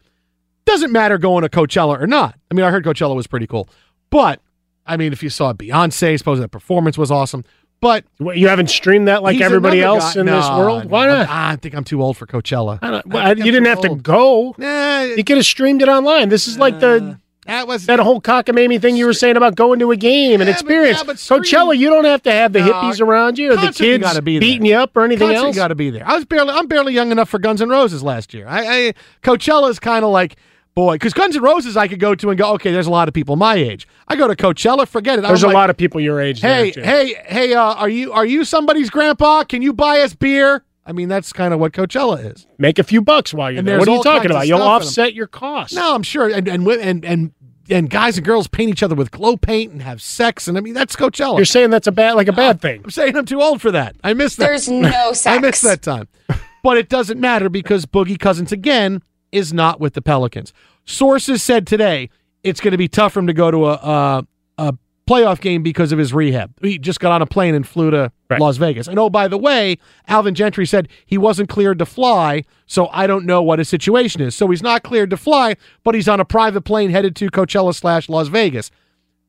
Doesn't 0.65 0.91
matter 0.91 1.17
going 1.17 1.41
to 1.43 1.49
Coachella 1.49 1.99
or 2.01 2.07
not. 2.07 2.35
I 2.51 2.53
mean, 2.53 2.65
I 2.65 2.71
heard 2.71 2.83
Coachella 2.85 3.15
was 3.15 3.27
pretty 3.27 3.47
cool, 3.47 3.67
but 4.09 4.41
I 4.85 4.97
mean, 4.97 5.13
if 5.13 5.21
you 5.23 5.29
saw 5.29 5.53
Beyonce, 5.53 6.13
I 6.13 6.15
suppose 6.15 6.39
that 6.39 6.49
performance 6.49 6.97
was 6.97 7.11
awesome. 7.11 7.43
But 7.81 8.03
What, 8.17 8.37
you 8.37 8.49
haven't 8.49 8.69
streamed 8.69 9.07
that 9.07 9.23
like 9.23 9.39
everybody 9.39 9.81
else 9.81 10.13
guy- 10.15 10.19
in 10.19 10.25
this 10.25 10.47
No, 10.49 10.57
world? 10.59 10.85
Why 10.89 11.05
not? 11.07 11.29
I 11.29 11.55
think 11.55 11.73
I'm 11.75 11.85
too 11.85 12.01
old 12.03 12.17
for 12.17 12.25
Coachella. 12.27 12.77
I 12.81 12.87
I 12.97 13.01
well, 13.05 13.23
you 13.37 13.43
I'm 13.45 13.51
didn't 13.51 13.65
have 13.67 13.81
to 13.81 13.95
go. 13.95 14.53
Nah, 14.57 15.03
You 15.03 15.23
could 15.23 15.37
have 15.37 15.45
streamed 15.45 15.81
it 15.81 15.87
online. 15.87 16.27
This 16.29 16.47
is 16.47 16.57
like 16.59 16.79
the 16.81 17.17
that 17.49 17.67
was 17.67 17.85
that 17.88 17.99
whole 17.99 18.21
cockamamie 18.21 18.81
thing 18.81 18.95
you 18.95 19.05
were 19.05 19.13
saying 19.13 19.35
about 19.38 19.55
going 19.55 19.79
to 19.79 19.91
a 19.91 19.97
game 19.97 20.39
and 20.41 20.47
Yeah, 20.47 20.53
but- 20.55 20.62
experience. 20.62 20.97
yeah, 20.99 21.03
but 21.03 21.15
Coachella, 21.17 21.77
you 21.77 21.89
don't 21.89 22.05
have 22.05 22.23
to 22.23 22.31
have 22.31 22.53
the 22.53 22.59
hippies 22.59 23.01
around 23.01 23.38
you 23.38 23.51
or 23.51 23.55
the 23.57 23.71
kids 23.73 24.01
gotta 24.03 24.21
be 24.21 24.35
there. 24.35 24.41
beating 24.41 24.65
you 24.65 24.75
up 24.75 24.95
or 24.95 25.03
anything 25.03 25.27
Concert, 25.29 25.45
else. 25.47 25.55
got 25.55 25.67
to 25.69 25.75
be 25.75 25.89
there. 25.89 26.03
I 26.07 26.15
was 26.15 26.25
barely, 26.25 26.51
I'm 26.51 26.67
barely 26.67 26.93
young 26.93 27.12
enough 27.12 27.29
for 27.29 27.39
Guns 27.39 27.62
N' 27.62 27.69
Roses 27.69 28.01
last 28.03 28.33
year. 28.33 28.45
I, 28.47 28.88
I 28.88 28.93
Coachella 29.23 29.69
is 29.69 29.79
kind 29.79 30.05
of 30.05 30.12
like, 30.12 30.35
boy, 30.75 30.95
because 30.95 31.13
Guns 31.13 31.35
N' 31.35 31.41
Roses 31.43 31.75
I 31.75 31.88
could 31.88 31.99
go 31.99 32.15
to 32.15 32.29
and 32.29 32.38
go, 32.38 32.53
okay, 32.53 32.71
there's 32.71 32.88
a 32.88 32.91
lot 32.91 33.07
of 33.07 33.13
people 33.13 33.35
my 33.35 33.55
age. 33.55 33.88
I 34.07 34.15
go 34.15 34.27
to 34.27 34.35
Coachella, 34.35 34.88
forget 34.88 35.19
it. 35.19 35.23
There's 35.23 35.43
a 35.43 35.47
like, 35.47 35.53
lot 35.55 35.69
of 35.69 35.77
people 35.77 35.99
your 35.99 36.19
age. 36.21 36.41
Hey, 36.41 36.71
there, 36.71 36.83
hey, 36.83 37.15
hey, 37.25 37.53
uh, 37.53 37.62
are 37.73 37.89
you 37.89 38.12
are 38.13 38.25
you 38.25 38.45
somebody's 38.45 38.89
grandpa? 38.89 39.43
Can 39.43 39.62
you 39.62 39.73
buy 39.73 39.99
us 40.01 40.13
beer? 40.13 40.63
I 40.85 40.91
mean, 40.91 41.07
that's 41.07 41.31
kind 41.31 41.53
of 41.53 41.59
what 41.59 41.71
Coachella 41.73 42.33
is. 42.33 42.47
make 42.57 42.79
a 42.79 42.83
few 42.83 42.99
bucks 43.01 43.31
while 43.31 43.51
you're 43.51 43.59
And 43.59 43.67
there. 43.67 43.77
What 43.77 43.88
are 43.88 43.95
you 43.97 44.01
talking 44.01 44.31
about? 44.31 44.47
You'll 44.47 44.57
stuff 44.57 44.67
in 44.67 44.75
'em. 44.81 44.88
offset 44.88 45.13
your 45.13 45.27
costs. 45.27 45.75
No, 45.75 45.93
I'm 45.93 46.01
sure, 46.01 46.27
and 46.29 46.47
and 46.47 46.65
and 46.67 47.05
and 47.05 47.31
and 47.69 47.89
guys 47.89 48.17
and 48.17 48.25
girls 48.25 48.47
paint 48.47 48.69
each 48.69 48.84
other 48.84 48.95
with 48.95 49.12
glow 49.12 49.37
paint 49.37 49.71
and 49.71 49.81
have 49.81 50.02
sex, 50.02 50.48
and 50.48 50.58
I 50.58 50.62
mean 50.62 50.73
that's 50.73 50.96
Coachella. 50.96 51.37
You're 51.37 51.46
saying 51.46 51.69
that's 51.69 51.87
a 51.87 51.91
bad, 51.91 52.13
like 52.13 52.27
a 52.27 52.33
bad 52.33 52.62
thing. 52.62 52.81
I'm 52.83 52.91
saying 52.91 53.15
I'm 53.15 53.25
too 53.25 53.41
old 53.41 53.62
for 53.62 53.71
that. 53.71 53.96
I 54.04 54.13
miss 54.13 54.35
that. 54.35 54.46
There's 54.46 54.67
no 54.69 55.13
sex. 55.13 55.27
I 55.27 55.39
missed 55.39 55.63
that 55.63 55.81
time. 55.81 56.08
But 56.63 56.77
it 56.77 56.89
doesn't 56.89 57.19
matter 57.19 57.50
because 57.50 57.85
Boogie 57.85 58.19
Cousins 58.19 58.52
again 58.52 59.02
is 59.31 59.54
not 59.54 59.79
with 59.79 59.93
the 59.93 60.02
Pelicans. 60.02 60.54
Sources 60.85 61.41
said 61.43 61.65
today 61.67 62.10
it's 62.43 62.60
going 62.60 62.71
to 62.71 62.77
be 62.77 62.87
tough 62.87 63.13
for 63.13 63.19
him 63.19 63.27
to 63.27 63.33
go 63.33 63.52
to 63.52 63.65
a 63.67 63.73
a, 63.73 64.17
a 64.17 64.25
playoff 65.10 65.41
game 65.41 65.63
because 65.63 65.91
of 65.91 65.97
his 65.97 66.13
rehab. 66.13 66.53
He 66.62 66.77
just 66.77 66.99
got 66.99 67.12
on 67.12 67.21
a 67.21 67.25
plane 67.25 67.55
and 67.55 67.67
flew 67.67 67.91
to 67.91 68.12
Right. 68.29 68.39
Las 68.39 68.57
Vegas. 68.57 68.87
And 68.87 68.99
oh, 68.99 69.10
by 69.10 69.27
the 69.27 69.39
way, 69.39 69.79
Alvin 70.07 70.35
Gentry 70.35 70.67
said 70.67 70.87
he 71.03 71.17
wasn't 71.17 71.49
cleared 71.49 71.79
to 71.79 71.85
fly, 71.87 72.43
so 72.67 72.87
I 72.93 73.07
don't 73.07 73.25
know 73.25 73.41
what 73.41 73.57
his 73.57 73.67
situation 73.67 74.21
is. 74.21 74.35
So 74.35 74.47
he's 74.49 74.62
not 74.62 74.83
cleared 74.83 75.10
to 75.10 75.17
fly, 75.17 75.55
but 75.83 75.95
he's 75.95 76.07
on 76.07 76.19
a 76.19 76.25
private 76.25 76.62
plane 76.62 76.91
headed 76.91 77.15
to 77.15 77.31
Coachella 77.31 77.73
slash 77.73 78.07
Las 78.07 78.27
Vegas. 78.27 78.69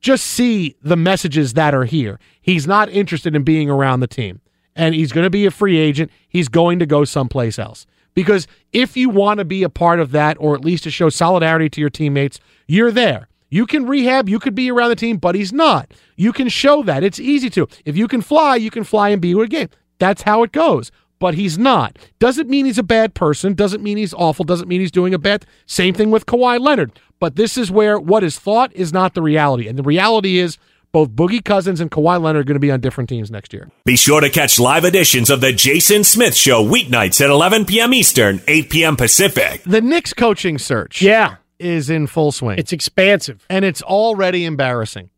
Just 0.02 0.26
see 0.26 0.76
the 0.82 0.96
messages 0.96 1.54
that 1.54 1.74
are 1.74 1.86
here. 1.86 2.20
He's 2.42 2.66
not 2.66 2.90
interested 2.90 3.34
in 3.34 3.42
being 3.42 3.70
around 3.70 4.00
the 4.00 4.06
team, 4.06 4.42
and 4.76 4.94
he's 4.94 5.12
going 5.12 5.24
to 5.24 5.30
be 5.30 5.46
a 5.46 5.50
free 5.50 5.78
agent. 5.78 6.10
He's 6.28 6.48
going 6.48 6.78
to 6.78 6.86
go 6.86 7.06
someplace 7.06 7.58
else. 7.58 7.86
Because 8.12 8.46
if 8.74 8.98
you 8.98 9.08
want 9.08 9.38
to 9.38 9.46
be 9.46 9.62
a 9.62 9.70
part 9.70 9.98
of 9.98 10.10
that, 10.10 10.36
or 10.38 10.54
at 10.54 10.62
least 10.62 10.84
to 10.84 10.90
show 10.90 11.08
solidarity 11.08 11.70
to 11.70 11.80
your 11.80 11.88
teammates, 11.88 12.38
you're 12.66 12.92
there. 12.92 13.28
You 13.50 13.66
can 13.66 13.86
rehab, 13.86 14.28
you 14.28 14.38
could 14.38 14.54
be 14.54 14.70
around 14.70 14.90
the 14.90 14.96
team, 14.96 15.16
but 15.18 15.34
he's 15.34 15.52
not. 15.52 15.92
You 16.16 16.32
can 16.32 16.48
show 16.48 16.82
that. 16.84 17.02
It's 17.02 17.18
easy 17.20 17.50
to. 17.50 17.66
If 17.84 17.96
you 17.96 18.06
can 18.08 18.22
fly, 18.22 18.56
you 18.56 18.70
can 18.70 18.84
fly 18.84 19.08
and 19.10 19.20
be 19.20 19.34
with 19.34 19.46
a 19.46 19.48
game. 19.48 19.68
That's 19.98 20.22
how 20.22 20.42
it 20.44 20.52
goes. 20.52 20.92
But 21.18 21.34
he's 21.34 21.58
not. 21.58 21.98
Doesn't 22.18 22.48
mean 22.48 22.64
he's 22.64 22.78
a 22.78 22.82
bad 22.82 23.12
person. 23.12 23.52
Doesn't 23.54 23.82
mean 23.82 23.98
he's 23.98 24.14
awful. 24.14 24.44
Doesn't 24.44 24.68
mean 24.68 24.80
he's 24.80 24.90
doing 24.90 25.12
a 25.12 25.18
bad. 25.18 25.44
Same 25.66 25.92
thing 25.92 26.10
with 26.10 26.24
Kawhi 26.26 26.58
Leonard. 26.58 26.98
But 27.18 27.36
this 27.36 27.58
is 27.58 27.70
where 27.70 27.98
what 27.98 28.24
is 28.24 28.38
thought 28.38 28.72
is 28.72 28.92
not 28.92 29.12
the 29.14 29.20
reality. 29.20 29.68
And 29.68 29.78
the 29.78 29.82
reality 29.82 30.38
is 30.38 30.56
both 30.92 31.10
Boogie 31.10 31.44
Cousins 31.44 31.80
and 31.80 31.90
Kawhi 31.90 32.20
Leonard 32.20 32.40
are 32.40 32.44
going 32.44 32.54
to 32.54 32.60
be 32.60 32.70
on 32.70 32.80
different 32.80 33.10
teams 33.10 33.30
next 33.30 33.52
year. 33.52 33.70
Be 33.84 33.96
sure 33.96 34.20
to 34.20 34.30
catch 34.30 34.58
live 34.58 34.84
editions 34.84 35.28
of 35.28 35.40
The 35.40 35.52
Jason 35.52 36.04
Smith 36.04 36.34
Show 36.34 36.64
weeknights 36.64 37.20
at 37.20 37.30
11 37.30 37.66
p.m. 37.66 37.92
Eastern, 37.92 38.40
8 38.48 38.70
p.m. 38.70 38.96
Pacific. 38.96 39.62
The 39.64 39.80
Knicks 39.82 40.14
coaching 40.14 40.56
search 40.58 41.02
Yeah, 41.02 41.36
is 41.60 41.90
in 41.90 42.06
full 42.06 42.32
swing. 42.32 42.58
it's 42.58 42.72
expansive. 42.72 43.44
and 43.50 43.64
it's 43.64 43.82
already 43.82 44.44
embarrassing. 44.44 45.10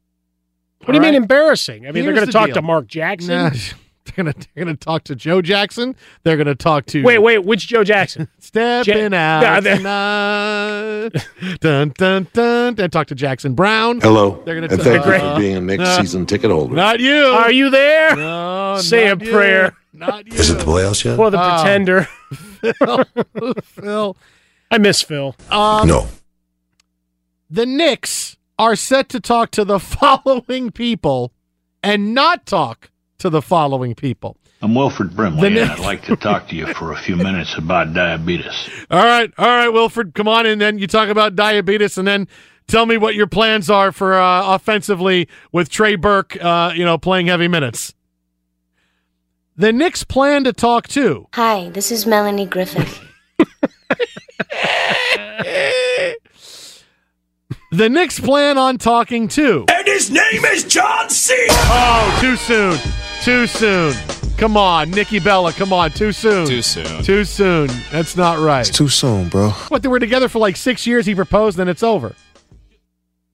What 0.81 0.89
do 0.89 0.93
you 0.95 0.99
All 1.01 1.05
mean 1.07 1.15
embarrassing? 1.15 1.85
I 1.87 1.93
mean, 1.93 2.05
they're 2.05 2.13
Here's 2.13 2.15
going 2.17 2.27
the 2.27 2.33
to 2.33 2.33
talk 2.33 2.47
deal. 2.47 2.55
to 2.57 2.63
Mark 2.63 2.87
Jackson. 2.89 3.29
Nah, 3.37 3.51
they're 4.05 4.25
gonna 4.25 4.35
they're 4.55 4.65
gonna 4.65 4.77
talk 4.77 5.05
to 5.05 5.15
Joe 5.15 5.41
Jackson. 5.41 5.95
They're 6.25 6.37
gonna 6.37 6.57
talk 6.57 6.87
to 6.87 7.05
Wait, 7.05 7.19
wait, 7.19 7.39
which 7.45 7.69
Joe 7.69 7.85
Jackson? 7.85 8.27
stepping 8.41 9.13
Ja- 9.13 9.17
out 9.19 9.43
Yeah, 9.43 9.61
they- 9.61 9.77
tonight. 9.77 11.11
dun 11.61 11.91
dun 11.97 12.27
dun. 12.33 12.75
And 12.79 12.93
talk 12.93 13.07
to 13.09 13.15
Jackson 13.15 13.55
Browne. 13.55 14.01
Hello, 14.01 14.43
They're 14.45 14.57
gonna 14.57 14.67
and 14.67 14.77
talk- 14.83 14.85
thank 14.85 15.07
you 15.07 15.13
Uh, 15.13 15.35
for 15.35 15.41
being 15.41 15.57
a 15.57 15.61
Knicks 15.61 15.85
uh, 15.85 16.01
season 16.01 16.27
ticket 16.27 16.51
holder. 16.51 16.75
Not 16.75 16.99
you. 16.99 17.15
Are 17.27 17.53
you 17.53 17.71
there? 17.71 18.17
No, 18.17 18.79
Say 18.81 19.07
not 19.09 19.23
a 19.23 19.25
you. 19.25 19.31
prayer. 19.31 19.77
Not 19.93 20.27
you. 20.27 20.33
Is 20.33 20.51
it 20.51 20.59
the 20.59 20.65
playoffs 20.65 21.05
yet? 21.05 21.15
For 21.15 21.31
the 21.31 21.39
Oh. 21.41 21.63
pretender. 21.63 22.09
Phil? 23.63 24.17
I 24.71 24.79
miss 24.79 25.03
Phil. 25.03 25.37
Um, 25.51 25.87
no. 25.87 26.09
The 27.53 27.67
Knicks 27.67 28.39
are 28.59 28.75
set 28.75 29.11
to 29.11 29.21
talk 29.21 29.51
to 29.51 29.63
the 29.63 29.79
following 29.79 30.71
people 30.71 31.35
and 31.83 32.15
not 32.15 32.47
talk 32.47 32.91
to 33.19 33.29
the 33.29 33.43
following 33.43 33.95
people. 33.95 34.39
I'm 34.63 34.75
Wilford 34.75 35.11
The 35.11 35.17
Brimley, 35.17 35.49
and 35.49 35.71
I'd 35.71 35.79
like 35.79 36.03
to 36.05 36.17
talk 36.17 36.49
to 36.49 36.57
you 36.57 36.73
for 36.73 36.93
a 36.93 36.97
few 36.97 37.15
minutes 37.15 37.59
about 37.59 37.93
diabetes. 37.93 38.71
All 38.91 39.05
right, 39.05 39.31
all 39.37 39.47
right, 39.47 39.69
Wilford, 39.69 40.15
come 40.15 40.29
on, 40.29 40.47
and 40.47 40.63
then 40.63 40.79
you 40.79 40.87
talk 40.87 41.11
about 41.11 41.37
diabetes, 41.37 41.99
and 41.99 42.09
then 42.09 42.27
tell 42.69 42.87
me 42.87 42.97
what 42.97 43.15
your 43.15 43.27
plans 43.27 43.69
are 43.69 43.93
for 43.93 44.15
uh, 44.15 44.55
offensively 44.55 45.29
with 45.53 45.69
Trey 45.69 45.97
Burke, 45.97 46.43
uh, 46.43 46.73
you 46.75 46.87
know, 46.87 46.97
playing 46.97 47.27
heavy 47.27 47.49
minutes. 47.49 47.93
The 49.57 49.75
Knicks 49.75 50.05
plan 50.05 50.45
to 50.45 50.55
talk 50.55 50.89
to. 50.89 51.29
Hi, 51.35 51.69
this 51.69 51.93
is 51.93 52.07
Melanie 52.07 52.47
Griffith. 52.47 52.99
The 57.73 57.89
Knicks 57.89 58.21
plan 58.21 58.59
on 58.59 58.77
talking 58.77 59.29
to. 59.29 59.65
And 59.71 59.87
his 59.87 60.11
name 60.11 60.45
is 60.45 60.63
John 60.65 61.09
C. 61.09 61.35
Oh, 61.49 62.19
too 62.21 62.37
soon, 62.37 62.79
too 63.23 63.47
soon. 63.47 63.95
Come 64.37 64.59
on, 64.59 64.91
Nikki 64.91 65.19
Bella, 65.19 65.55
come 65.55 65.73
on, 65.73 65.91
too 65.91 66.13
soon. 66.13 66.47
Too 66.47 66.61
soon. 66.61 67.03
Too 67.03 67.25
soon. 67.25 67.71
That's 67.91 68.15
not 68.15 68.39
right. 68.41 68.69
It's 68.69 68.77
too 68.77 68.89
soon, 68.89 69.31
bro. 69.31 69.49
What, 69.69 69.81
they 69.83 69.89
were 69.89 69.99
together 70.01 70.29
for 70.29 70.39
like 70.39 70.57
six 70.57 70.87
years. 70.87 71.07
He 71.07 71.15
proposed, 71.15 71.57
then 71.57 71.67
it's 71.69 71.83
over. 71.83 72.15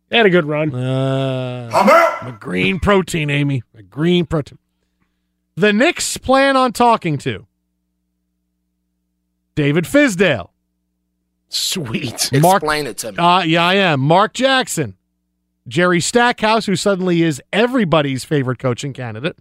They 0.08 0.18
had 0.18 0.26
a 0.26 0.30
good 0.30 0.44
run. 0.44 0.72
Uh, 0.72 1.68
I'm 1.74 1.90
out. 1.90 2.28
A 2.28 2.30
green 2.38 2.78
protein, 2.78 3.30
Amy. 3.30 3.64
A 3.74 3.82
green 3.82 4.24
protein. 4.24 4.58
The 5.56 5.72
Knicks 5.72 6.16
plan 6.16 6.56
on 6.56 6.72
talking 6.72 7.18
to 7.18 7.44
David 9.56 9.82
Fizdale. 9.84 10.50
Sweet. 11.48 12.30
Mark, 12.32 12.62
Explain 12.62 12.86
it 12.86 12.98
to 12.98 13.12
me. 13.12 13.18
uh, 13.18 13.42
yeah, 13.42 13.64
I 13.64 13.74
am. 13.74 14.00
Mark 14.00 14.34
Jackson. 14.34 14.96
Jerry 15.66 16.00
Stackhouse, 16.00 16.66
who 16.66 16.76
suddenly 16.76 17.22
is 17.22 17.42
everybody's 17.52 18.24
favorite 18.24 18.58
coaching 18.58 18.92
candidate. 18.92 19.38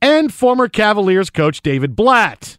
And 0.00 0.32
former 0.32 0.68
Cavaliers 0.68 1.30
coach 1.30 1.60
David 1.62 1.96
Blatt. 1.96 2.58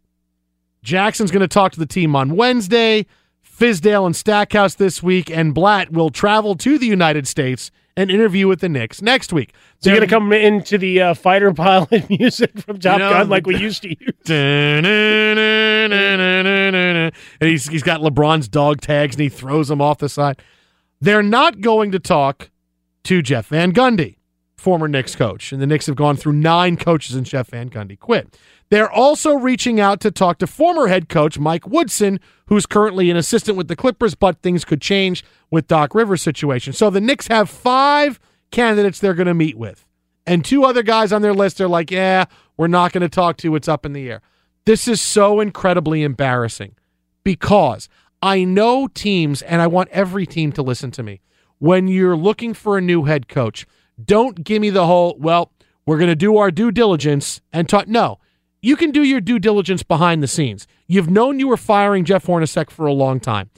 Jackson's 0.84 1.32
going 1.32 1.42
to 1.42 1.48
talk 1.48 1.72
to 1.74 1.80
the 1.80 1.86
team 1.86 2.16
on 2.16 2.36
Wednesday. 2.36 3.06
Fizdale 3.46 4.06
and 4.06 4.16
Stackhouse 4.16 4.76
this 4.76 5.02
week, 5.02 5.32
and 5.32 5.54
Blatt 5.54 5.92
will 5.92 6.10
travel 6.10 6.56
to 6.56 6.78
the 6.78 6.86
United 6.86 7.28
States 7.28 7.72
and 7.98 8.10
interview 8.12 8.48
with 8.48 8.62
the 8.62 8.70
Knicks 8.70 9.02
next 9.02 9.34
week. 9.34 9.54
So 9.80 9.90
you're 9.90 10.00
to 10.00 10.08
come 10.08 10.32
into 10.32 10.78
the 10.78 11.02
uh, 11.02 11.14
fighter 11.16 11.52
pilot 11.52 12.08
music 12.10 12.58
from 12.60 12.80
Top 12.80 13.00
You 13.00 13.06
know, 13.06 13.10
Gun 13.10 13.28
like 13.28 13.48
we 13.48 13.58
used 13.58 13.82
to 13.82 13.90
use. 13.90 13.98
and 17.42 17.42
he's, 17.42 17.68
he's 17.68 17.84
got 17.84 18.02
LeBron's 18.02 18.48
dog 18.48 18.82
tags 18.82 19.16
and 19.16 19.24
he 19.24 19.30
throws 19.30 19.68
them 19.68 19.82
off 19.82 19.98
the 19.98 20.10
side. 20.10 20.42
They're 21.02 21.24
not 21.24 21.60
going 21.60 21.92
to 21.92 22.00
talk 22.00 22.52
to 23.06 23.24
Jeff 23.24 23.48
Van 23.48 23.74
Gundy, 23.74 24.17
former 24.58 24.88
Knicks 24.88 25.16
coach. 25.16 25.52
And 25.52 25.62
the 25.62 25.68
Knicks 25.68 25.86
have 25.86 25.96
gone 25.96 26.18
through 26.18 26.34
nine 26.34 26.78
coaches 26.78 27.16
and 27.16 27.26
Jeff 27.26 27.50
Van 27.50 27.70
Gundy 27.70 27.98
quit. 27.98 28.38
They're 28.70 28.92
also 28.92 29.34
reaching 29.34 29.80
out 29.80 30.00
to 30.02 30.12
talk 30.12 30.40
to 30.40 30.48
former 30.48 30.88
head 30.88 31.08
coach 31.10 31.40
Mike 31.40 31.68
Woodson, 31.68 32.20
who's 32.48 32.66
currently 32.66 33.10
an 33.10 33.18
assistant 33.18 33.58
with 33.58 33.68
the 33.68 33.76
Clippers, 33.76 34.16
but 34.16 34.42
things 34.42 34.66
could 34.66 34.82
change 34.82 35.24
with 35.52 35.68
Doc 35.68 35.96
Rivers' 35.96 36.22
situation. 36.22 36.74
So 36.74 36.90
the 36.90 37.00
Knicks 37.00 37.28
have 37.28 37.50
five 37.50 38.20
candidates 38.52 39.00
they're 39.00 39.14
going 39.14 39.28
to 39.28 39.34
meet 39.34 39.58
with. 39.58 39.86
And 40.26 40.44
two 40.44 40.66
other 40.66 40.84
guys 40.84 41.14
on 41.14 41.22
their 41.22 41.34
list 41.34 41.62
are 41.62 41.70
like, 41.70 41.90
yeah, 41.90 42.26
we're 42.58 42.68
not 42.68 42.92
going 42.92 43.02
to 43.02 43.10
talk 43.10 43.38
to. 43.38 43.56
It's 43.56 43.70
up 43.70 43.86
in 43.86 43.94
the 43.94 44.10
air. 44.10 44.22
This 44.66 44.88
is 44.88 45.00
so 45.00 45.40
incredibly 45.40 46.04
embarrassing 46.04 46.76
because 47.24 47.88
I 48.22 48.44
know 48.44 48.88
teams, 48.88 49.42
and 49.42 49.62
I 49.62 49.68
want 49.68 49.90
every 49.90 50.26
team 50.26 50.52
to 50.54 50.62
listen 50.62 50.92
to 50.92 51.04
me. 51.04 51.22
When 51.60 51.88
you're 51.88 52.18
looking 52.18 52.54
for 52.54 52.78
a 52.78 52.82
new 52.82 53.04
head 53.04 53.30
coach, 53.30 53.66
don't 54.04 54.44
give 54.44 54.62
me 54.62 54.70
the 54.70 54.86
whole, 54.86 55.16
well, 55.20 55.52
we're 55.86 55.98
going 55.98 56.10
to 56.10 56.16
do 56.16 56.38
our 56.38 56.52
due 56.52 56.72
diligence 56.72 57.42
and 57.52 57.68
talk. 57.68 57.88
No, 57.88 58.20
you 58.62 58.76
can 58.76 58.92
do 58.92 59.04
your 59.04 59.22
due 59.22 59.40
diligence 59.40 59.84
behind 59.84 60.22
the 60.22 60.28
scenes. 60.28 60.68
You've 60.88 61.10
known 61.10 61.40
you 61.40 61.48
were 61.48 61.58
firing 61.58 62.06
Jeff 62.06 62.26
Hornacek 62.26 62.70
for 62.70 62.86
a 62.86 62.94
long 62.94 63.20
time. 63.20 63.50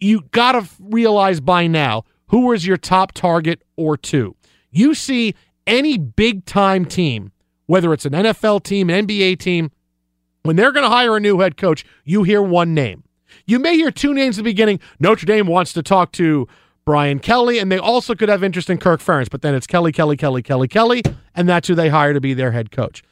You 0.00 0.22
got 0.30 0.52
to 0.52 0.68
realize 0.80 1.40
by 1.40 1.66
now 1.66 2.04
who 2.28 2.46
was 2.46 2.66
your 2.66 2.76
top 2.76 3.12
target 3.12 3.62
or 3.76 3.96
two. 3.96 4.36
You 4.70 4.94
see 4.94 5.34
any 5.66 5.98
big 5.98 6.44
time 6.44 6.84
team, 6.84 7.32
whether 7.66 7.92
it's 7.92 8.04
an 8.04 8.12
NFL 8.12 8.62
team, 8.62 8.90
an 8.90 9.06
NBA 9.06 9.38
team, 9.38 9.70
when 10.42 10.56
they're 10.56 10.72
going 10.72 10.84
to 10.84 10.90
hire 10.90 11.16
a 11.16 11.20
new 11.20 11.40
head 11.40 11.56
coach, 11.56 11.84
you 12.04 12.22
hear 12.22 12.40
one 12.40 12.74
name. 12.74 13.04
You 13.46 13.58
may 13.58 13.76
hear 13.76 13.90
two 13.90 14.14
names 14.14 14.38
at 14.38 14.44
the 14.44 14.50
beginning. 14.50 14.80
Notre 15.00 15.26
Dame 15.26 15.46
wants 15.46 15.72
to 15.72 15.82
talk 15.82 16.12
to 16.12 16.46
Brian 16.86 17.18
Kelly, 17.18 17.58
and 17.58 17.70
they 17.70 17.78
also 17.78 18.14
could 18.14 18.28
have 18.28 18.44
interest 18.44 18.70
in 18.70 18.78
Kirk 18.78 19.00
Ferentz, 19.00 19.28
but 19.28 19.42
then 19.42 19.56
it's 19.56 19.66
Kelly, 19.66 19.90
Kelly, 19.90 20.16
Kelly, 20.16 20.40
Kelly, 20.40 20.68
Kelly, 20.68 21.02
and 21.34 21.48
that's 21.48 21.66
who 21.66 21.74
they 21.74 21.88
hire 21.88 22.12
to 22.12 22.20
be 22.20 22.32
their 22.32 22.52
head 22.52 22.70
coach. 22.70 23.02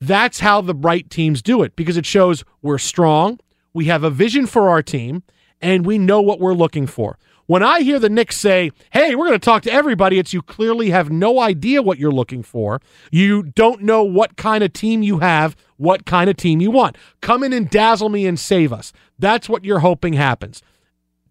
That's 0.00 0.40
how 0.40 0.60
the 0.60 0.74
bright 0.74 1.08
teams 1.08 1.40
do 1.40 1.62
it 1.62 1.76
because 1.76 1.96
it 1.96 2.04
shows 2.04 2.42
we're 2.62 2.78
strong, 2.78 3.38
we 3.72 3.84
have 3.84 4.02
a 4.02 4.10
vision 4.10 4.46
for 4.46 4.68
our 4.68 4.82
team, 4.82 5.22
and 5.60 5.86
we 5.86 5.98
know 5.98 6.20
what 6.20 6.40
we're 6.40 6.52
looking 6.52 6.88
for. 6.88 7.16
When 7.46 7.62
I 7.62 7.82
hear 7.82 8.00
the 8.00 8.08
Knicks 8.08 8.36
say, 8.36 8.72
hey, 8.90 9.14
we're 9.14 9.28
going 9.28 9.38
to 9.38 9.44
talk 9.44 9.62
to 9.62 9.72
everybody, 9.72 10.18
it's 10.18 10.32
you 10.32 10.42
clearly 10.42 10.90
have 10.90 11.12
no 11.12 11.38
idea 11.38 11.80
what 11.80 11.98
you're 11.98 12.10
looking 12.10 12.42
for. 12.42 12.80
You 13.12 13.44
don't 13.44 13.82
know 13.82 14.02
what 14.02 14.36
kind 14.36 14.64
of 14.64 14.72
team 14.72 15.04
you 15.04 15.20
have, 15.20 15.54
what 15.76 16.06
kind 16.06 16.28
of 16.28 16.36
team 16.36 16.60
you 16.60 16.72
want. 16.72 16.98
Come 17.20 17.44
in 17.44 17.52
and 17.52 17.70
dazzle 17.70 18.08
me 18.08 18.26
and 18.26 18.38
save 18.38 18.72
us. 18.72 18.92
That's 19.16 19.48
what 19.48 19.64
you're 19.64 19.80
hoping 19.80 20.14
happens. 20.14 20.60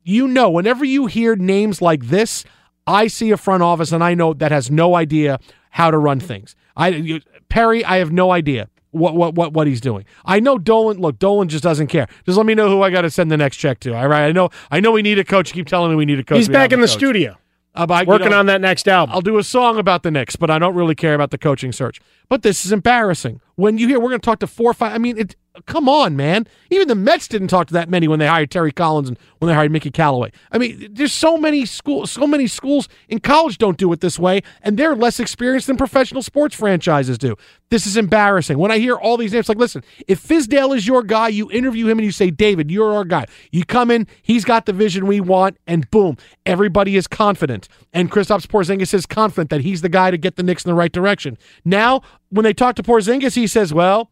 You 0.04 0.28
know, 0.28 0.49
whenever 0.49 0.84
you 0.84 1.06
hear 1.06 1.36
names 1.36 1.82
like 1.82 2.08
this, 2.08 2.43
I 2.88 3.08
see 3.08 3.32
a 3.32 3.38
front 3.38 3.64
office 3.64 3.91
and 3.91 4.04
I 4.04 4.14
know 4.14 4.34
that 4.34 4.52
has 4.52 4.72
no 4.72 4.95
idea 4.95 5.39
how 5.72 5.91
to 5.91 5.97
run 5.97 6.20
things. 6.20 6.56
I 6.76 6.89
you, 6.89 7.22
Perry, 7.49 7.84
I 7.86 7.97
have 7.97 8.12
no 8.12 8.32
idea 8.32 8.70
what 8.91 9.16
what 9.16 9.36
what 9.36 9.54
what 9.54 9.68
he's 9.68 9.82
doing. 9.82 10.06
I 10.26 10.39
know 10.39 10.58
Dolan. 10.58 10.99
Look, 10.99 11.20
Dolan 11.20 11.47
just 11.49 11.64
doesn't 11.64 11.88
care. 11.88 12.08
Just 12.26 12.38
let 12.38 12.45
me 12.45 12.56
know 12.56 12.70
who 12.70 12.82
I 12.82 12.89
got 12.89 13.02
to 13.02 13.10
send 13.10 13.32
the 13.32 13.38
next 13.38 13.58
check 13.58 13.80
to. 13.82 13.95
All 13.95 14.08
right, 14.08 14.26
I 14.26 14.32
know 14.32 14.49
I 14.70 14.80
know 14.80 14.91
we 14.91 15.02
need 15.02 15.20
a 15.20 15.24
coach. 15.24 15.54
Keep 15.54 15.68
telling 15.68 15.91
me 15.91 15.95
we 15.95 16.06
need 16.06 16.20
a 16.20 16.24
coach. 16.24 16.38
He's 16.38 16.49
We 16.49 16.54
back 16.54 16.72
in 16.72 16.82
the 16.82 16.88
coach. 16.88 16.95
studio. 16.95 17.38
Uh, 17.74 17.86
but, 17.86 18.06
you 18.06 18.10
working 18.10 18.32
know, 18.32 18.39
on 18.39 18.47
that 18.47 18.60
next 18.60 18.86
album. 18.89 19.16
I'll 19.16 19.22
do 19.22 19.38
a 19.38 19.43
song 19.43 19.78
about 19.78 20.04
the 20.04 20.12
Knicks, 20.12 20.36
but 20.36 20.49
I 20.49 20.60
don't 20.60 20.76
really 20.76 20.93
care 20.93 21.14
about 21.14 21.32
the 21.32 21.38
coaching 21.38 21.72
search. 21.72 22.02
But 22.28 22.41
this 22.41 22.66
is 22.66 22.74
embarrassing. 22.74 23.39
When 23.56 23.78
you 23.78 23.88
hear 23.88 23.99
we're 23.99 24.10
going 24.10 24.22
to 24.22 24.26
talk 24.26 24.39
to 24.39 24.47
four 24.47 24.72
or 24.72 24.74
five. 24.74 24.93
I 24.93 24.97
mean, 24.97 25.18
it. 25.18 25.36
Come 25.66 25.89
on, 25.89 26.16
man. 26.16 26.47
Even 26.70 26.88
the 26.88 26.95
Mets 26.95 27.28
didn't 27.28 27.49
talk 27.49 27.68
to 27.68 27.74
that 27.74 27.89
many 27.89 28.08
when 28.08 28.20
they 28.20 28.28
hired 28.28 28.49
Terry 28.49 28.72
Collins 28.72 29.10
and 29.10 29.20
when 29.39 29.49
they 29.49 29.54
hired 29.54 29.70
Mickey 29.70 29.91
Callaway. 29.91 30.32
I 30.49 30.58
mean, 30.58 30.88
there's 30.93 31.12
so 31.12 31.36
many 31.36 31.66
schools, 31.66 32.10
so 32.10 32.26
many 32.26 32.47
schools 32.47 32.88
in 33.10 33.20
college 33.20 33.58
don't 33.58 33.78
do 33.78 33.91
it 33.91 33.99
this 33.99 34.18
way, 34.18 34.43
and 34.62 34.78
they're 34.78 34.95
less 34.95 35.20
experienced 35.20 35.68
than 35.68 35.76
professional 35.76 36.22
sports 36.22 36.56
franchises 36.56 37.18
do. 37.18 37.36
This 37.70 37.86
is 37.86 37.97
embarrassing. 37.97 38.58
When 38.60 38.72
I 38.72 38.78
hear 38.78 38.95
all 38.95 39.18
these 39.18 39.34
names, 39.34 39.49
like, 39.49 39.58
listen, 39.58 39.84
if 40.08 40.26
Fizdale 40.26 40.76
is 40.76 40.88
your 40.88 41.04
guy, 41.04 41.28
you 41.28 41.52
interview 41.52 41.88
him 41.88 41.99
and 41.99 42.06
you 42.06 42.12
say, 42.14 42.32
David, 42.32 42.72
you're 42.72 42.93
our 42.93 43.04
guy. 43.04 43.26
You 43.52 43.66
come 43.66 43.91
in, 43.91 44.08
he's 44.22 44.45
got 44.45 44.66
the 44.66 44.74
vision 44.74 45.06
we 45.06 45.20
want, 45.20 45.58
and 45.68 45.89
boom, 45.91 46.16
everybody 46.45 46.95
is 46.95 47.08
confident. 47.08 47.68
And 47.91 48.10
Kristaps 48.10 48.47
Porzingis 48.47 48.93
is 48.93 49.06
confident 49.06 49.49
that 49.49 49.62
he's 49.62 49.82
the 49.82 49.89
guy 49.89 50.12
to 50.12 50.18
get 50.18 50.38
the 50.38 50.43
Knicks 50.43 50.64
in 50.64 50.70
the 50.70 50.76
right 50.76 50.91
direction. 50.91 51.38
Now, 51.66 52.02
when 52.30 52.45
they 52.45 52.54
talk 52.54 52.76
to 52.76 52.84
Porzingis, 52.84 53.36
he 53.36 53.47
says, 53.52 53.74
well, 53.74 54.10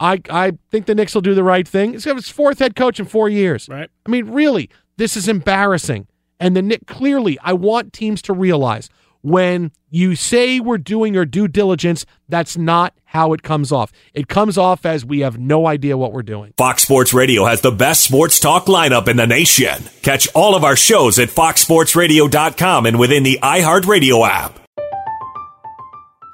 I, 0.00 0.20
I 0.30 0.52
think 0.70 0.86
the 0.86 0.94
Knicks 0.94 1.14
will 1.14 1.22
do 1.22 1.34
the 1.34 1.44
right 1.44 1.66
thing. 1.66 1.94
It's 1.94 2.04
his 2.04 2.28
fourth 2.28 2.58
head 2.58 2.76
coach 2.76 3.00
in 3.00 3.06
four 3.06 3.28
years. 3.28 3.68
Right. 3.68 3.90
I 4.06 4.10
mean, 4.10 4.30
really, 4.30 4.70
this 4.96 5.16
is 5.16 5.28
embarrassing. 5.28 6.06
And 6.40 6.56
the 6.56 6.62
Knicks, 6.62 6.84
clearly, 6.86 7.38
I 7.42 7.52
want 7.52 7.92
teams 7.92 8.22
to 8.22 8.32
realize 8.32 8.88
when 9.22 9.72
you 9.90 10.14
say 10.14 10.60
we're 10.60 10.78
doing 10.78 11.16
our 11.16 11.24
due 11.24 11.48
diligence, 11.48 12.06
that's 12.28 12.56
not 12.56 12.94
how 13.04 13.32
it 13.32 13.42
comes 13.42 13.72
off. 13.72 13.90
It 14.14 14.28
comes 14.28 14.56
off 14.56 14.86
as 14.86 15.04
we 15.04 15.20
have 15.20 15.38
no 15.38 15.66
idea 15.66 15.96
what 15.96 16.12
we're 16.12 16.22
doing. 16.22 16.54
Fox 16.56 16.82
Sports 16.82 17.12
Radio 17.12 17.44
has 17.44 17.60
the 17.60 17.72
best 17.72 18.02
sports 18.02 18.38
talk 18.38 18.66
lineup 18.66 19.08
in 19.08 19.16
the 19.16 19.26
nation. 19.26 19.84
Catch 20.02 20.28
all 20.34 20.54
of 20.54 20.62
our 20.62 20.76
shows 20.76 21.18
at 21.18 21.28
foxsportsradio.com 21.28 22.86
and 22.86 22.98
within 22.98 23.22
the 23.22 23.38
iHeartRadio 23.42 24.28
app. 24.28 24.60